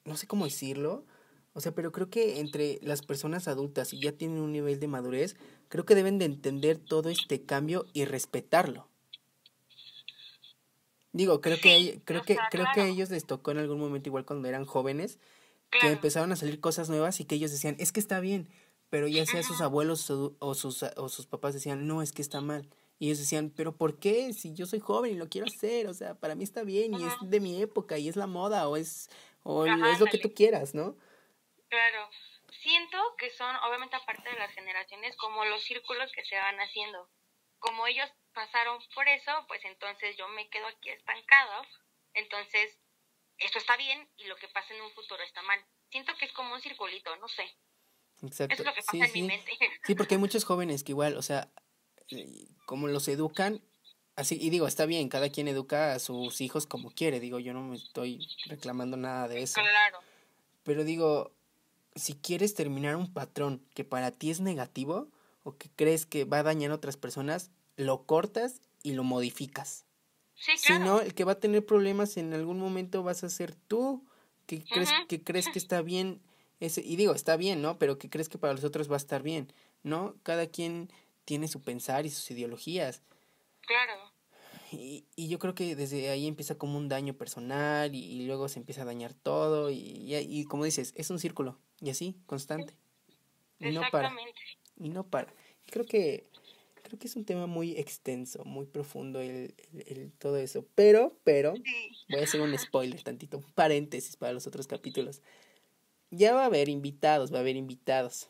no 0.06 0.18
sé 0.18 0.28
cómo 0.28 0.46
decirlo, 0.46 1.08
o 1.54 1.60
sea, 1.60 1.74
pero 1.74 1.92
creo 1.92 2.12
que 2.12 2.40
entre 2.42 2.78
las 2.84 3.02
personas 3.02 3.48
adultas 3.48 3.92
y 3.92 4.02
ya 4.02 4.12
tienen 4.12 4.38
un 4.38 4.52
nivel 4.52 4.80
de 4.80 4.88
madurez, 4.88 5.36
creo 5.68 5.84
que 5.84 5.96
deben 5.96 6.20
de 6.20 6.26
entender 6.26 6.78
todo 6.78 7.10
este 7.10 7.44
cambio 7.44 7.88
y 7.92 8.06
respetarlo. 8.06 8.92
Digo, 11.13 11.41
creo 11.41 11.58
que 11.60 11.78
Sí, 11.78 12.02
creo 12.06 12.23
que 12.23 12.36
sea, 12.36 12.47
creo 12.52 12.65
que 12.73 12.82
a 12.82 12.88
ellos 12.88 13.10
les 13.10 13.26
tocó 13.26 13.52
en 13.52 13.60
algún 13.60 13.80
momento 13.80 14.10
igual 14.10 14.26
cuando 14.26 14.47
eran 14.49 14.65
jóvenes 14.65 15.19
que 15.69 15.88
empezaron 15.88 16.32
a 16.32 16.36
salir 16.36 16.60
cosas 16.60 16.89
nuevas 16.89 17.19
y 17.19 17.26
que 17.26 17.36
ellos 17.36 17.52
decían, 17.52 17.76
es 17.80 17.91
que 17.91 17.99
está 17.99 18.19
bien, 18.19 18.47
pero 18.89 19.08
ya 19.08 19.26
sea 19.26 19.41
sus 19.41 19.62
abuelos 19.62 20.10
o, 20.12 20.36
o 20.39 20.54
sus, 20.54 20.84
o 20.84 21.10
sus 21.10 21.26
papás 21.26 21.54
decían, 21.54 21.88
no, 21.88 22.02
es 22.02 22.12
que 22.12 22.21
está 22.21 22.41
mal. 22.41 22.69
Y 22.99 23.08
ellos 23.08 23.19
decían, 23.19 23.52
pero 23.56 23.76
¿por 23.76 23.99
qué? 23.99 24.34
Si 24.34 24.54
yo 24.54 24.65
soy 24.65 24.80
joven 24.80 25.13
y 25.13 25.15
lo 25.15 25.30
quiero 25.30 25.47
hacer, 25.47 25.88
o 25.88 25.93
sea, 25.93 26.15
para 26.15 26.36
mí 26.36 26.43
está 26.43 26.63
bien 26.63 26.93
y 26.93 27.04
es 27.04 27.13
de 27.21 27.39
mi 27.39 27.62
época 27.62 27.97
y 27.97 28.08
es 28.08 28.15
la 28.15 28.28
moda 28.28 28.67
o 28.67 28.78
es, 28.78 29.10
o 29.43 29.65
Ajá, 29.65 29.91
es 29.91 29.99
lo 29.99 30.06
que 30.06 30.19
tú 30.19 30.34
quieras, 30.34 30.73
¿no? 30.76 30.95
claro. 31.69 32.10
Siento 32.62 32.97
que 33.17 33.30
son, 33.32 33.54
obviamente, 33.58 33.95
aparte 33.95 34.30
de 34.30 34.38
las 34.38 34.52
generaciones, 34.54 35.17
como 35.17 35.43
los 35.43 35.63
círculos 35.63 36.12
que 36.13 36.23
se 36.23 36.36
van 36.38 36.60
haciendo. 36.60 37.10
Como 37.60 37.88
ellos 37.88 38.10
pasaron 38.34 38.80
por 38.93 39.08
eso, 39.08 39.32
pues 39.48 39.62
entonces 39.65 40.15
yo 40.17 40.28
me 40.30 40.50
quedo 40.50 40.67
aquí 40.67 40.89
estancado. 40.89 41.63
Entonces, 42.13 42.78
esto 43.38 43.58
está 43.58 43.78
bien 43.78 44.08
y 44.17 44.26
lo 44.26 44.36
que 44.38 44.48
pasa 44.50 44.74
en 44.74 44.82
un 44.82 44.91
futuro 44.91 45.22
está 45.24 45.41
mal. 45.43 45.60
Siento 45.91 46.13
que 46.19 46.26
es 46.26 46.34
como 46.34 46.54
un 46.54 46.62
circulito, 46.62 47.15
no 47.17 47.28
sé. 47.28 47.43
Exacto. 48.22 48.54
Eso 48.54 48.63
es 48.63 48.67
lo 48.67 48.74
que 48.74 48.82
pasa 48.82 48.91
Sí, 48.91 49.00
en 49.02 49.08
sí. 49.12 49.22
mi 49.22 49.28
mente. 49.28 49.52
Sí, 49.86 49.96
porque 49.96 50.15
hay 50.15 50.19
muchos 50.19 50.43
jóvenes 50.46 50.84
que 50.84 50.91
igual, 50.91 51.17
o 51.17 51.22
sea, 51.22 51.50
eh, 52.10 52.48
como 52.65 52.88
los 52.88 53.08
educan, 53.08 53.62
así, 54.15 54.38
y 54.39 54.50
digo, 54.50 54.67
está 54.67 54.86
bien, 54.86 55.10
cada 55.10 55.30
quien 55.30 55.48
educa 55.48 55.93
a 55.93 56.00
sus 56.00 56.41
hijos 56.41 56.67
como 56.67 56.91
quiere, 56.91 57.19
digo, 57.19 57.39
yo 57.39 57.54
no 57.54 57.62
me 57.62 57.76
estoy 57.76 58.26
reclamando 58.46 58.98
nada 58.98 59.28
de 59.28 59.41
eso. 59.41 59.60
Claro. 59.62 60.00
Pero 60.63 60.84
digo, 60.84 61.36
si 61.96 62.15
quieres 62.15 62.56
terminar 62.56 62.96
un 62.96 63.13
patrón 63.13 63.67
que 63.76 63.84
para 63.84 64.12
ti 64.12 64.32
es 64.32 64.39
negativo, 64.39 65.10
o 65.43 65.58
que 65.58 65.69
crees 65.76 66.06
que 66.06 66.24
va 66.24 66.39
a 66.39 66.43
dañar 66.43 66.72
a 66.72 66.76
otras 66.76 66.96
personas, 66.96 67.52
lo 67.76 68.06
cortas 68.06 68.62
y 68.84 68.94
lo 68.94 69.04
modificas. 69.04 69.86
Sí, 70.36 70.52
Si 70.58 70.68
claro. 70.68 70.86
no, 70.86 71.02
el 71.02 71.14
que 71.14 71.24
va 71.24 71.34
a 71.34 71.40
tener 71.40 71.66
problemas 71.66 72.18
en 72.18 72.34
algún 72.34 72.60
momento 72.60 73.04
vas 73.04 73.24
a 73.24 73.30
ser 73.30 73.56
tú, 73.56 74.06
que 74.46 74.64
crees, 74.64 74.90
que 75.08 75.24
crees 75.24 75.48
que 75.48 75.60
está 75.60 75.82
bien, 75.82 76.22
ese, 76.60 76.82
y 76.82 76.96
digo, 76.96 77.14
está 77.14 77.38
bien, 77.38 77.62
¿no? 77.62 77.78
Pero 77.80 77.98
que 77.98 78.10
crees 78.10 78.30
que 78.30 78.38
para 78.38 78.54
los 78.54 78.64
otros 78.64 78.90
va 78.90 78.96
a 78.96 78.98
estar 78.98 79.24
bien, 79.24 79.54
¿no? 79.84 80.16
Cada 80.24 80.48
quien 80.48 80.92
tiene 81.26 81.48
su 81.48 81.62
pensar 81.62 82.06
y 82.06 82.10
sus 82.10 82.30
ideologías. 82.32 83.02
Claro. 83.62 83.94
Y, 84.72 85.06
y 85.16 85.28
yo 85.28 85.40
creo 85.40 85.54
que 85.56 85.76
desde 85.76 86.10
ahí 86.10 86.28
empieza 86.28 86.56
como 86.58 86.78
un 86.78 86.90
daño 86.90 87.14
personal 87.14 87.94
y, 87.94 88.00
y 88.00 88.26
luego 88.26 88.50
se 88.50 88.60
empieza 88.60 88.82
a 88.82 88.86
dañar 88.86 89.14
todo 89.14 89.70
y, 89.70 89.78
y, 89.78 90.16
y 90.16 90.46
como 90.46 90.66
dices, 90.66 90.94
es 90.98 91.10
un 91.10 91.20
círculo 91.20 91.60
y 91.80 91.90
así, 91.92 92.18
constante. 92.26 92.76
Y 93.60 93.72
no 93.72 93.82
para, 93.92 94.14
y 94.78 94.90
no 94.90 95.06
para. 95.08 95.34
Creo 95.70 95.86
que, 95.86 96.28
creo 96.93 96.99
que 96.99 97.08
es 97.08 97.15
un 97.15 97.25
tema 97.25 97.47
muy 97.47 97.71
extenso, 97.71 98.45
muy 98.45 98.67
profundo 98.67 99.19
el, 99.19 99.56
el- 99.73 99.97
el 99.97 100.12
todo 100.12 100.38
eso. 100.38 100.63
Pero, 100.75 101.17
pero, 101.23 101.56
Sí. 101.56 101.97
voy 102.08 102.19
a 102.21 102.23
hacer 102.23 102.39
un 102.39 102.56
spoiler 102.56 103.01
tantito, 103.01 103.38
un 103.39 103.51
paréntesis 103.56 104.15
para 104.15 104.32
los 104.32 104.45
otros 104.45 104.67
capítulos. 104.67 105.23
Ya 106.12 106.36
va 106.36 106.43
a 106.43 106.45
haber 106.45 106.69
invitados, 106.69 107.34
va 107.34 107.38
a 107.38 107.41
haber 107.41 107.56
invitados. 107.56 108.29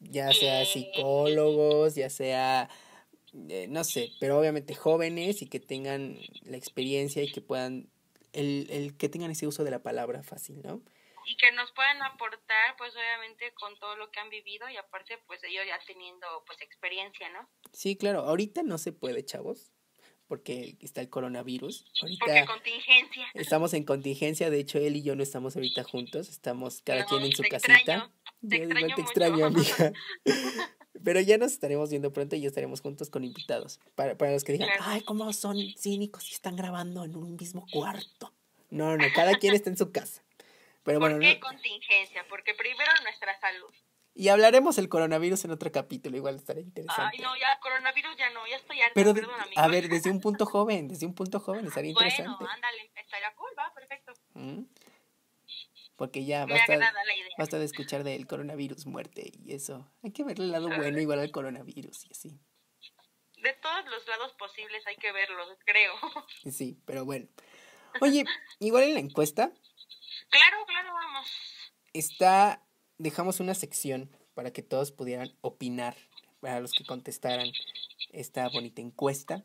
Ya 0.00 0.34
sea 0.34 0.62
Bien. 0.62 0.66
psicólogos, 0.66 1.94
ya 1.94 2.10
sea, 2.10 2.68
eh, 3.48 3.68
no 3.68 3.84
sé, 3.84 4.10
pero 4.18 4.36
obviamente 4.40 4.74
jóvenes 4.74 5.42
y 5.42 5.46
que 5.46 5.60
tengan 5.60 6.16
la 6.44 6.56
experiencia 6.56 7.22
y 7.22 7.28
que 7.28 7.40
puedan, 7.40 7.86
el, 8.32 8.66
el 8.70 8.96
que 8.96 9.08
tengan 9.08 9.30
ese 9.30 9.46
uso 9.46 9.62
de 9.62 9.70
la 9.70 9.80
palabra 9.84 10.24
fácil, 10.24 10.60
¿no? 10.64 10.80
Y 11.26 11.36
que 11.36 11.52
nos 11.52 11.70
puedan 11.72 12.02
aportar, 12.02 12.76
pues 12.78 12.94
obviamente 12.94 13.52
con 13.54 13.78
todo 13.78 13.96
lo 13.96 14.10
que 14.10 14.20
han 14.20 14.30
vivido 14.30 14.68
y 14.68 14.76
aparte, 14.76 15.18
pues 15.26 15.42
ellos 15.44 15.64
ya 15.66 15.78
teniendo, 15.86 16.26
pues 16.46 16.60
experiencia, 16.62 17.28
¿no? 17.30 17.48
Sí, 17.72 17.96
claro, 17.96 18.20
ahorita 18.20 18.62
no 18.62 18.78
se 18.78 18.92
puede, 18.92 19.24
chavos, 19.24 19.72
porque 20.26 20.76
está 20.80 21.00
el 21.00 21.10
coronavirus. 21.10 21.84
Porque 22.00 22.16
Ahorita 22.32 22.46
contingencia. 22.46 23.26
estamos 23.34 23.74
en 23.74 23.84
contingencia, 23.84 24.50
de 24.50 24.60
hecho 24.60 24.78
él 24.78 24.96
y 24.96 25.02
yo 25.02 25.14
no 25.16 25.22
estamos 25.22 25.54
ahorita 25.56 25.84
juntos, 25.84 26.28
estamos 26.28 26.82
cada 26.82 27.00
No, 27.02 27.06
quien 27.06 27.22
en 27.24 27.32
su 27.36 27.42
te 27.42 27.48
casita. 27.48 27.74
extraño, 27.74 28.12
te 28.48 28.58
Yo 28.58 28.64
extraño 28.64 28.86
te 28.86 28.92
mucho. 28.92 29.02
extraño, 29.02 29.46
amiga. 29.46 29.92
Pero 31.04 31.20
ya 31.20 31.36
nos 31.38 31.52
estaremos 31.52 31.90
viendo 31.90 32.12
pronto 32.12 32.36
y 32.36 32.40
ya 32.42 32.48
estaremos 32.48 32.80
juntos 32.80 33.10
con 33.10 33.24
invitados. 33.24 33.80
Para, 33.94 34.16
para 34.16 34.32
los 34.32 34.44
que 34.44 34.52
digan, 34.52 34.68
Claro. 34.68 34.84
ay, 34.86 35.00
cómo 35.02 35.32
son 35.32 35.56
cínicos 35.76 36.30
y 36.30 36.34
están 36.34 36.54
grabando 36.54 37.02
en 37.04 37.16
un 37.16 37.34
mismo 37.36 37.66
cuarto. 37.72 38.32
No, 38.70 38.96
no, 38.96 39.04
cada 39.14 39.34
quien 39.38 39.54
está 39.54 39.68
en 39.70 39.76
su 39.76 39.90
casa. 39.90 40.22
Pero 40.84 40.98
¿Por 40.98 41.10
bueno, 41.10 41.20
qué 41.20 41.34
no- 41.34 41.40
contingencia? 41.40 42.26
Porque 42.28 42.54
primero 42.54 42.90
nuestra 43.02 43.38
salud. 43.40 43.72
y 44.14 44.28
hablaremos 44.28 44.76
del 44.76 44.88
coronavirus 44.88 45.44
en 45.46 45.52
otro 45.52 45.70
capítulo, 45.72 46.16
igual 46.16 46.36
estará 46.36 46.60
interesante. 46.60 47.16
Ay, 47.16 47.22
no, 47.22 47.34
ya 47.38 47.58
coronavirus 47.60 48.16
ya 48.18 48.28
no, 48.30 48.46
ya 48.46 48.56
estoy 48.56 48.80
harta, 48.80 48.92
Pero, 48.94 49.14
perdón, 49.14 49.40
a 49.40 49.44
amigos. 49.44 49.70
ver, 49.70 49.88
desde 49.88 50.10
un 50.10 50.20
punto 50.20 50.44
joven, 50.44 50.88
desde 50.88 51.06
un 51.06 51.14
punto 51.14 51.40
joven, 51.40 51.66
estaría 51.66 51.92
Bueno, 51.94 52.08
interesante. 52.10 52.44
ándale, 52.52 52.90
estaría 52.96 53.32
cool, 53.36 53.50
va, 53.58 53.72
perfecto. 53.74 54.12
¿Mm? 54.34 54.64
Porque 55.96 56.24
ya 56.24 56.46
Me 56.46 56.54
basta, 56.54 56.78
basta 57.38 57.58
de 57.58 57.64
escuchar 57.64 58.02
del 58.02 58.26
coronavirus 58.26 58.86
muerte 58.86 59.30
y 59.32 59.54
eso. 59.54 59.88
Hay 60.02 60.10
que 60.12 60.24
ver 60.24 60.40
el 60.40 60.50
lado 60.50 60.68
bueno 60.68 60.98
igual 61.00 61.20
al 61.20 61.30
coronavirus 61.30 62.06
y 62.06 62.10
así. 62.10 62.40
De 63.36 63.52
todos 63.54 63.84
los 63.86 64.06
lados 64.08 64.32
posibles 64.38 64.86
hay 64.86 64.96
que 64.96 65.12
verlos, 65.12 65.48
creo. 65.64 65.94
Sí, 66.50 66.78
pero 66.86 67.04
bueno. 67.04 67.28
Oye, 68.00 68.24
igual 68.58 68.84
en 68.84 68.94
la 68.94 69.00
encuesta 69.00 69.52
claro, 70.32 70.56
claro, 70.66 70.92
vamos. 70.92 71.30
está, 71.92 72.66
dejamos 72.98 73.38
una 73.38 73.54
sección 73.54 74.10
para 74.34 74.52
que 74.52 74.62
todos 74.62 74.90
pudieran 74.90 75.36
opinar, 75.42 75.96
para 76.40 76.58
los 76.58 76.72
que 76.72 76.84
contestaran 76.84 77.52
esta 78.10 78.48
bonita 78.48 78.82
encuesta. 78.82 79.44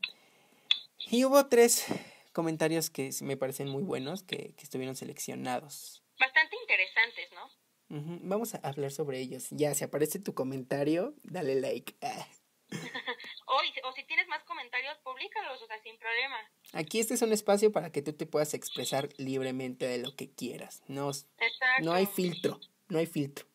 Y 1.12 1.24
hubo 1.26 1.46
tres 1.48 1.86
comentarios 2.34 2.90
que 2.90 3.12
me 3.22 3.38
parecen 3.38 3.70
muy 3.70 3.84
buenos, 3.84 4.24
que, 4.24 4.54
que 4.56 4.64
estuvieron 4.64 4.96
seleccionados. 4.96 6.04
Bastante 6.20 6.56
interesantes, 6.62 7.30
¿no? 7.34 7.98
Ujú, 7.98 8.20
Vamos 8.24 8.56
a 8.56 8.58
hablar 8.58 8.92
sobre 8.92 9.20
ellos. 9.20 9.48
Ya, 9.52 9.74
si 9.74 9.84
aparece 9.84 10.20
tu 10.20 10.34
comentario, 10.34 11.14
dale 11.24 11.56
like. 11.56 11.96
Ah. 12.02 12.28
O, 13.50 13.64
y- 13.64 13.74
o 13.84 13.92
si 13.94 14.04
tienes 14.04 14.28
más 14.28 14.44
comentarios, 14.44 14.98
públicalos, 15.00 15.62
o 15.62 15.68
sea, 15.68 15.82
sin 15.82 15.98
problema. 15.98 16.38
Aquí 16.74 17.00
este 17.00 17.14
es 17.14 17.22
un 17.22 17.32
espacio 17.32 17.72
para 17.72 17.92
que 17.92 18.02
tú 18.02 18.14
te 18.14 18.26
puedas 18.26 18.54
expresar 18.54 19.08
libremente 19.18 19.88
de 19.88 20.00
lo 20.00 20.16
que 20.16 20.30
quieras. 20.34 20.84
No, 20.88 21.10
Exacto. 21.10 21.84
no 21.84 21.94
hay 21.94 22.06
filtro, 22.06 22.60
no 22.90 23.00
hay 23.00 23.06
filtro. 23.06 23.46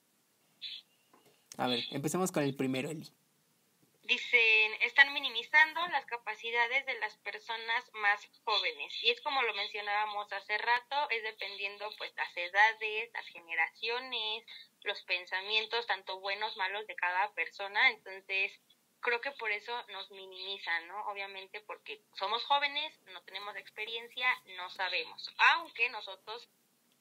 A 1.59 1.67
ver, 1.69 1.81
empecemos 1.91 2.33
con 2.33 2.43
el 2.43 2.57
primero, 2.57 2.89
Eli. 2.91 3.13
Dicen, 4.05 4.73
están 4.81 5.13
minimizando 5.13 5.87
las 5.89 6.05
capacidades 6.07 6.85
de 6.87 6.99
las 6.99 7.17
personas 7.19 7.85
más 7.95 8.27
jóvenes. 8.45 8.93
Y 9.05 9.11
es 9.11 9.21
como 9.21 9.43
lo 9.43 9.55
mencionábamos 9.55 10.33
hace 10.33 10.59
rato, 10.59 11.11
es 11.11 11.23
dependiendo 11.23 11.89
pues 11.99 12.13
las 12.17 12.37
edades, 12.37 13.11
las 13.13 13.27
generaciones, 13.27 14.45
los 14.83 15.01
pensamientos, 15.03 15.87
tanto 15.87 16.19
buenos, 16.21 16.57
malos 16.57 16.87
de 16.89 16.97
cada 16.97 17.33
persona. 17.35 17.91
Entonces, 17.91 18.53
creo 19.03 19.21
que 19.21 19.33
por 19.33 19.51
eso 19.51 19.73
nos 19.93 20.11
minimizan, 20.11 20.89
¿no? 20.89 21.07
Obviamente 21.11 21.61
porque 21.67 22.01
somos 22.15 22.43
jóvenes, 22.45 22.95
no 23.13 23.21
tenemos 23.23 23.55
experiencia, 23.57 24.27
no 24.57 24.71
sabemos. 24.71 25.31
Aunque 25.55 25.91
nosotros 25.91 26.49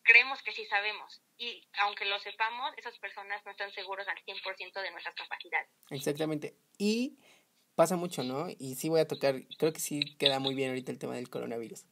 creemos 0.04 0.42
que 0.44 0.52
sí 0.52 0.66
sabemos. 0.66 1.22
Y 1.38 1.64
aunque 1.80 2.06
lo 2.06 2.20
sepamos, 2.20 2.74
esas 2.78 2.98
personas 3.00 3.42
no 3.46 3.52
están 3.52 3.72
seguros 3.72 4.08
al 4.08 4.18
100% 4.26 4.82
de 4.82 4.92
nuestras 4.92 5.16
capacidades. 5.16 5.70
Exactamente. 5.90 6.56
Y 6.78 7.18
pasa 7.76 7.96
mucho, 7.96 8.24
¿no? 8.24 8.48
Y 8.60 8.76
sí 8.76 8.90
voy 8.90 9.00
a 9.00 9.08
tocar, 9.08 9.36
creo 9.58 9.72
que 9.72 9.80
sí 9.80 10.02
queda 10.18 10.40
muy 10.40 10.56
bien 10.56 10.70
ahorita 10.70 10.92
el 10.92 11.00
tema 11.00 11.16
del 11.16 11.30
coronavirus. 11.30 11.86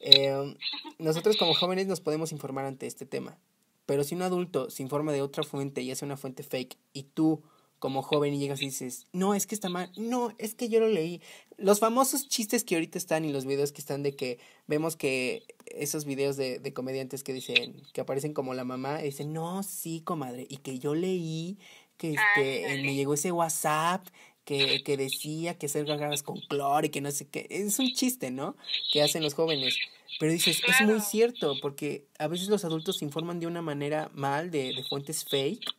Eh, 0.00 0.54
nosotros 0.98 1.36
como 1.36 1.54
jóvenes 1.54 1.86
nos 1.86 2.00
podemos 2.00 2.32
informar 2.32 2.66
ante 2.66 2.86
este 2.86 3.06
tema, 3.06 3.38
pero 3.86 4.04
si 4.04 4.14
un 4.14 4.22
adulto 4.22 4.70
se 4.70 4.82
informa 4.82 5.12
de 5.12 5.22
otra 5.22 5.44
fuente 5.44 5.80
y 5.80 5.90
hace 5.90 6.04
una 6.04 6.16
fuente 6.16 6.42
fake 6.42 6.76
y 6.92 7.04
tú 7.04 7.42
como 7.86 8.02
joven 8.02 8.34
y 8.34 8.40
llegas 8.40 8.60
y 8.62 8.64
dices, 8.64 9.06
no, 9.12 9.32
es 9.32 9.46
que 9.46 9.54
está 9.54 9.68
mal, 9.68 9.92
no, 9.96 10.34
es 10.38 10.56
que 10.56 10.68
yo 10.68 10.80
lo 10.80 10.88
leí. 10.88 11.20
Los 11.56 11.78
famosos 11.78 12.26
chistes 12.26 12.64
que 12.64 12.74
ahorita 12.74 12.98
están 12.98 13.24
y 13.24 13.30
los 13.30 13.44
videos 13.44 13.70
que 13.70 13.80
están 13.80 14.02
de 14.02 14.16
que 14.16 14.40
vemos 14.66 14.96
que 14.96 15.44
esos 15.66 16.04
videos 16.04 16.36
de, 16.36 16.58
de 16.58 16.72
comediantes 16.72 17.22
que 17.22 17.32
dicen, 17.32 17.80
que 17.92 18.00
aparecen 18.00 18.34
como 18.34 18.54
la 18.54 18.64
mamá, 18.64 19.02
y 19.02 19.04
dicen, 19.04 19.32
no, 19.32 19.62
sí, 19.62 20.00
comadre, 20.00 20.48
y 20.50 20.56
que 20.56 20.80
yo 20.80 20.96
leí 20.96 21.58
que 21.96 22.14
este, 22.14 22.64
Ándale. 22.64 22.82
me 22.82 22.96
llegó 22.96 23.14
ese 23.14 23.30
WhatsApp 23.30 24.04
que, 24.44 24.82
que 24.82 24.96
decía 24.96 25.56
que 25.56 25.66
hacer 25.66 25.84
gargaras 25.84 26.24
con 26.24 26.40
cloro 26.40 26.84
y 26.84 26.90
que 26.90 27.00
no 27.00 27.12
sé 27.12 27.28
qué. 27.28 27.46
Es 27.50 27.78
un 27.78 27.92
chiste, 27.92 28.32
¿no? 28.32 28.56
Que 28.92 29.00
hacen 29.00 29.22
los 29.22 29.34
jóvenes. 29.34 29.78
Pero 30.18 30.32
dices, 30.32 30.60
es 30.66 30.84
muy 30.84 31.00
cierto, 31.00 31.54
porque 31.62 32.08
a 32.18 32.26
veces 32.26 32.48
los 32.48 32.64
adultos 32.64 32.96
se 32.96 33.04
informan 33.04 33.38
de 33.38 33.46
una 33.46 33.62
manera 33.62 34.10
mal, 34.12 34.50
de, 34.50 34.72
de 34.74 34.82
fuentes 34.82 35.24
fake, 35.24 35.72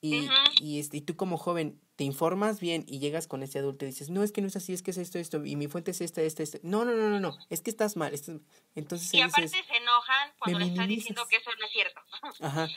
y, 0.00 0.28
y, 0.60 0.78
este, 0.78 0.98
y 0.98 1.00
tú 1.00 1.16
como 1.16 1.36
joven 1.38 1.80
te 1.96 2.04
informas 2.04 2.60
bien 2.60 2.84
y 2.86 3.00
llegas 3.00 3.26
con 3.26 3.42
ese 3.42 3.58
adulto 3.58 3.84
y 3.84 3.88
dices, 3.88 4.08
no, 4.10 4.22
es 4.22 4.30
que 4.30 4.40
no 4.40 4.46
es 4.46 4.54
así, 4.56 4.72
es 4.72 4.82
que 4.82 4.92
es 4.92 4.98
esto, 4.98 5.18
esto, 5.18 5.44
y 5.44 5.56
mi 5.56 5.66
fuente 5.66 5.90
es 5.90 6.00
esta, 6.00 6.22
esta, 6.22 6.42
esta. 6.44 6.58
No, 6.62 6.84
no, 6.84 6.94
no, 6.94 7.08
no, 7.10 7.18
no, 7.18 7.36
es 7.50 7.60
que 7.60 7.70
estás 7.70 7.96
mal. 7.96 8.14
estás- 8.14 8.40
Entonces 8.76 9.12
Y 9.14 9.20
aparte 9.20 9.42
dices, 9.42 9.66
se 9.66 9.76
enojan 9.76 10.30
cuando 10.38 10.58
"Me 10.60 10.64
le 10.64 10.70
estás 10.70 10.86
minimizas". 10.86 11.08
diciendo 11.08 11.22
que 11.28 11.36
eso 11.36 11.50
no 11.58 11.66
es 11.66 11.72
cierto. 11.72 12.00
Ajá. 12.40 12.68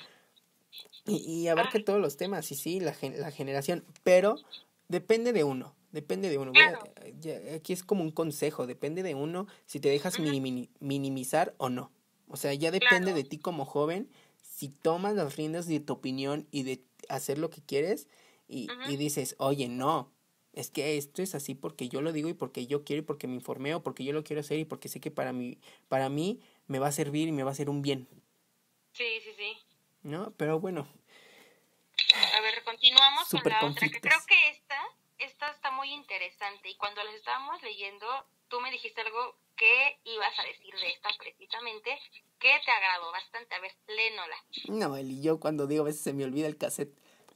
Y, 1.05 1.17
y 1.17 1.47
abarca 1.47 1.83
todos 1.83 1.99
los 1.99 2.17
temas, 2.17 2.51
y 2.51 2.55
sí, 2.55 2.79
la, 2.79 2.93
gen- 2.93 3.19
la 3.19 3.31
generación, 3.31 3.83
pero 4.03 4.35
depende 4.87 5.33
de 5.33 5.43
uno, 5.43 5.75
depende 5.91 6.29
de 6.29 6.37
uno. 6.37 6.51
Claro. 6.53 6.79
ya- 7.19 7.39
aquí 7.55 7.73
es 7.73 7.83
como 7.83 8.03
un 8.03 8.11
consejo, 8.11 8.65
depende 8.67 9.03
de 9.03 9.15
uno 9.15 9.47
si 9.65 9.79
te 9.79 9.89
dejas 9.89 10.19
minimi- 10.19 10.69
minimizar 10.79 11.53
o 11.57 11.69
no. 11.69 11.91
O 12.27 12.37
sea, 12.37 12.53
ya 12.53 12.71
depende 12.71 13.11
Claro. 13.11 13.17
de 13.17 13.23
ti 13.25 13.37
como 13.39 13.65
joven, 13.65 14.09
si 14.61 14.69
tomas 14.69 15.15
las 15.15 15.37
riendas 15.37 15.65
de 15.65 15.79
tu 15.79 15.93
opinión 15.93 16.47
y 16.51 16.61
de 16.61 16.83
hacer 17.09 17.39
lo 17.39 17.49
que 17.49 17.63
quieres 17.63 18.07
y, 18.47 18.67
y 18.89 18.95
dices, 18.95 19.33
oye, 19.39 19.67
no, 19.67 20.13
es 20.53 20.69
que 20.69 20.97
esto 20.97 21.23
es 21.23 21.33
así 21.33 21.55
porque 21.55 21.89
yo 21.89 21.99
lo 22.03 22.11
digo 22.11 22.29
y 22.29 22.35
porque 22.35 22.67
yo 22.67 22.83
quiero 22.83 23.01
y 23.01 23.03
porque 23.03 23.25
me 23.25 23.33
informé 23.33 23.73
o 23.73 23.81
porque 23.81 24.03
yo 24.03 24.13
lo 24.13 24.23
quiero 24.23 24.41
hacer 24.41 24.59
y 24.59 24.65
porque 24.65 24.87
sé 24.87 24.99
que 24.99 25.09
para 25.09 25.33
mí, 25.33 25.57
para 25.87 26.09
mí 26.09 26.39
me 26.67 26.77
va 26.77 26.89
a 26.89 26.91
servir 26.91 27.27
y 27.27 27.31
me 27.31 27.41
va 27.41 27.49
a 27.49 27.53
hacer 27.53 27.71
un 27.71 27.81
bien, 27.81 28.07
Sí, 28.91 29.19
sí, 29.23 29.31
sí. 29.35 29.57
¿no? 30.03 30.31
Pero 30.37 30.59
bueno, 30.59 30.87
A 32.35 32.41
ver, 32.41 32.63
continuamos 32.63 33.29
con 33.29 33.41
la 33.43 33.65
otra, 33.65 33.89
que 33.89 33.99
creo 33.99 34.19
que 34.27 34.49
esta, 34.51 34.77
esta 35.17 35.49
está 35.49 35.71
muy 35.71 35.91
interesante. 35.91 36.69
Y 36.69 36.75
cuando 36.75 37.03
las 37.03 37.15
estábamos 37.15 37.59
leyendo, 37.63 38.05
tú 38.47 38.61
me 38.61 38.69
dijiste 38.69 39.01
algo 39.01 39.39
que 39.61 39.99
ibas 40.05 40.33
a 40.39 40.43
decir 40.43 40.73
de 40.73 40.87
esta 40.87 41.09
precisamente, 41.19 41.91
que 42.39 42.49
te 42.65 42.71
agradó 42.71 43.11
bastante. 43.11 43.53
A 43.53 43.59
ver, 43.59 43.71
léenola. 43.87 44.35
No, 44.69 44.97
Eli, 44.97 45.21
yo 45.21 45.39
cuando 45.39 45.67
digo 45.67 45.83
a 45.83 45.85
veces 45.85 46.01
se 46.01 46.13
me 46.13 46.23
olvida 46.23 46.47
el 46.47 46.57
cassette. 46.57 46.97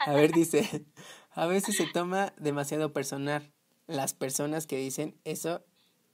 a 0.00 0.12
ver, 0.12 0.32
dice, 0.32 0.84
a 1.30 1.46
veces 1.46 1.78
se 1.78 1.86
toma 1.86 2.34
demasiado 2.36 2.92
personal. 2.92 3.50
Las 3.86 4.12
personas 4.12 4.66
que 4.66 4.76
dicen 4.76 5.18
eso 5.24 5.64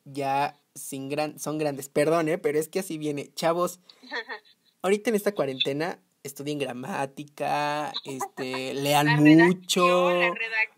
ya 0.04 0.60
sin 0.76 1.08
gran, 1.08 1.40
son 1.40 1.58
grandes. 1.58 1.88
Perdón, 1.88 2.28
¿eh? 2.28 2.38
pero 2.38 2.60
es 2.60 2.68
que 2.68 2.78
así 2.78 2.96
viene. 2.96 3.34
Chavos, 3.34 3.80
ahorita 4.82 5.10
en 5.10 5.16
esta 5.16 5.34
cuarentena 5.34 6.00
estudien 6.24 6.58
gramática, 6.58 7.96
este, 8.04 8.74
lean 8.74 9.22
mucho, 9.22 10.10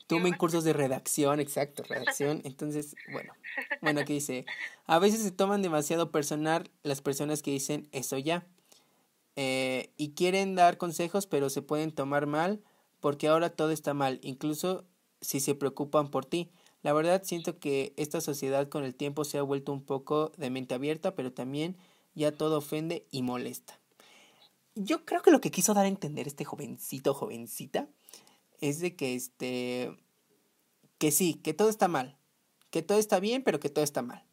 tomen 0.08 0.34
cursos 0.34 0.64
de 0.64 0.74
redacción, 0.74 1.40
exacto, 1.40 1.84
redacción. 1.88 2.42
Entonces, 2.44 2.96
bueno, 3.12 3.32
bueno, 3.80 4.00
aquí 4.00 4.14
dice, 4.14 4.46
a 4.86 4.98
veces 4.98 5.22
se 5.22 5.32
toman 5.32 5.62
demasiado 5.62 6.12
personal 6.12 6.70
las 6.84 7.00
personas 7.02 7.42
que 7.42 7.52
dicen 7.52 7.88
eso 7.92 8.18
ya. 8.18 8.46
eh, 9.36 9.90
y 9.96 10.12
quieren 10.14 10.54
dar 10.54 10.78
consejos, 10.78 11.26
pero 11.26 11.50
se 11.50 11.62
pueden 11.62 11.92
tomar 11.92 12.26
mal 12.26 12.62
porque 13.00 13.28
ahora 13.28 13.50
todo 13.50 13.70
está 13.70 13.94
mal, 13.94 14.18
incluso 14.22 14.84
si 15.20 15.40
se 15.40 15.54
preocupan 15.54 16.10
por 16.10 16.26
ti. 16.26 16.50
La 16.82 16.92
verdad 16.92 17.22
siento 17.24 17.58
que 17.58 17.92
esta 17.96 18.20
sociedad 18.20 18.68
con 18.68 18.84
el 18.84 18.94
tiempo 18.94 19.24
se 19.24 19.38
ha 19.38 19.42
vuelto 19.42 19.72
un 19.72 19.82
poco 19.84 20.32
de 20.38 20.50
mente 20.50 20.74
abierta, 20.74 21.14
pero 21.14 21.32
también 21.32 21.76
ya 22.14 22.32
todo 22.32 22.58
ofende 22.58 23.06
y 23.10 23.22
molesta. 23.22 23.78
Yo 24.76 25.04
creo 25.06 25.22
que 25.22 25.30
lo 25.30 25.40
que 25.40 25.50
quiso 25.50 25.72
dar 25.74 25.86
a 25.86 25.88
entender 25.88 26.26
este 26.28 26.44
jovencito 26.44 27.10
o 27.12 27.14
jovencita 27.14 27.88
es 28.60 28.78
de 28.80 28.94
que 28.94 29.14
este 29.14 29.98
que 30.98 31.10
sí, 31.10 31.34
que 31.34 31.54
todo 31.54 31.68
está 31.68 31.88
mal, 31.88 32.16
que 32.70 32.82
todo 32.82 32.98
está 32.98 33.18
bien, 33.20 33.42
pero 33.42 33.58
que 33.58 33.70
todo 33.70 33.82
está 33.84 34.02
mal 34.02 34.24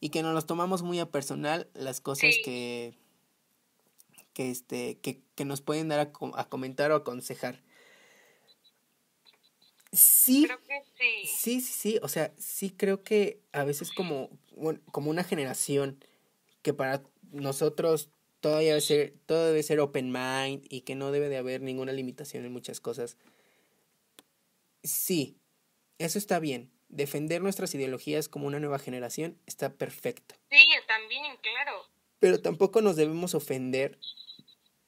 y 0.00 0.10
que 0.10 0.22
nos 0.22 0.34
los 0.34 0.46
tomamos 0.46 0.82
muy 0.82 1.00
a 1.00 1.10
personal 1.10 1.68
las 1.74 2.00
cosas 2.00 2.34
Sí. 2.34 2.42
que 2.42 2.94
que 4.34 4.50
este 4.50 4.98
que, 5.00 5.20
que 5.34 5.44
nos 5.44 5.60
pueden 5.60 5.88
dar 5.88 5.98
a, 6.00 6.12
co- 6.12 6.32
a 6.36 6.48
comentar 6.48 6.92
o 6.92 6.96
aconsejar. 6.96 7.60
Sí, 9.90 10.44
Creo 10.46 10.58
que 10.64 10.82
sí. 10.98 11.26
Sí, 11.26 11.60
sí, 11.60 11.72
sí, 11.72 11.98
o 12.02 12.08
sea, 12.08 12.32
sí 12.36 12.70
creo 12.70 13.02
que 13.02 13.40
a 13.52 13.64
veces 13.64 13.90
como, 13.90 14.28
bueno, 14.54 14.80
como 14.92 15.10
una 15.10 15.24
generación 15.24 16.04
que 16.62 16.74
para 16.74 17.02
nosotros 17.32 18.10
todo 18.48 18.60
debe 18.60 18.80
ser, 18.80 19.14
todo 19.26 19.46
debe 19.46 19.62
ser 19.62 19.78
open 19.78 20.10
mind 20.10 20.64
y 20.70 20.80
que 20.80 20.94
no 20.94 21.12
debe 21.12 21.28
de 21.28 21.36
haber 21.36 21.60
ninguna 21.60 21.92
limitación 21.92 22.46
en 22.46 22.52
muchas 22.52 22.80
cosas. 22.80 23.18
Sí, 24.82 25.36
eso 25.98 26.18
está 26.18 26.38
bien. 26.38 26.70
Defender 26.88 27.42
nuestras 27.42 27.74
ideologías 27.74 28.28
como 28.30 28.46
una 28.46 28.58
nueva 28.58 28.78
generación 28.78 29.38
está 29.44 29.74
perfecto. 29.74 30.34
Sí, 30.50 30.66
también, 30.86 31.24
claro. 31.42 31.82
Pero 32.20 32.40
tampoco 32.40 32.80
nos 32.80 32.96
debemos 32.96 33.34
ofender 33.34 33.98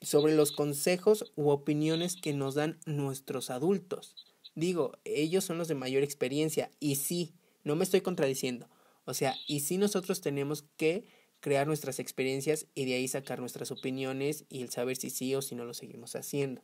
sobre 0.01 0.35
los 0.35 0.53
consejos 0.53 1.31
u 1.37 1.51
opiniones 1.51 2.17
que 2.17 2.33
nos 2.33 2.55
dan 2.55 2.81
nuestros 2.87 3.51
adultos. 3.51 4.17
Digo, 4.55 4.93
ellos 5.05 5.45
son 5.45 5.59
los 5.59 5.69
de 5.69 5.75
mayor 5.75 6.03
experiencia 6.03 6.71
y 6.81 6.97
sí, 6.97 7.35
no 7.63 7.77
me 7.77 7.85
estoy 7.85 8.01
contradiciendo. 8.01 8.71
O 9.05 9.13
sea, 9.13 9.37
y 9.47 9.61
sí 9.61 9.77
nosotros 9.77 10.23
tenemos 10.23 10.63
que 10.79 11.05
crear 11.41 11.67
nuestras 11.67 11.99
experiencias 11.99 12.67
y 12.75 12.85
de 12.85 12.95
ahí 12.95 13.09
sacar 13.09 13.41
nuestras 13.41 13.71
opiniones 13.71 14.45
y 14.49 14.63
el 14.63 14.71
saber 14.71 14.97
si 14.97 15.11
sí 15.11 15.35
o 15.35 15.43
si 15.43 15.55
no 15.55 15.65
lo 15.65 15.75
seguimos 15.75 16.15
haciendo. 16.17 16.63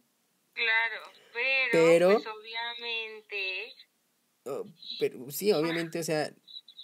Claro, 0.53 1.01
pero, 1.33 1.71
Pero- 1.73 2.13
pues 2.15 2.27
obviamente, 2.27 3.73
Oh, 4.49 4.65
Pero 5.01 5.29
sí, 5.33 5.51
obviamente, 5.53 5.99
o 5.99 6.05
sea, 6.05 6.33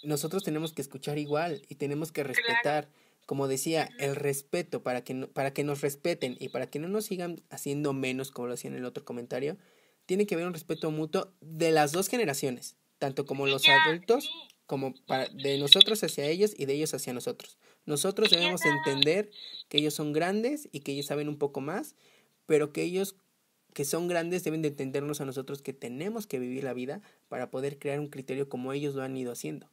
nosotros 0.03 0.43
tenemos 0.43 0.73
que 0.73 0.81
escuchar 0.81 1.17
igual 1.17 1.61
y 1.69 1.75
tenemos 1.75 2.11
que 2.11 2.23
respetar. 2.23 2.89
Como 3.25 3.47
decía, 3.47 3.89
el 3.99 4.17
respeto 4.17 4.83
para 4.83 5.05
que, 5.05 5.13
no- 5.13 5.29
para 5.29 5.53
que 5.53 5.63
nos 5.63 5.79
respeten 5.79 6.35
y 6.41 6.49
para 6.49 6.69
que 6.69 6.79
no 6.79 6.89
nos 6.89 7.05
sigan 7.05 7.41
haciendo 7.49 7.93
menos, 7.93 8.31
como 8.31 8.49
lo 8.49 8.55
hacía 8.55 8.69
en 8.69 8.75
el 8.75 8.83
otro 8.83 9.05
comentario, 9.05 9.55
tiene 10.05 10.25
que 10.25 10.35
haber 10.35 10.45
un 10.45 10.53
respeto 10.53 10.91
mutuo 10.91 11.31
de 11.39 11.71
las 11.71 11.93
dos 11.93 12.09
generaciones, 12.09 12.75
tanto 12.97 13.25
como 13.25 13.47
los 13.47 13.63
adultos, 13.69 14.29
como 14.65 14.93
para, 15.05 15.29
de 15.29 15.57
nosotros 15.57 16.03
hacia 16.03 16.25
ellos 16.25 16.53
y 16.57 16.65
de 16.65 16.73
ellos 16.73 16.93
hacia 16.93 17.13
nosotros. 17.13 17.57
Nosotros 17.85 18.29
debemos 18.29 18.63
entender 18.65 19.29
que 19.69 19.77
ellos 19.77 19.93
son 19.93 20.13
grandes 20.13 20.69
y 20.71 20.81
que 20.81 20.93
ellos 20.93 21.07
saben 21.07 21.27
un 21.27 21.37
poco 21.37 21.61
más, 21.61 21.95
pero 22.45 22.71
que 22.71 22.83
ellos 22.83 23.15
que 23.73 23.85
son 23.85 24.07
grandes 24.07 24.43
deben 24.43 24.61
de 24.61 24.69
entendernos 24.69 25.19
a 25.19 25.25
nosotros 25.25 25.61
que 25.61 25.73
tenemos 25.73 26.27
que 26.27 26.39
vivir 26.39 26.63
la 26.63 26.73
vida 26.73 27.01
para 27.27 27.49
poder 27.49 27.79
crear 27.79 27.99
un 27.99 28.09
criterio 28.09 28.47
como 28.47 28.71
ellos 28.71 28.95
lo 28.95 29.03
han 29.03 29.17
ido 29.17 29.31
haciendo. 29.31 29.67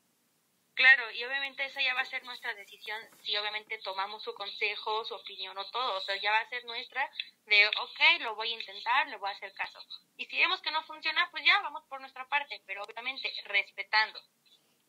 claro, 0.75 1.11
y 1.11 1.23
obviamente 1.25 1.67
esa 1.67 1.83
ya 1.83 1.93
va 1.93 2.01
a 2.01 2.07
ser 2.07 2.25
nuestra 2.25 2.55
decisión 2.55 2.99
si 3.23 3.37
obviamente 3.37 3.79
tomamos 3.85 4.23
su 4.23 4.33
consejo, 4.33 5.05
su 5.05 5.15
opinión 5.15 5.57
o 5.59 5.71
todo, 5.71 5.99
o 5.99 6.01
sea, 6.01 6.17
ya 6.17 6.31
va 6.31 6.41
a 6.41 6.49
ser 6.49 6.65
nuestra 6.65 7.11
de, 7.45 7.69
ok, 7.69 8.01
lo 8.21 8.35
voy 8.35 8.51
a 8.51 8.57
intentar, 8.57 9.07
le 9.09 9.19
voy 9.19 9.29
a 9.29 9.35
hacer 9.35 9.53
caso. 9.53 9.79
Y 10.17 10.25
si 10.25 10.39
vemos 10.39 10.63
que 10.63 10.71
no 10.71 10.83
funciona, 10.85 11.29
pues 11.31 11.45
ya 11.45 11.61
vamos 11.61 11.85
por 11.89 12.01
nuestra 12.01 12.27
parte, 12.29 12.63
pero 12.67 12.85
obviamente 12.85 13.31
respetando. 13.45 14.19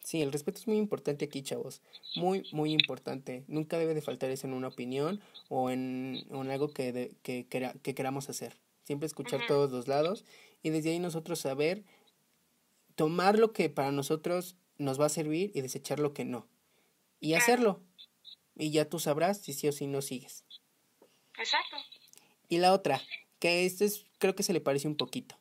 Sí, 0.04 0.22
el 0.22 0.32
respeto 0.32 0.58
es 0.60 0.68
muy 0.68 0.78
importante 0.78 1.26
aquí, 1.26 1.44
chavos. 1.44 1.82
Muy, 2.16 2.48
muy 2.52 2.72
importante. 2.74 3.44
Nunca 3.48 3.78
debe 3.78 3.94
de 3.94 4.02
faltar 4.02 4.32
eso 4.32 4.48
en 4.48 4.54
una 4.54 4.68
opinión 4.70 5.22
o 5.50 5.70
en, 5.70 6.26
en 6.30 6.50
algo 6.52 6.70
que, 6.74 6.92
de- 6.92 7.16
que, 7.22 7.46
que 7.84 7.94
queramos 7.96 8.30
hacer. 8.30 8.58
Siempre 8.84 9.06
escuchar 9.06 9.42
todos 9.48 9.72
los 9.72 9.88
lados 9.88 10.26
y 10.64 10.72
desde 10.72 10.90
ahí 10.92 11.00
nosotros 11.00 11.40
saber 11.40 11.84
tomar 12.96 13.38
lo 13.38 13.54
que 13.54 13.70
para 13.70 13.92
nosotros 13.92 14.56
nos 14.78 15.00
va 15.00 15.06
a 15.06 15.10
servir 15.10 15.52
y 15.54 15.62
desechar 15.62 16.00
lo 16.00 16.14
que 16.14 16.26
no. 16.26 16.48
Y 17.20 17.36
hacerlo. 17.36 17.80
Y 18.56 18.72
ya 18.72 18.90
tú 18.90 19.00
sabrás 19.00 19.40
si 19.40 19.54
sí 19.54 19.68
o 19.68 19.72
si 19.72 19.86
no 19.88 20.02
sigues. 20.02 20.44
Exacto. 21.38 21.78
Y 22.50 22.58
la 22.58 22.74
otra, 22.74 23.02
que 23.40 23.66
este 23.66 23.86
es, 23.86 24.06
creo 24.18 24.36
que 24.36 24.44
se 24.44 24.54
le 24.54 24.62
parece 24.62 24.88
un 24.88 24.96
poquito. 24.98 25.38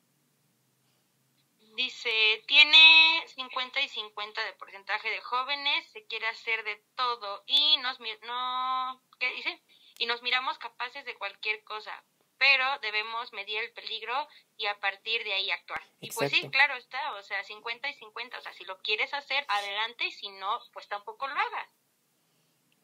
Dice, 1.81 2.45
tiene 2.47 3.25
50 3.27 3.81
y 3.81 3.89
50 3.89 4.45
de 4.45 4.53
porcentaje 4.53 5.09
de 5.09 5.19
jóvenes, 5.23 5.87
se 5.95 6.05
quiere 6.05 6.27
hacer 6.27 6.63
de 6.63 6.77
todo 6.95 7.43
y 7.47 7.79
nos 7.79 7.99
no, 7.99 9.03
¿qué 9.19 9.33
dice? 9.33 9.63
Y 9.99 10.05
nos 10.05 10.21
miramos 10.21 10.59
capaces 10.59 11.07
de 11.07 11.15
cualquier 11.15 11.65
cosa, 11.65 12.05
pero 12.37 12.67
debemos 12.83 13.33
medir 13.33 13.63
el 13.63 13.73
peligro 13.73 14.13
y 14.59 14.67
a 14.67 14.79
partir 14.79 15.25
de 15.25 15.33
ahí 15.33 15.51
actuar. 15.51 15.81
Y 16.01 16.11
pues 16.11 16.31
sí, 16.31 16.51
claro 16.51 16.75
está, 16.75 17.15
o 17.15 17.23
sea, 17.23 17.43
50 17.45 17.89
y 17.89 17.95
50, 17.95 18.37
o 18.39 18.43
sea, 18.43 18.53
si 18.53 18.65
lo 18.67 18.77
quieres 18.81 19.15
hacer, 19.15 19.43
adelante, 19.49 20.05
y 20.05 20.13
si 20.13 20.29
no, 20.29 20.61
pues 20.75 20.87
tampoco 20.87 21.29
lo 21.29 21.33
hagas. 21.33 21.71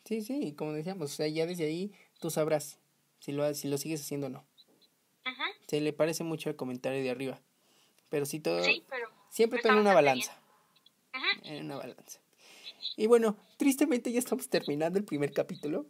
Sí, 0.07 0.23
sí, 0.23 0.41
y 0.43 0.55
como 0.55 0.73
decíamos, 0.73 1.13
o 1.13 1.15
sea, 1.15 1.29
ya 1.29 1.45
desde 1.45 1.67
ahí 1.67 1.93
tú 2.19 2.31
sabrás 2.31 2.81
si 3.19 3.33
lo, 3.33 3.53
si 3.53 3.69
lo 3.69 3.77
sigues 3.77 4.01
haciendo 4.01 4.29
o 4.29 4.31
no. 4.31 4.47
Se 5.69 5.83
le 5.83 5.93
parece 5.93 6.25
mucho 6.25 6.49
al 6.49 6.57
comentario 6.57 7.03
de 7.03 7.11
arriba. 7.11 7.43
Pero 8.09 8.27
sí 8.27 8.41
todo, 8.41 8.63
Sí, 8.63 8.85
pero 8.89 9.11
siempre 9.29 9.61
todo 9.61 9.73
en 9.73 9.79
una 9.81 9.95
balanza. 9.95 10.39
Ujú. 11.15 11.27
En 11.45 11.65
una 11.65 11.77
balanza. 11.77 12.21
Y 12.97 13.07
bueno, 13.07 13.37
tristemente 13.57 14.13
ya 14.13 14.19
estamos 14.19 14.49
terminando 14.49 14.99
el 14.99 15.05
primer 15.05 15.33
capítulo. 15.33 15.87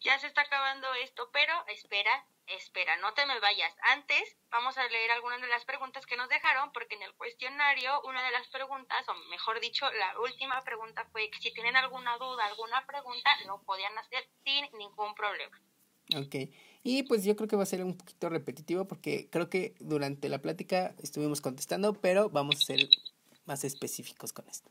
ya 0.00 0.18
se 0.18 0.26
está 0.26 0.42
acabando 0.42 0.92
esto, 1.02 1.30
pero 1.32 1.52
espera, 1.68 2.26
espera, 2.46 2.96
no 2.98 3.14
te 3.14 3.24
me 3.24 3.40
vayas. 3.40 3.74
Antes 3.92 4.36
vamos 4.50 4.76
a 4.76 4.86
leer 4.88 5.10
algunas 5.12 5.40
de 5.40 5.48
las 5.48 5.64
preguntas 5.64 6.04
que 6.04 6.16
nos 6.16 6.28
dejaron, 6.28 6.72
porque 6.72 6.94
en 6.96 7.02
el 7.02 7.14
cuestionario 7.14 8.02
una 8.02 8.22
de 8.24 8.32
las 8.32 8.46
preguntas, 8.48 9.08
o 9.08 9.14
mejor 9.30 9.60
dicho, 9.60 9.90
la 9.92 10.18
última 10.20 10.60
pregunta 10.62 11.06
fue 11.12 11.30
que 11.30 11.38
si 11.40 11.52
tienen 11.54 11.76
alguna 11.76 12.18
duda, 12.18 12.44
alguna 12.44 12.84
pregunta, 12.86 13.30
lo 13.46 13.62
podían 13.62 13.96
hacer 13.96 14.28
sin 14.44 14.66
ningún 14.76 15.14
problema. 15.14 15.58
Ok. 16.16 16.34
Y 16.86 17.02
pues 17.04 17.24
yo 17.24 17.34
creo 17.34 17.48
que 17.48 17.56
va 17.56 17.62
a 17.62 17.66
ser 17.66 17.82
un 17.82 17.96
poquito 17.96 18.28
repetitivo 18.28 18.86
porque 18.86 19.28
creo 19.30 19.48
que 19.48 19.74
durante 19.80 20.28
la 20.28 20.38
plática 20.42 20.94
estuvimos 21.02 21.40
contestando, 21.40 21.94
pero 21.94 22.28
vamos 22.28 22.56
a 22.56 22.60
ser 22.66 22.88
más 23.46 23.64
específicos 23.64 24.34
con 24.34 24.46
esto. 24.50 24.70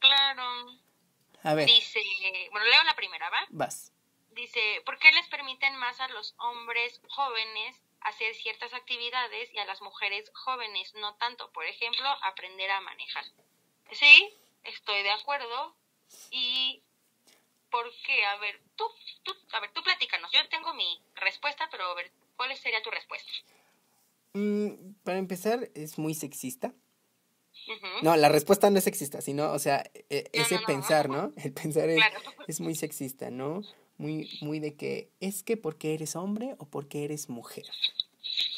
Claro. 0.00 0.42
A 1.44 1.54
ver, 1.54 1.66
Dice, 1.66 2.00
bueno, 2.50 2.66
leo 2.66 2.82
la 2.82 2.96
primera, 2.96 3.30
¿va? 3.30 3.46
vas. 3.50 3.92
Dice, 4.32 4.82
¿por 4.84 4.98
qué 4.98 5.12
les 5.12 5.28
permiten 5.28 5.76
más 5.76 6.00
a 6.00 6.08
los 6.08 6.34
hombres 6.38 7.00
jóvenes 7.08 7.80
hacer 8.00 8.34
ciertas 8.34 8.74
actividades 8.74 9.54
y 9.54 9.58
a 9.58 9.64
las 9.66 9.80
mujeres 9.82 10.28
jóvenes 10.34 10.92
no 10.96 11.14
tanto? 11.14 11.52
Por 11.52 11.64
ejemplo, 11.64 12.08
aprender 12.24 12.72
a 12.72 12.80
manejar. 12.80 13.24
Sí, 13.92 14.34
estoy 14.64 15.04
de 15.04 15.12
acuerdo. 15.12 15.76
¿Y 16.32 16.82
por 17.76 17.92
qué? 18.06 18.24
A 18.24 18.38
ver, 18.38 18.58
tú, 18.74 18.84
tú, 19.22 19.32
a 19.52 19.60
ver, 19.60 19.70
tú 19.74 19.82
platícanos. 19.82 20.30
Yo 20.32 20.40
tengo 20.48 20.72
mi 20.72 20.98
respuesta, 21.16 21.68
pero 21.70 21.84
a 21.84 21.94
ver, 21.94 22.10
¿cuál 22.36 22.56
sería 22.56 22.82
tu 22.82 22.90
respuesta? 22.90 23.30
Mm, 24.32 24.94
para 25.04 25.18
empezar, 25.18 25.68
es 25.74 25.98
muy 25.98 26.14
sexista. 26.14 26.72
No, 28.02 28.16
la 28.16 28.28
respuesta 28.30 28.70
no 28.70 28.78
es 28.78 28.84
sexista, 28.84 29.20
sino, 29.20 29.52
o 29.52 29.58
sea, 29.58 29.84
e- 30.08 30.30
No, 30.34 30.42
ese 30.42 30.54
no, 30.54 30.60
no. 30.62 30.66
pensar, 30.66 31.08
¿no? 31.10 31.32
El 31.44 31.52
pensar 31.52 31.88
es, 31.90 31.96
Claro. 31.98 32.20
es 32.46 32.60
muy 32.60 32.74
sexista, 32.74 33.28
¿no? 33.30 33.62
Muy, 33.98 34.38
muy 34.40 34.58
de 34.60 34.74
que 34.74 35.10
es 35.20 35.42
que 35.42 35.56
porque 35.58 35.92
eres 35.94 36.16
hombre 36.16 36.54
o 36.58 36.66
porque 36.66 37.04
eres 37.04 37.28
mujer, 37.28 37.64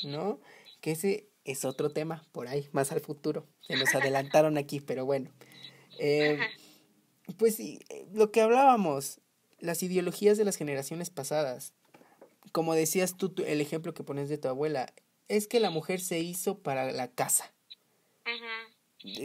¿no? 0.04 0.40
Que 0.80 0.92
ese 0.92 1.28
es 1.44 1.64
otro 1.64 1.90
tema 1.90 2.24
por 2.32 2.46
ahí, 2.46 2.68
más 2.72 2.92
al 2.92 3.00
futuro. 3.00 3.46
Se 3.62 3.74
nos 3.76 3.94
adelantaron 3.96 4.58
aquí, 4.58 4.80
pero 4.80 5.04
bueno. 5.06 5.32
Eh, 5.98 6.38
pues 7.36 7.56
sí, 7.56 7.80
eh, 7.88 8.06
lo 8.12 8.30
que 8.30 8.40
hablábamos, 8.40 9.20
las 9.58 9.82
ideologías 9.82 10.38
de 10.38 10.44
las 10.44 10.56
generaciones 10.56 11.10
pasadas. 11.10 11.72
Como 12.52 12.74
decías 12.74 13.16
tú, 13.16 13.34
el 13.46 13.60
ejemplo 13.60 13.94
que 13.94 14.04
pones 14.04 14.28
de 14.28 14.38
tu 14.38 14.48
abuela, 14.48 14.92
es 15.28 15.46
que 15.46 15.60
la 15.60 15.70
mujer 15.70 16.00
se 16.00 16.18
hizo 16.20 16.58
para 16.58 16.90
la 16.92 17.08
casa. 17.08 17.52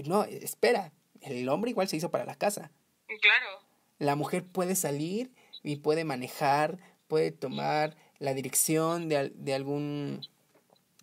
No, 0.05 0.23
espera, 0.23 0.91
el 1.21 1.47
hombre 1.49 1.71
igual 1.71 1.87
se 1.87 1.97
hizo 1.97 2.11
para 2.11 2.25
la 2.25 2.35
casa. 2.35 2.71
Claro. 3.07 3.59
La 3.99 4.15
mujer 4.15 4.43
puede 4.45 4.75
salir 4.75 5.31
y 5.63 5.77
puede 5.77 6.03
manejar, 6.03 6.77
puede 7.07 7.31
tomar 7.31 7.95
la 8.19 8.33
dirección 8.33 9.09
de, 9.09 9.31
de 9.35 9.53
algún 9.53 10.21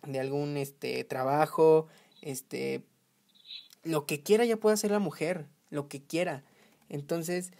de 0.03 0.19
algún 0.19 0.57
este 0.57 1.03
trabajo, 1.03 1.87
este 2.21 2.83
lo 3.83 4.05
que 4.05 4.21
quiera 4.21 4.45
ya 4.45 4.57
puede 4.57 4.73
hacer 4.73 4.91
la 4.91 4.99
mujer, 4.99 5.47
lo 5.69 5.87
que 5.87 6.03
quiera. 6.03 6.43
Entonces, 6.91 7.51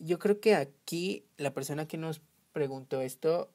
yo 0.00 0.18
creo 0.18 0.40
que 0.40 0.56
aquí 0.56 1.24
la 1.36 1.54
persona 1.54 1.86
que 1.86 1.96
nos 1.96 2.20
preguntó 2.52 3.00
esto, 3.00 3.48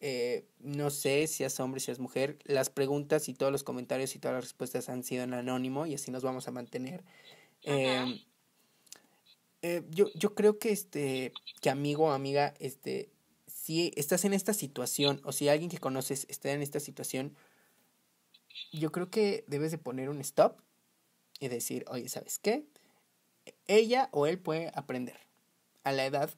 eh, 0.00 0.46
no 0.60 0.88
sé 0.88 1.26
si 1.26 1.44
es 1.44 1.60
hombre, 1.60 1.80
si 1.80 1.90
es 1.90 1.98
mujer, 1.98 2.38
las 2.44 2.70
preguntas 2.70 3.28
y 3.28 3.34
todos 3.34 3.52
los 3.52 3.64
comentarios 3.64 4.14
y 4.14 4.18
todas 4.18 4.36
las 4.36 4.44
respuestas 4.44 4.88
han 4.88 5.04
sido 5.04 5.24
en 5.24 5.34
anónimo 5.34 5.84
y 5.84 5.94
así 5.94 6.10
nos 6.10 6.22
vamos 6.22 6.48
a 6.48 6.52
mantener. 6.52 7.04
Em, 7.64 8.18
eh, 9.60 9.82
yo, 9.90 10.06
yo 10.14 10.34
creo 10.34 10.58
que 10.58 10.70
este, 10.70 11.32
que 11.60 11.68
amigo 11.68 12.06
o 12.06 12.12
amiga, 12.12 12.54
este, 12.58 13.10
si 13.46 13.92
estás 13.94 14.24
en 14.24 14.32
esta 14.32 14.54
situación 14.54 15.20
o 15.24 15.32
si 15.32 15.50
alguien 15.50 15.68
que 15.68 15.78
conoces 15.78 16.24
está 16.30 16.50
en 16.52 16.62
esta 16.62 16.80
situación, 16.80 17.36
yo 18.72 18.90
creo 18.90 19.10
que 19.10 19.44
debes 19.48 19.70
de 19.70 19.78
poner 19.78 20.08
un 20.08 20.20
stop 20.22 20.62
y 21.40 21.48
decir, 21.48 21.84
oye, 21.88 22.08
¿sabes 22.08 22.38
qué? 22.38 22.64
Ella 23.68 24.08
o 24.12 24.26
él 24.26 24.38
puede 24.40 24.72
aprender 24.74 25.18
a 25.84 25.92
la 25.92 26.04
edad 26.04 26.34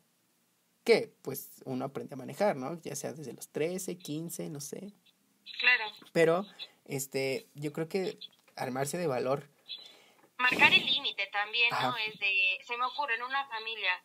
que 0.84 1.12
pues 1.22 1.62
uno 1.64 1.84
aprende 1.86 2.14
a 2.14 2.18
manejar, 2.18 2.56
¿no? 2.56 2.80
Ya 2.82 2.96
sea 2.96 3.12
desde 3.12 3.32
los 3.32 3.48
13, 3.48 3.98
15, 3.98 4.50
no 4.50 4.60
sé. 4.60 4.92
Claro. 5.58 5.84
Pero 6.12 6.46
este, 6.86 7.46
yo 7.54 7.72
creo 7.72 7.88
que 7.88 8.18
armarse 8.56 8.98
de 8.98 9.06
valor. 9.06 9.48
Marcar 10.38 10.72
el 10.72 10.84
límite 10.84 11.26
también, 11.28 11.70
¿no? 11.70 11.96
Es 11.96 12.18
de, 12.18 12.58
se 12.66 12.76
me 12.76 12.84
ocurre 12.86 13.14
en 13.14 13.22
una 13.22 13.46
familia, 13.46 14.02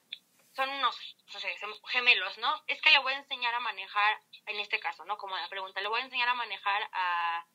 son 0.56 0.70
unos, 0.70 0.96
no 1.34 1.40
sé, 1.40 1.48
gemelos, 1.88 2.38
¿no? 2.38 2.62
Es 2.68 2.82
que 2.82 2.92
le 2.92 3.00
voy 3.00 3.14
a 3.14 3.18
enseñar 3.20 3.54
a 3.54 3.60
manejar, 3.60 4.22
en 4.46 4.60
este 4.60 4.80
caso, 4.80 5.06
¿no? 5.06 5.18
Como 5.18 5.36
la 5.36 5.50
pregunta, 5.50 5.82
le 5.82 5.88
voy 5.88 6.02
a 6.02 6.06
enseñar 6.06 6.30
a 6.30 6.34
manejar 6.34 6.90
a, 6.92 7.46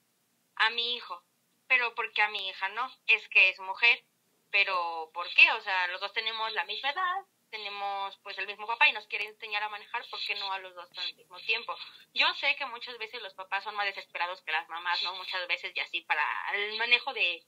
a 0.57 0.71
mi 0.71 0.95
hijo, 0.95 1.23
pero 1.67 1.95
porque 1.95 2.23
a 2.23 2.31
mi 2.31 2.49
hija 2.49 2.69
no, 2.71 2.91
es 3.07 3.29
que 3.29 3.51
es 3.51 3.61
mujer, 3.61 4.03
pero 4.51 5.11
¿por 5.13 5.29
qué? 5.35 5.51
O 5.53 5.61
sea, 5.63 5.87
los 5.89 6.01
dos 6.01 6.13
tenemos 6.13 6.53
la 6.53 6.65
misma 6.65 6.91
edad, 6.91 7.25
tenemos 7.51 8.17
pues 8.23 8.39
el 8.39 8.47
mismo 8.47 8.67
papá 8.67 8.89
y 8.89 8.93
nos 8.93 9.07
quiere 9.07 9.27
enseñar 9.27 9.63
a 9.63 9.69
manejar, 9.69 10.03
¿por 10.09 10.21
qué 10.21 10.35
no 10.37 10.53
a 10.53 10.59
los 10.59 10.75
dos 10.75 10.89
al 10.97 11.15
mismo 11.15 11.39
tiempo? 11.41 11.75
Yo 12.15 12.27
sé 12.35 12.55
que 12.57 12.67
muchas 12.67 12.97
veces 12.99 13.21
los 13.23 13.35
papás 13.35 13.65
son 13.65 13.75
más 13.75 13.87
desesperados 13.87 14.41
que 14.43 14.53
las 14.53 14.69
mamás, 14.69 15.03
¿no? 15.03 15.15
Muchas 15.17 15.47
veces 15.49 15.73
y 15.75 15.81
así 15.81 16.01
para 16.03 16.25
el 16.55 16.79
manejo 16.79 17.13
de, 17.13 17.45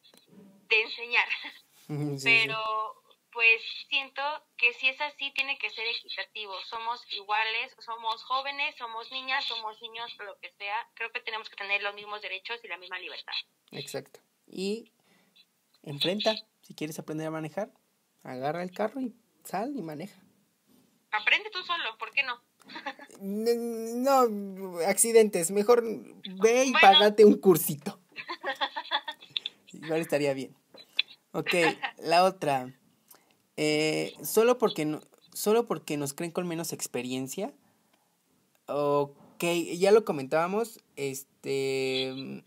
de 0.68 0.82
enseñar. 0.82 1.28
Pero 2.24 3.02
pues 3.32 3.62
siento 3.88 4.22
que 4.56 4.74
si 4.74 4.88
es 4.88 5.00
así 5.00 5.32
tiene 5.32 5.58
que 5.58 5.70
ser 5.70 5.86
equitativo. 5.86 6.54
Somos 6.68 7.00
iguales, 7.12 7.74
somos 7.78 8.22
jóvenes, 8.24 8.76
somos 8.76 9.10
niñas, 9.10 9.44
somos 9.44 9.80
niños, 9.80 10.14
lo 10.18 10.38
que 10.38 10.50
sea. 10.52 10.86
Creo 10.94 11.10
que 11.12 11.20
tenemos 11.20 11.48
que 11.48 11.56
tener 11.56 11.82
los 11.82 11.94
mismos 11.94 12.20
derechos 12.20 12.60
y 12.62 12.68
la 12.68 12.76
misma 12.76 12.98
libertad. 12.98 13.32
Exacto. 13.72 14.20
Y 14.46 14.92
enfrenta, 15.82 16.34
si 16.62 16.74
quieres 16.74 16.98
aprender 16.98 17.26
a 17.26 17.30
manejar, 17.30 17.70
agarra 18.22 18.62
el 18.62 18.72
carro 18.72 19.00
y 19.00 19.14
sal 19.44 19.76
y 19.76 19.82
maneja. 19.82 20.20
Aprende 21.10 21.50
tú 21.50 21.62
solo, 21.62 21.98
¿por 21.98 22.10
qué 22.12 22.22
no? 22.22 22.40
no, 23.20 24.78
accidentes, 24.86 25.50
mejor 25.50 25.84
ve 26.42 26.64
y 26.64 26.72
págate 26.72 27.24
un 27.24 27.38
cursito. 27.38 27.98
Igual 29.72 30.00
estaría 30.00 30.32
bien. 30.32 30.54
Ok, 31.32 31.50
la 31.98 32.24
otra. 32.24 32.72
Eh, 33.56 34.14
solo 34.22 34.58
porque 34.58 34.84
no, 34.84 35.00
solo 35.32 35.66
porque 35.66 35.96
nos 35.96 36.12
creen 36.12 36.32
con 36.32 36.46
menos 36.46 36.72
experiencia. 36.72 37.52
Ok, 38.66 39.44
ya 39.74 39.92
lo 39.92 40.04
comentábamos. 40.04 40.80
Este. 40.96 42.44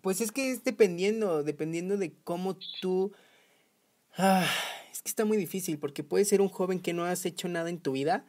Pues 0.00 0.20
es 0.20 0.32
que 0.32 0.50
es 0.50 0.64
dependiendo, 0.64 1.42
dependiendo 1.42 1.96
de 1.96 2.12
cómo 2.24 2.56
tú. 2.80 3.12
Ah, 4.16 4.48
es 4.92 5.02
que 5.02 5.08
está 5.08 5.24
muy 5.24 5.36
difícil 5.36 5.78
porque 5.78 6.04
puedes 6.04 6.28
ser 6.28 6.40
un 6.40 6.48
joven 6.48 6.80
que 6.80 6.92
no 6.92 7.04
has 7.04 7.26
hecho 7.26 7.48
nada 7.48 7.68
en 7.68 7.80
tu 7.80 7.92
vida 7.92 8.24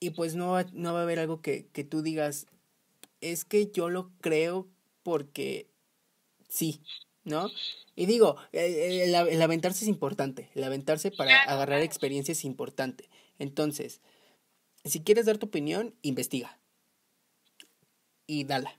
y 0.00 0.10
pues 0.10 0.34
no 0.34 0.52
va, 0.52 0.64
no 0.72 0.92
va 0.92 1.00
a 1.00 1.02
haber 1.02 1.18
algo 1.18 1.42
que, 1.42 1.66
que 1.72 1.84
tú 1.84 2.02
digas, 2.02 2.46
es 3.20 3.44
que 3.44 3.70
yo 3.70 3.90
lo 3.90 4.10
creo 4.20 4.68
porque 5.02 5.68
sí, 6.48 6.80
¿no? 7.24 7.50
Y 7.96 8.06
digo, 8.06 8.36
el, 8.52 9.14
el, 9.14 9.42
aventarse 9.42 9.84
es 9.84 9.88
importante, 9.88 10.50
el 10.54 10.64
aventarse 10.64 11.10
para 11.10 11.42
agarrar 11.42 11.80
experiencia 11.82 12.32
es 12.32 12.44
importante. 12.44 13.08
Entonces, 13.38 14.00
si 14.84 15.00
quieres 15.00 15.26
dar 15.26 15.38
tu 15.38 15.46
opinión, 15.46 15.94
investiga. 16.02 16.58
Y 18.26 18.44
dala. 18.44 18.76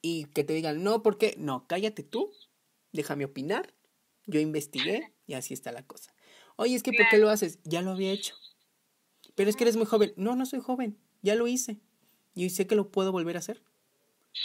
Y 0.00 0.24
que 0.26 0.44
te 0.44 0.54
digan, 0.54 0.82
no, 0.82 1.02
¿por 1.02 1.18
qué? 1.18 1.34
No, 1.36 1.66
cállate 1.66 2.02
tú, 2.02 2.32
déjame 2.92 3.26
opinar, 3.26 3.74
yo 4.26 4.40
investigué 4.40 5.12
y 5.26 5.34
así 5.34 5.54
está 5.54 5.72
la 5.72 5.86
cosa. 5.86 6.14
Oye, 6.56 6.74
es 6.74 6.82
que 6.82 6.92
¿por 6.92 7.08
qué 7.08 7.18
lo 7.18 7.30
haces? 7.30 7.58
Ya 7.64 7.82
lo 7.82 7.90
había 7.90 8.12
hecho. 8.12 8.34
Pero 9.34 9.48
es 9.48 9.56
que 9.56 9.64
eres 9.64 9.76
muy 9.76 9.86
joven. 9.86 10.12
No, 10.16 10.36
no 10.36 10.44
soy 10.46 10.60
joven. 10.60 10.98
Ya 11.22 11.34
lo 11.34 11.46
hice. 11.46 11.78
Y 12.34 12.50
sé 12.50 12.66
que 12.66 12.76
lo 12.76 12.90
puedo 12.90 13.12
volver 13.12 13.36
a 13.36 13.40
hacer. 13.40 13.62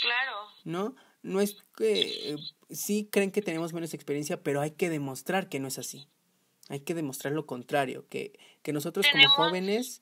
Claro. 0.01 0.31
¿No? 0.63 0.95
No 1.21 1.41
es 1.41 1.57
que 1.75 2.33
eh, 2.33 2.35
sí 2.69 3.09
creen 3.11 3.31
que 3.31 3.41
tenemos 3.41 3.73
menos 3.73 3.93
experiencia, 3.93 4.43
pero 4.43 4.61
hay 4.61 4.71
que 4.71 4.89
demostrar 4.89 5.49
que 5.49 5.59
no 5.59 5.67
es 5.67 5.77
así. 5.77 6.07
Hay 6.69 6.79
que 6.79 6.93
demostrar 6.93 7.33
lo 7.33 7.45
contrario, 7.45 8.07
que, 8.09 8.39
que 8.63 8.73
nosotros 8.73 9.05
como 9.11 9.27
jóvenes 9.29 10.01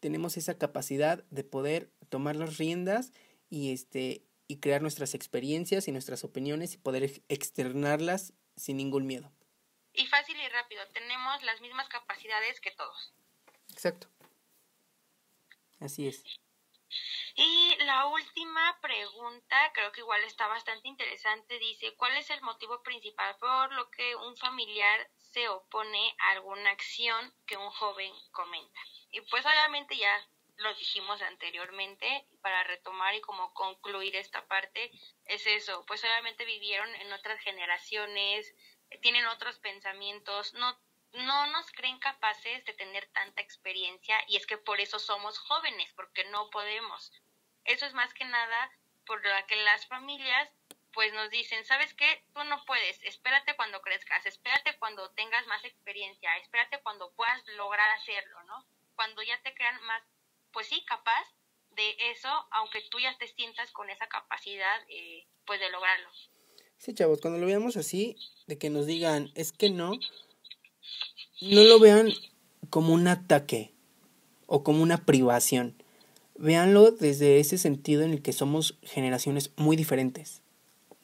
tenemos 0.00 0.36
esa 0.36 0.56
capacidad 0.56 1.24
de 1.30 1.44
poder 1.44 1.90
tomar 2.08 2.36
las 2.36 2.56
riendas 2.56 3.12
y 3.50 3.72
este 3.72 4.24
y 4.48 4.56
crear 4.56 4.82
nuestras 4.82 5.14
experiencias 5.14 5.86
y 5.86 5.92
nuestras 5.92 6.24
opiniones 6.24 6.74
y 6.74 6.78
poder 6.78 7.22
externarlas 7.28 8.32
sin 8.56 8.76
ningún 8.76 9.06
miedo 9.06 9.32
y 9.92 10.06
fácil 10.06 10.38
y 10.40 10.48
rápido. 10.48 10.86
Tenemos 10.88 11.42
las 11.42 11.60
mismas 11.60 11.88
capacidades 11.88 12.60
que 12.60 12.70
todos. 12.72 13.12
Exacto. 13.70 14.08
Así 15.80 16.08
es. 16.08 16.24
Y 17.36 17.76
la 17.84 18.06
última 18.06 18.78
pregunta, 18.80 19.72
creo 19.72 19.92
que 19.92 20.00
igual 20.00 20.22
está 20.24 20.48
bastante 20.48 20.88
interesante, 20.88 21.58
dice, 21.58 21.94
¿cuál 21.96 22.16
es 22.16 22.28
el 22.30 22.42
motivo 22.42 22.82
principal 22.82 23.36
por 23.38 23.72
lo 23.72 23.88
que 23.90 24.16
un 24.16 24.36
familiar 24.36 25.08
se 25.16 25.48
opone 25.48 26.14
a 26.18 26.30
alguna 26.32 26.70
acción 26.70 27.32
que 27.46 27.56
un 27.56 27.70
joven 27.70 28.12
comenta? 28.32 28.80
Y 29.12 29.20
pues 29.22 29.46
obviamente 29.46 29.96
ya 29.96 30.28
lo 30.60 30.74
dijimos 30.74 31.20
anteriormente, 31.22 32.26
para 32.42 32.64
retomar 32.64 33.14
y 33.14 33.20
como 33.20 33.52
concluir 33.54 34.14
esta 34.16 34.46
parte, 34.46 34.90
es 35.24 35.46
eso, 35.46 35.84
pues 35.86 36.02
obviamente 36.04 36.44
vivieron 36.44 36.94
en 36.96 37.12
otras 37.12 37.40
generaciones, 37.40 38.54
tienen 39.02 39.26
otros 39.26 39.58
pensamientos, 39.58 40.52
no, 40.54 40.78
no 41.12 41.46
nos 41.48 41.70
creen 41.72 41.98
capaces 41.98 42.64
de 42.64 42.74
tener 42.74 43.08
tanta 43.12 43.40
experiencia 43.40 44.22
y 44.28 44.36
es 44.36 44.46
que 44.46 44.58
por 44.58 44.80
eso 44.80 44.98
somos 44.98 45.38
jóvenes, 45.38 45.92
porque 45.94 46.24
no 46.24 46.50
podemos. 46.50 47.12
Eso 47.64 47.86
es 47.86 47.94
más 47.94 48.12
que 48.14 48.24
nada 48.24 48.70
por 49.06 49.24
lo 49.24 49.46
que 49.46 49.56
las 49.56 49.86
familias 49.86 50.50
pues 50.92 51.12
nos 51.12 51.30
dicen, 51.30 51.64
¿sabes 51.64 51.94
qué? 51.94 52.24
Tú 52.34 52.42
no 52.44 52.64
puedes, 52.64 53.02
espérate 53.04 53.54
cuando 53.56 53.80
crezcas, 53.80 54.26
espérate 54.26 54.76
cuando 54.78 55.10
tengas 55.12 55.46
más 55.46 55.64
experiencia, 55.64 56.36
espérate 56.38 56.80
cuando 56.82 57.12
puedas 57.12 57.46
lograr 57.56 57.88
hacerlo, 57.90 58.42
¿no? 58.44 58.66
Cuando 58.96 59.22
ya 59.22 59.40
te 59.42 59.54
crean 59.54 59.80
más, 59.84 60.02
pues 60.52 60.66
sí, 60.68 60.82
capaz 60.86 61.24
de 61.76 61.94
eso, 62.12 62.28
aunque 62.50 62.80
tú 62.90 62.98
ya 62.98 63.16
te 63.18 63.28
sientas 63.28 63.70
con 63.72 63.90
esa 63.90 64.06
capacidad, 64.08 64.80
eh, 64.88 65.26
pues 65.46 65.60
de 65.60 65.70
lograrlo. 65.70 66.08
Sí, 66.78 66.94
chavos, 66.94 67.20
cuando 67.20 67.38
lo 67.38 67.46
veamos 67.46 67.76
así, 67.76 68.16
de 68.46 68.58
que 68.58 68.70
nos 68.70 68.86
digan, 68.86 69.30
es 69.34 69.52
que 69.52 69.70
no, 69.70 69.92
no 71.40 71.62
lo 71.64 71.78
vean 71.78 72.12
como 72.70 72.94
un 72.94 73.06
ataque 73.06 73.72
o 74.46 74.62
como 74.64 74.82
una 74.82 75.04
privación. 75.04 75.82
Véanlo 76.36 76.90
desde 76.90 77.38
ese 77.38 77.58
sentido 77.58 78.02
en 78.02 78.12
el 78.12 78.22
que 78.22 78.32
somos 78.32 78.78
generaciones 78.82 79.52
muy 79.56 79.76
diferentes, 79.76 80.42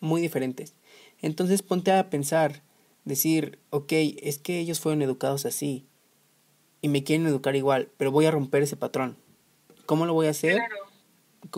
muy 0.01 0.20
diferentes. 0.20 0.74
Entonces 1.20 1.62
ponte 1.62 1.92
a 1.92 2.09
pensar, 2.09 2.62
decir, 3.05 3.59
ok, 3.70 3.92
es 3.92 4.38
que 4.38 4.59
ellos 4.59 4.80
fueron 4.80 5.03
educados 5.03 5.47
así 5.47 5.86
y 6.80 6.88
me 6.88 7.05
quieren 7.05 7.26
educar 7.26 7.55
igual, 7.55 7.90
pero 7.97 8.11
voy 8.11 8.26
a 8.26 8.30
romper 8.30 8.62
ese 8.62 8.76
patrón. 8.76 9.16
¿Cómo 9.87 10.07
lo 10.07 10.14
voy 10.14 10.26
a 10.26 10.30
hacer? 10.30 10.61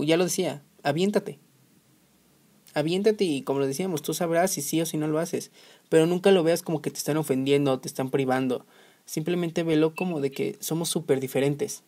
Ya 0.03 0.17
lo 0.17 0.25
decía, 0.25 0.63
aviéntate 0.83 1.41
aviéntate 2.75 3.25
y 3.25 3.43
como 3.43 3.61
lo 3.61 3.67
decíamos, 3.67 4.03
tú 4.03 4.15
sabrás 4.15 4.53
si 4.53 4.63
sí 4.63 4.81
o 4.81 4.87
si 4.87 4.97
no 4.97 5.07
lo 5.07 5.19
haces, 5.19 5.51
pero 5.89 6.07
nunca 6.07 6.31
lo 6.31 6.43
veas 6.43 6.63
como 6.63 6.83
que 6.83 6.91
te 6.91 6.99
están 6.99 7.17
ofendiendo, 7.17 7.79
te 7.81 7.89
están 7.89 8.11
privando, 8.11 8.67
simplemente 9.05 9.63
velo 9.63 9.95
como 9.95 10.21
de 10.21 10.31
que 10.31 10.57
somos 10.61 10.89
súper 10.89 11.21
diferentes, 11.21 11.83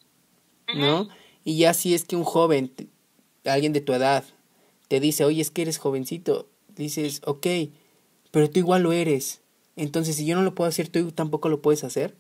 ¿no? 0.75 1.09
Y 1.45 1.59
ya 1.59 1.75
si 1.75 1.95
es 1.95 2.05
que 2.05 2.17
un 2.17 2.25
joven, 2.25 2.73
alguien 3.45 3.73
de 3.73 3.81
tu 3.81 3.93
edad, 3.93 4.25
te 4.89 5.01
dice, 5.01 5.25
oye, 5.25 5.41
es 5.41 5.51
que 5.51 5.63
eres 5.63 5.79
jovencito, 5.79 6.49
dices, 6.77 7.23
ok, 7.25 7.47
pero 8.31 8.51
tú 8.51 8.59
igual 8.59 8.83
lo 8.83 8.93
eres, 8.93 9.41
entonces 9.77 10.17
si 10.17 10.27
yo 10.27 10.35
no 10.37 10.43
lo 10.43 10.55
puedo 10.55 10.69
hacer, 10.69 10.89
tú 10.89 11.13
tampoco 11.13 11.49
lo 11.49 11.63
puedes 11.63 11.85
hacer. 11.85 12.15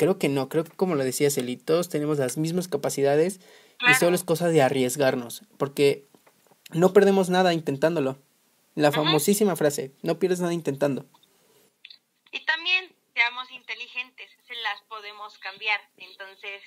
Creo 0.00 0.18
que 0.18 0.30
no, 0.30 0.48
creo 0.48 0.64
que 0.64 0.70
como 0.70 0.94
lo 0.94 1.04
decía 1.04 1.28
Celi, 1.28 1.58
todos 1.58 1.90
tenemos 1.90 2.16
las 2.16 2.38
mismas 2.38 2.68
capacidades 2.68 3.38
y 3.86 3.92
solo 3.92 4.16
es 4.16 4.24
cosa 4.24 4.48
de 4.48 4.62
arriesgarnos, 4.62 5.42
porque 5.58 6.06
no 6.70 6.94
perdemos 6.94 7.28
nada 7.28 7.52
intentándolo. 7.52 8.16
La 8.74 8.92
famosísima 8.92 9.56
frase, 9.56 9.92
no 10.00 10.18
pierdes 10.18 10.40
nada 10.40 10.54
intentando. 10.54 11.04
Y 12.32 12.42
también 12.46 12.96
seamos 13.12 13.50
inteligentes, 13.50 14.30
se 14.48 14.54
las 14.54 14.80
podemos 14.88 15.36
cambiar, 15.36 15.78
entonces 15.98 16.62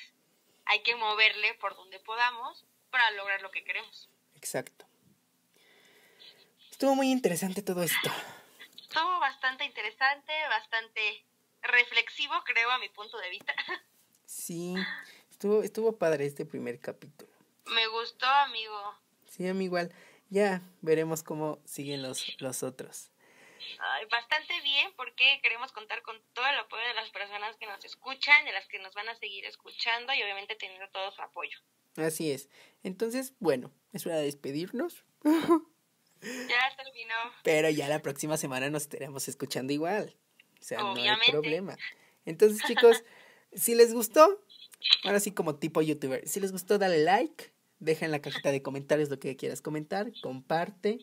hay 0.65 0.83
que 0.83 0.95
moverle 0.95 1.55
por 1.55 1.75
donde 1.75 1.99
podamos 2.01 2.63
para 2.91 3.09
lograr 3.17 3.41
lo 3.41 3.49
que 3.49 3.63
queremos. 3.63 4.11
Exacto. 4.35 4.85
Estuvo 6.69 6.93
muy 6.93 7.09
interesante 7.09 7.63
todo 7.63 7.81
esto. 7.81 8.11
Estuvo 8.79 9.19
bastante 9.19 9.65
interesante, 9.65 10.33
bastante 10.49 11.25
reflexivo, 11.63 12.33
creo, 12.45 12.69
a 12.71 12.79
mi 12.79 12.89
punto 12.89 13.17
de 13.17 13.29
vista. 13.29 13.53
Sí, 14.25 14.73
estuvo, 15.29 15.61
estuvo 15.61 15.99
padre 15.99 16.25
este 16.25 16.43
primer 16.45 16.79
capítulo. 16.79 17.31
Me 17.65 17.85
gustó, 17.87 18.25
amigo. 18.25 18.95
Sí, 19.27 19.47
a 19.47 19.53
mí 19.53 19.65
igual. 19.65 19.93
Ya 20.29 20.61
veremos 20.81 21.21
cómo 21.21 21.61
siguen 21.65 22.01
los, 22.01 22.41
los 22.41 22.63
otros. 22.63 23.11
bastante 24.09 24.59
bien 24.61 24.91
porque 24.95 25.39
queremos 25.43 25.71
contar 25.71 26.01
con 26.01 26.19
todo 26.33 26.47
el 26.47 26.57
apoyo 26.57 26.83
de 26.87 26.93
las 26.95 27.11
personas 27.11 27.55
que 27.57 27.67
nos 27.67 27.83
escuchan, 27.85 28.43
de 28.45 28.53
las 28.53 28.67
que 28.67 28.79
nos 28.79 28.95
van 28.95 29.09
a 29.09 29.15
seguir 29.15 29.45
escuchando 29.45 30.13
y 30.13 30.23
obviamente 30.23 30.55
teniendo 30.55 30.89
todo 30.89 31.11
su 31.11 31.21
apoyo. 31.21 31.57
Así 31.97 32.31
es. 32.31 32.49
Entonces, 32.81 33.33
bueno, 33.39 33.71
es 33.91 34.05
hora 34.07 34.17
de 34.17 34.23
despedirnos. 34.23 35.05
Ya 36.23 36.75
terminó. 36.77 37.15
Pero 37.43 37.69
ya 37.69 37.89
la 37.89 38.01
próxima 38.01 38.37
semana 38.37 38.69
nos 38.69 38.83
estaremos 38.83 39.27
escuchando 39.27 39.73
igual. 39.73 40.15
O 40.63 40.65
sea, 40.65 40.79
no 40.79 40.93
hay 40.93 41.29
problema. 41.29 41.77
Entonces, 42.25 42.61
chicos, 42.65 43.03
si 43.53 43.75
les 43.75 43.93
gustó, 43.93 44.41
ahora 45.03 45.19
sí 45.19 45.33
como 45.33 45.55
tipo 45.55 45.81
youtuber, 45.81 46.25
si 46.25 46.39
les 46.39 46.53
gustó, 46.53 46.77
dale 46.77 46.99
like, 47.03 47.51
deja 47.79 48.05
en 48.05 48.11
la 48.11 48.21
cajita 48.21 48.49
de 48.49 48.61
comentarios 48.61 49.09
lo 49.09 49.19
que 49.19 49.35
quieras 49.35 49.61
comentar, 49.61 50.13
comparte 50.21 50.99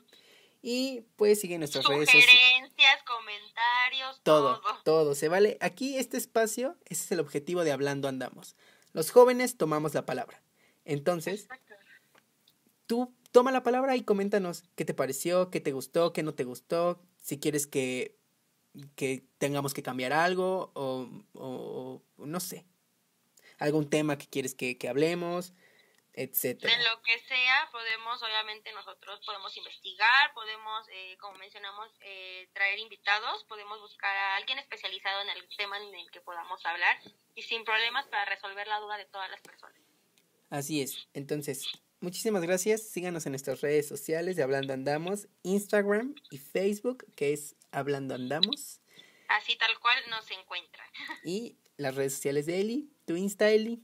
y 0.63 1.03
pues 1.17 1.43
sigue 1.43 1.59
nuestras 1.59 1.85
redes 1.85 2.09
sociales. 2.09 2.31
Sugerencias, 2.31 3.03
comentarios, 3.03 4.21
todo, 4.23 4.61
todo. 4.63 4.83
Todo, 4.83 5.15
se 5.15 5.29
vale. 5.29 5.59
Aquí 5.61 5.99
este 5.99 6.17
espacio, 6.17 6.79
ese 6.87 7.05
es 7.05 7.13
el 7.13 7.21
objetivo 7.21 7.63
de 7.63 7.73
Hablando 7.73 8.09
Andamos. 8.09 8.57
Los 8.95 9.11
jóvenes 9.11 9.59
tomamos 9.59 9.93
la 9.93 10.07
palabra. 10.07 10.43
Entonces, 10.87 11.49
tú 12.87 13.15
toma 13.31 13.53
la 13.53 13.63
palabra 13.63 13.95
y 13.95 14.05
coméntanos 14.05 14.65
qué 14.75 14.87
te 14.87 14.95
pareció, 14.95 15.51
qué 15.51 15.61
te 15.61 15.73
gustó, 15.73 16.15
qué 16.15 16.23
no 16.23 16.33
te 16.33 16.45
gustó, 16.45 16.99
si 17.23 17.39
quieres 17.39 17.67
que, 17.67 18.20
que 18.97 19.25
tengamos 19.39 19.75
que 19.75 19.83
cambiar 19.83 20.13
algo 20.13 20.71
o, 20.75 21.09
o, 21.35 22.03
no 22.19 22.41
sé, 22.41 22.67
algún 23.59 23.91
tema 23.91 24.19
que 24.19 24.29
quieres 24.29 24.55
que, 24.55 24.79
que 24.79 24.89
hablemos, 24.89 25.53
etcétera. 26.13 26.77
De 26.77 26.85
lo 26.85 27.01
que 27.03 27.19
sea, 27.21 27.69
podemos, 27.73 28.23
obviamente 28.23 28.73
nosotros 28.73 29.21
podemos 29.25 29.57
investigar, 29.57 30.33
podemos, 30.35 30.87
eh, 30.93 31.17
como 31.21 31.39
mencionamos, 31.39 31.89
eh, 32.01 32.49
traer 32.53 32.79
invitados, 32.79 33.45
podemos 33.45 33.81
buscar 33.81 34.15
a 34.17 34.37
alguien 34.37 34.59
especializado 34.59 35.23
en 35.23 35.31
el 35.31 35.49
tema 35.57 35.79
en 35.79 35.95
el 35.95 36.11
que 36.11 36.21
podamos 36.21 36.65
hablar 36.67 36.99
y 37.35 37.43
sin 37.43 37.65
problemas 37.65 38.07
para 38.09 38.25
resolver 38.25 38.67
la 38.67 38.81
duda 38.81 38.97
de 38.97 39.07
todas 39.07 39.31
las 39.31 39.41
personas. 39.41 39.81
Así 40.51 40.83
es. 40.83 41.09
Entonces, 41.15 41.65
muchísimas 42.01 42.43
gracias. 42.43 42.83
Síganos 42.83 43.25
en 43.27 43.33
nuestras 43.33 43.61
redes 43.61 43.87
sociales 43.87 44.37
de 44.37 44.43
Hablando 44.43 44.73
Andamos, 44.73 45.29
Instagram 45.43 46.15
y 46.31 46.39
Facebook, 46.39 47.07
que 47.15 47.33
es 47.33 47.57
Hablando 47.73 48.15
Andamos. 48.15 48.81
Así 49.29 49.57
tal 49.57 49.79
cual 49.79 49.99
nos 50.11 50.31
encuentran. 50.31 50.87
Y 51.25 51.57
las 51.77 51.95
redes 51.95 52.15
sociales 52.15 52.47
de 52.47 52.61
Eli, 52.61 52.91
tu 53.07 53.17
Insta 53.17 53.51
Eli. 53.51 53.83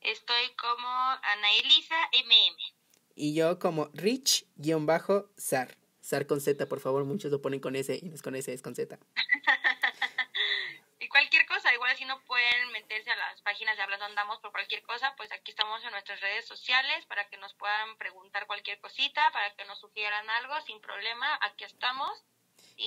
Estoy 0.00 0.54
como 0.56 0.88
Ana 0.88 1.52
Elisa 1.62 1.96
MM. 2.24 2.56
Y 3.14 3.34
yo 3.34 3.58
como 3.58 3.90
Rich-Sar. 3.92 5.76
Sar 6.00 6.26
con 6.26 6.40
Z, 6.40 6.68
por 6.68 6.80
favor, 6.80 7.04
muchos 7.04 7.30
lo 7.30 7.40
ponen 7.40 7.60
con 7.60 7.76
S 7.76 7.96
y 8.02 8.08
no 8.08 8.14
es 8.16 8.22
con 8.22 8.34
S, 8.34 8.52
es 8.52 8.62
con 8.62 8.74
Z. 8.74 8.98
cualquier 11.12 11.46
cosa, 11.46 11.72
igual 11.74 11.94
si 11.96 12.06
no 12.06 12.20
pueden 12.24 12.72
meterse 12.72 13.10
a 13.10 13.16
las 13.16 13.40
páginas 13.42 13.76
de 13.76 13.82
Hablando 13.82 14.06
Andamos 14.06 14.40
por 14.40 14.50
cualquier 14.50 14.82
cosa, 14.82 15.14
pues 15.16 15.30
aquí 15.30 15.50
estamos 15.50 15.84
en 15.84 15.90
nuestras 15.90 16.20
redes 16.20 16.46
sociales 16.46 17.04
para 17.06 17.28
que 17.28 17.36
nos 17.36 17.54
puedan 17.54 17.96
preguntar 17.98 18.46
cualquier 18.46 18.80
cosita, 18.80 19.30
para 19.30 19.54
que 19.54 19.64
nos 19.66 19.78
sugieran 19.78 20.28
algo 20.30 20.58
sin 20.62 20.80
problema, 20.80 21.38
aquí 21.42 21.64
estamos. 21.64 22.24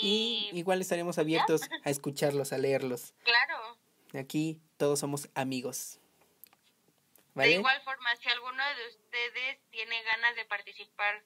Y, 0.02 0.50
igual 0.54 0.82
estaremos 0.82 1.18
abiertos 1.18 1.62
a 1.84 1.90
escucharlos, 1.90 2.54
a 2.54 2.58
leerlos. 2.58 3.14
Claro. 3.24 3.78
Aquí 4.20 4.60
todos 4.78 5.00
somos 5.00 5.30
amigos. 5.36 6.00
De 7.34 7.52
igual 7.52 7.82
forma, 7.84 8.16
si 8.16 8.30
alguno 8.30 8.64
de 8.64 8.88
ustedes 8.88 9.60
tiene 9.70 10.02
ganas 10.04 10.36
de 10.38 10.46
participar 10.46 11.24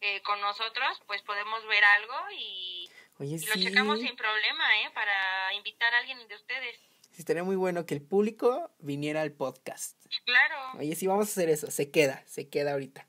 eh, 0.00 0.20
con 0.22 0.40
nosotros, 0.40 1.00
pues 1.06 1.22
podemos 1.22 1.64
ver 1.68 1.84
algo 1.84 2.14
y 2.36 2.90
y 3.24 3.38
lo 3.46 3.54
checamos 3.54 4.00
sin 4.00 4.16
problema, 4.16 4.64
¿eh? 4.82 4.90
Para 4.94 5.54
invitar 5.54 5.94
a 5.94 5.98
alguien 5.98 6.26
de 6.26 6.34
ustedes. 6.34 6.76
Sí, 7.10 7.20
estaría 7.20 7.44
muy 7.44 7.56
bueno 7.56 7.86
que 7.86 7.94
el 7.94 8.02
público 8.02 8.70
viniera 8.78 9.22
al 9.22 9.32
podcast. 9.32 9.96
Claro. 10.24 10.78
Oye, 10.78 10.94
sí, 10.96 11.06
vamos 11.06 11.28
a 11.28 11.30
hacer 11.30 11.48
eso. 11.48 11.70
Se 11.70 11.90
queda, 11.90 12.24
se 12.26 12.48
queda 12.48 12.72
ahorita. 12.72 13.06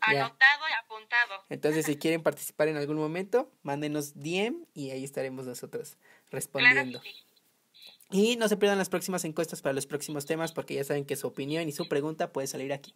Anotado 0.00 0.68
y 0.68 0.72
apuntado. 0.84 1.44
Entonces, 1.48 1.86
si 1.86 1.96
quieren 1.98 2.22
participar 2.22 2.68
en 2.68 2.76
algún 2.76 2.96
momento, 2.96 3.50
mándenos 3.62 4.14
DM 4.14 4.66
y 4.74 4.90
ahí 4.90 5.04
estaremos 5.04 5.46
nosotros 5.46 5.96
respondiendo. 6.30 7.00
Y 8.10 8.36
no 8.36 8.48
se 8.48 8.56
pierdan 8.56 8.78
las 8.78 8.88
próximas 8.88 9.24
encuestas 9.24 9.60
para 9.60 9.74
los 9.74 9.86
próximos 9.86 10.24
temas 10.24 10.52
porque 10.52 10.74
ya 10.74 10.84
saben 10.84 11.04
que 11.04 11.16
su 11.16 11.26
opinión 11.26 11.68
y 11.68 11.72
su 11.72 11.88
pregunta 11.88 12.32
puede 12.32 12.46
salir 12.46 12.72
aquí. 12.72 12.94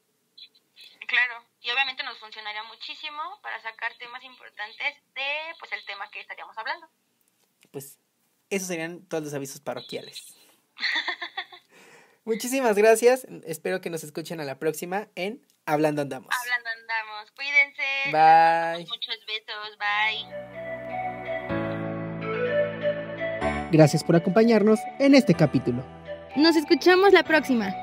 Claro 1.06 1.52
y 1.62 1.70
obviamente 1.70 2.02
nos 2.02 2.18
funcionaría 2.18 2.62
muchísimo 2.64 3.22
para 3.40 3.60
sacar 3.62 3.94
temas 3.96 4.22
importantes 4.24 4.96
de 5.14 5.54
pues 5.58 5.72
el 5.72 5.84
tema 5.84 6.10
que 6.10 6.20
estaríamos 6.20 6.58
hablando. 6.58 6.88
Pues 7.70 7.98
esos 8.50 8.68
serían 8.68 9.06
todos 9.06 9.24
los 9.24 9.34
avisos 9.34 9.60
parroquiales. 9.60 10.36
Muchísimas 12.24 12.76
gracias. 12.76 13.26
Espero 13.44 13.80
que 13.80 13.90
nos 13.90 14.04
escuchen 14.04 14.40
a 14.40 14.44
la 14.44 14.58
próxima 14.58 15.08
en 15.16 15.44
Hablando 15.66 16.02
Andamos. 16.02 16.30
Hablando 16.40 16.70
Andamos. 16.80 17.30
Cuídense. 17.32 17.82
Bye. 18.12 18.86
Muchos 18.86 19.18
besos. 19.26 19.76
Bye. 19.78 20.26
Gracias 23.72 24.04
por 24.04 24.16
acompañarnos 24.16 24.78
en 24.98 25.14
este 25.14 25.34
capítulo. 25.34 25.84
Nos 26.36 26.56
escuchamos 26.56 27.12
la 27.12 27.24
próxima. 27.24 27.74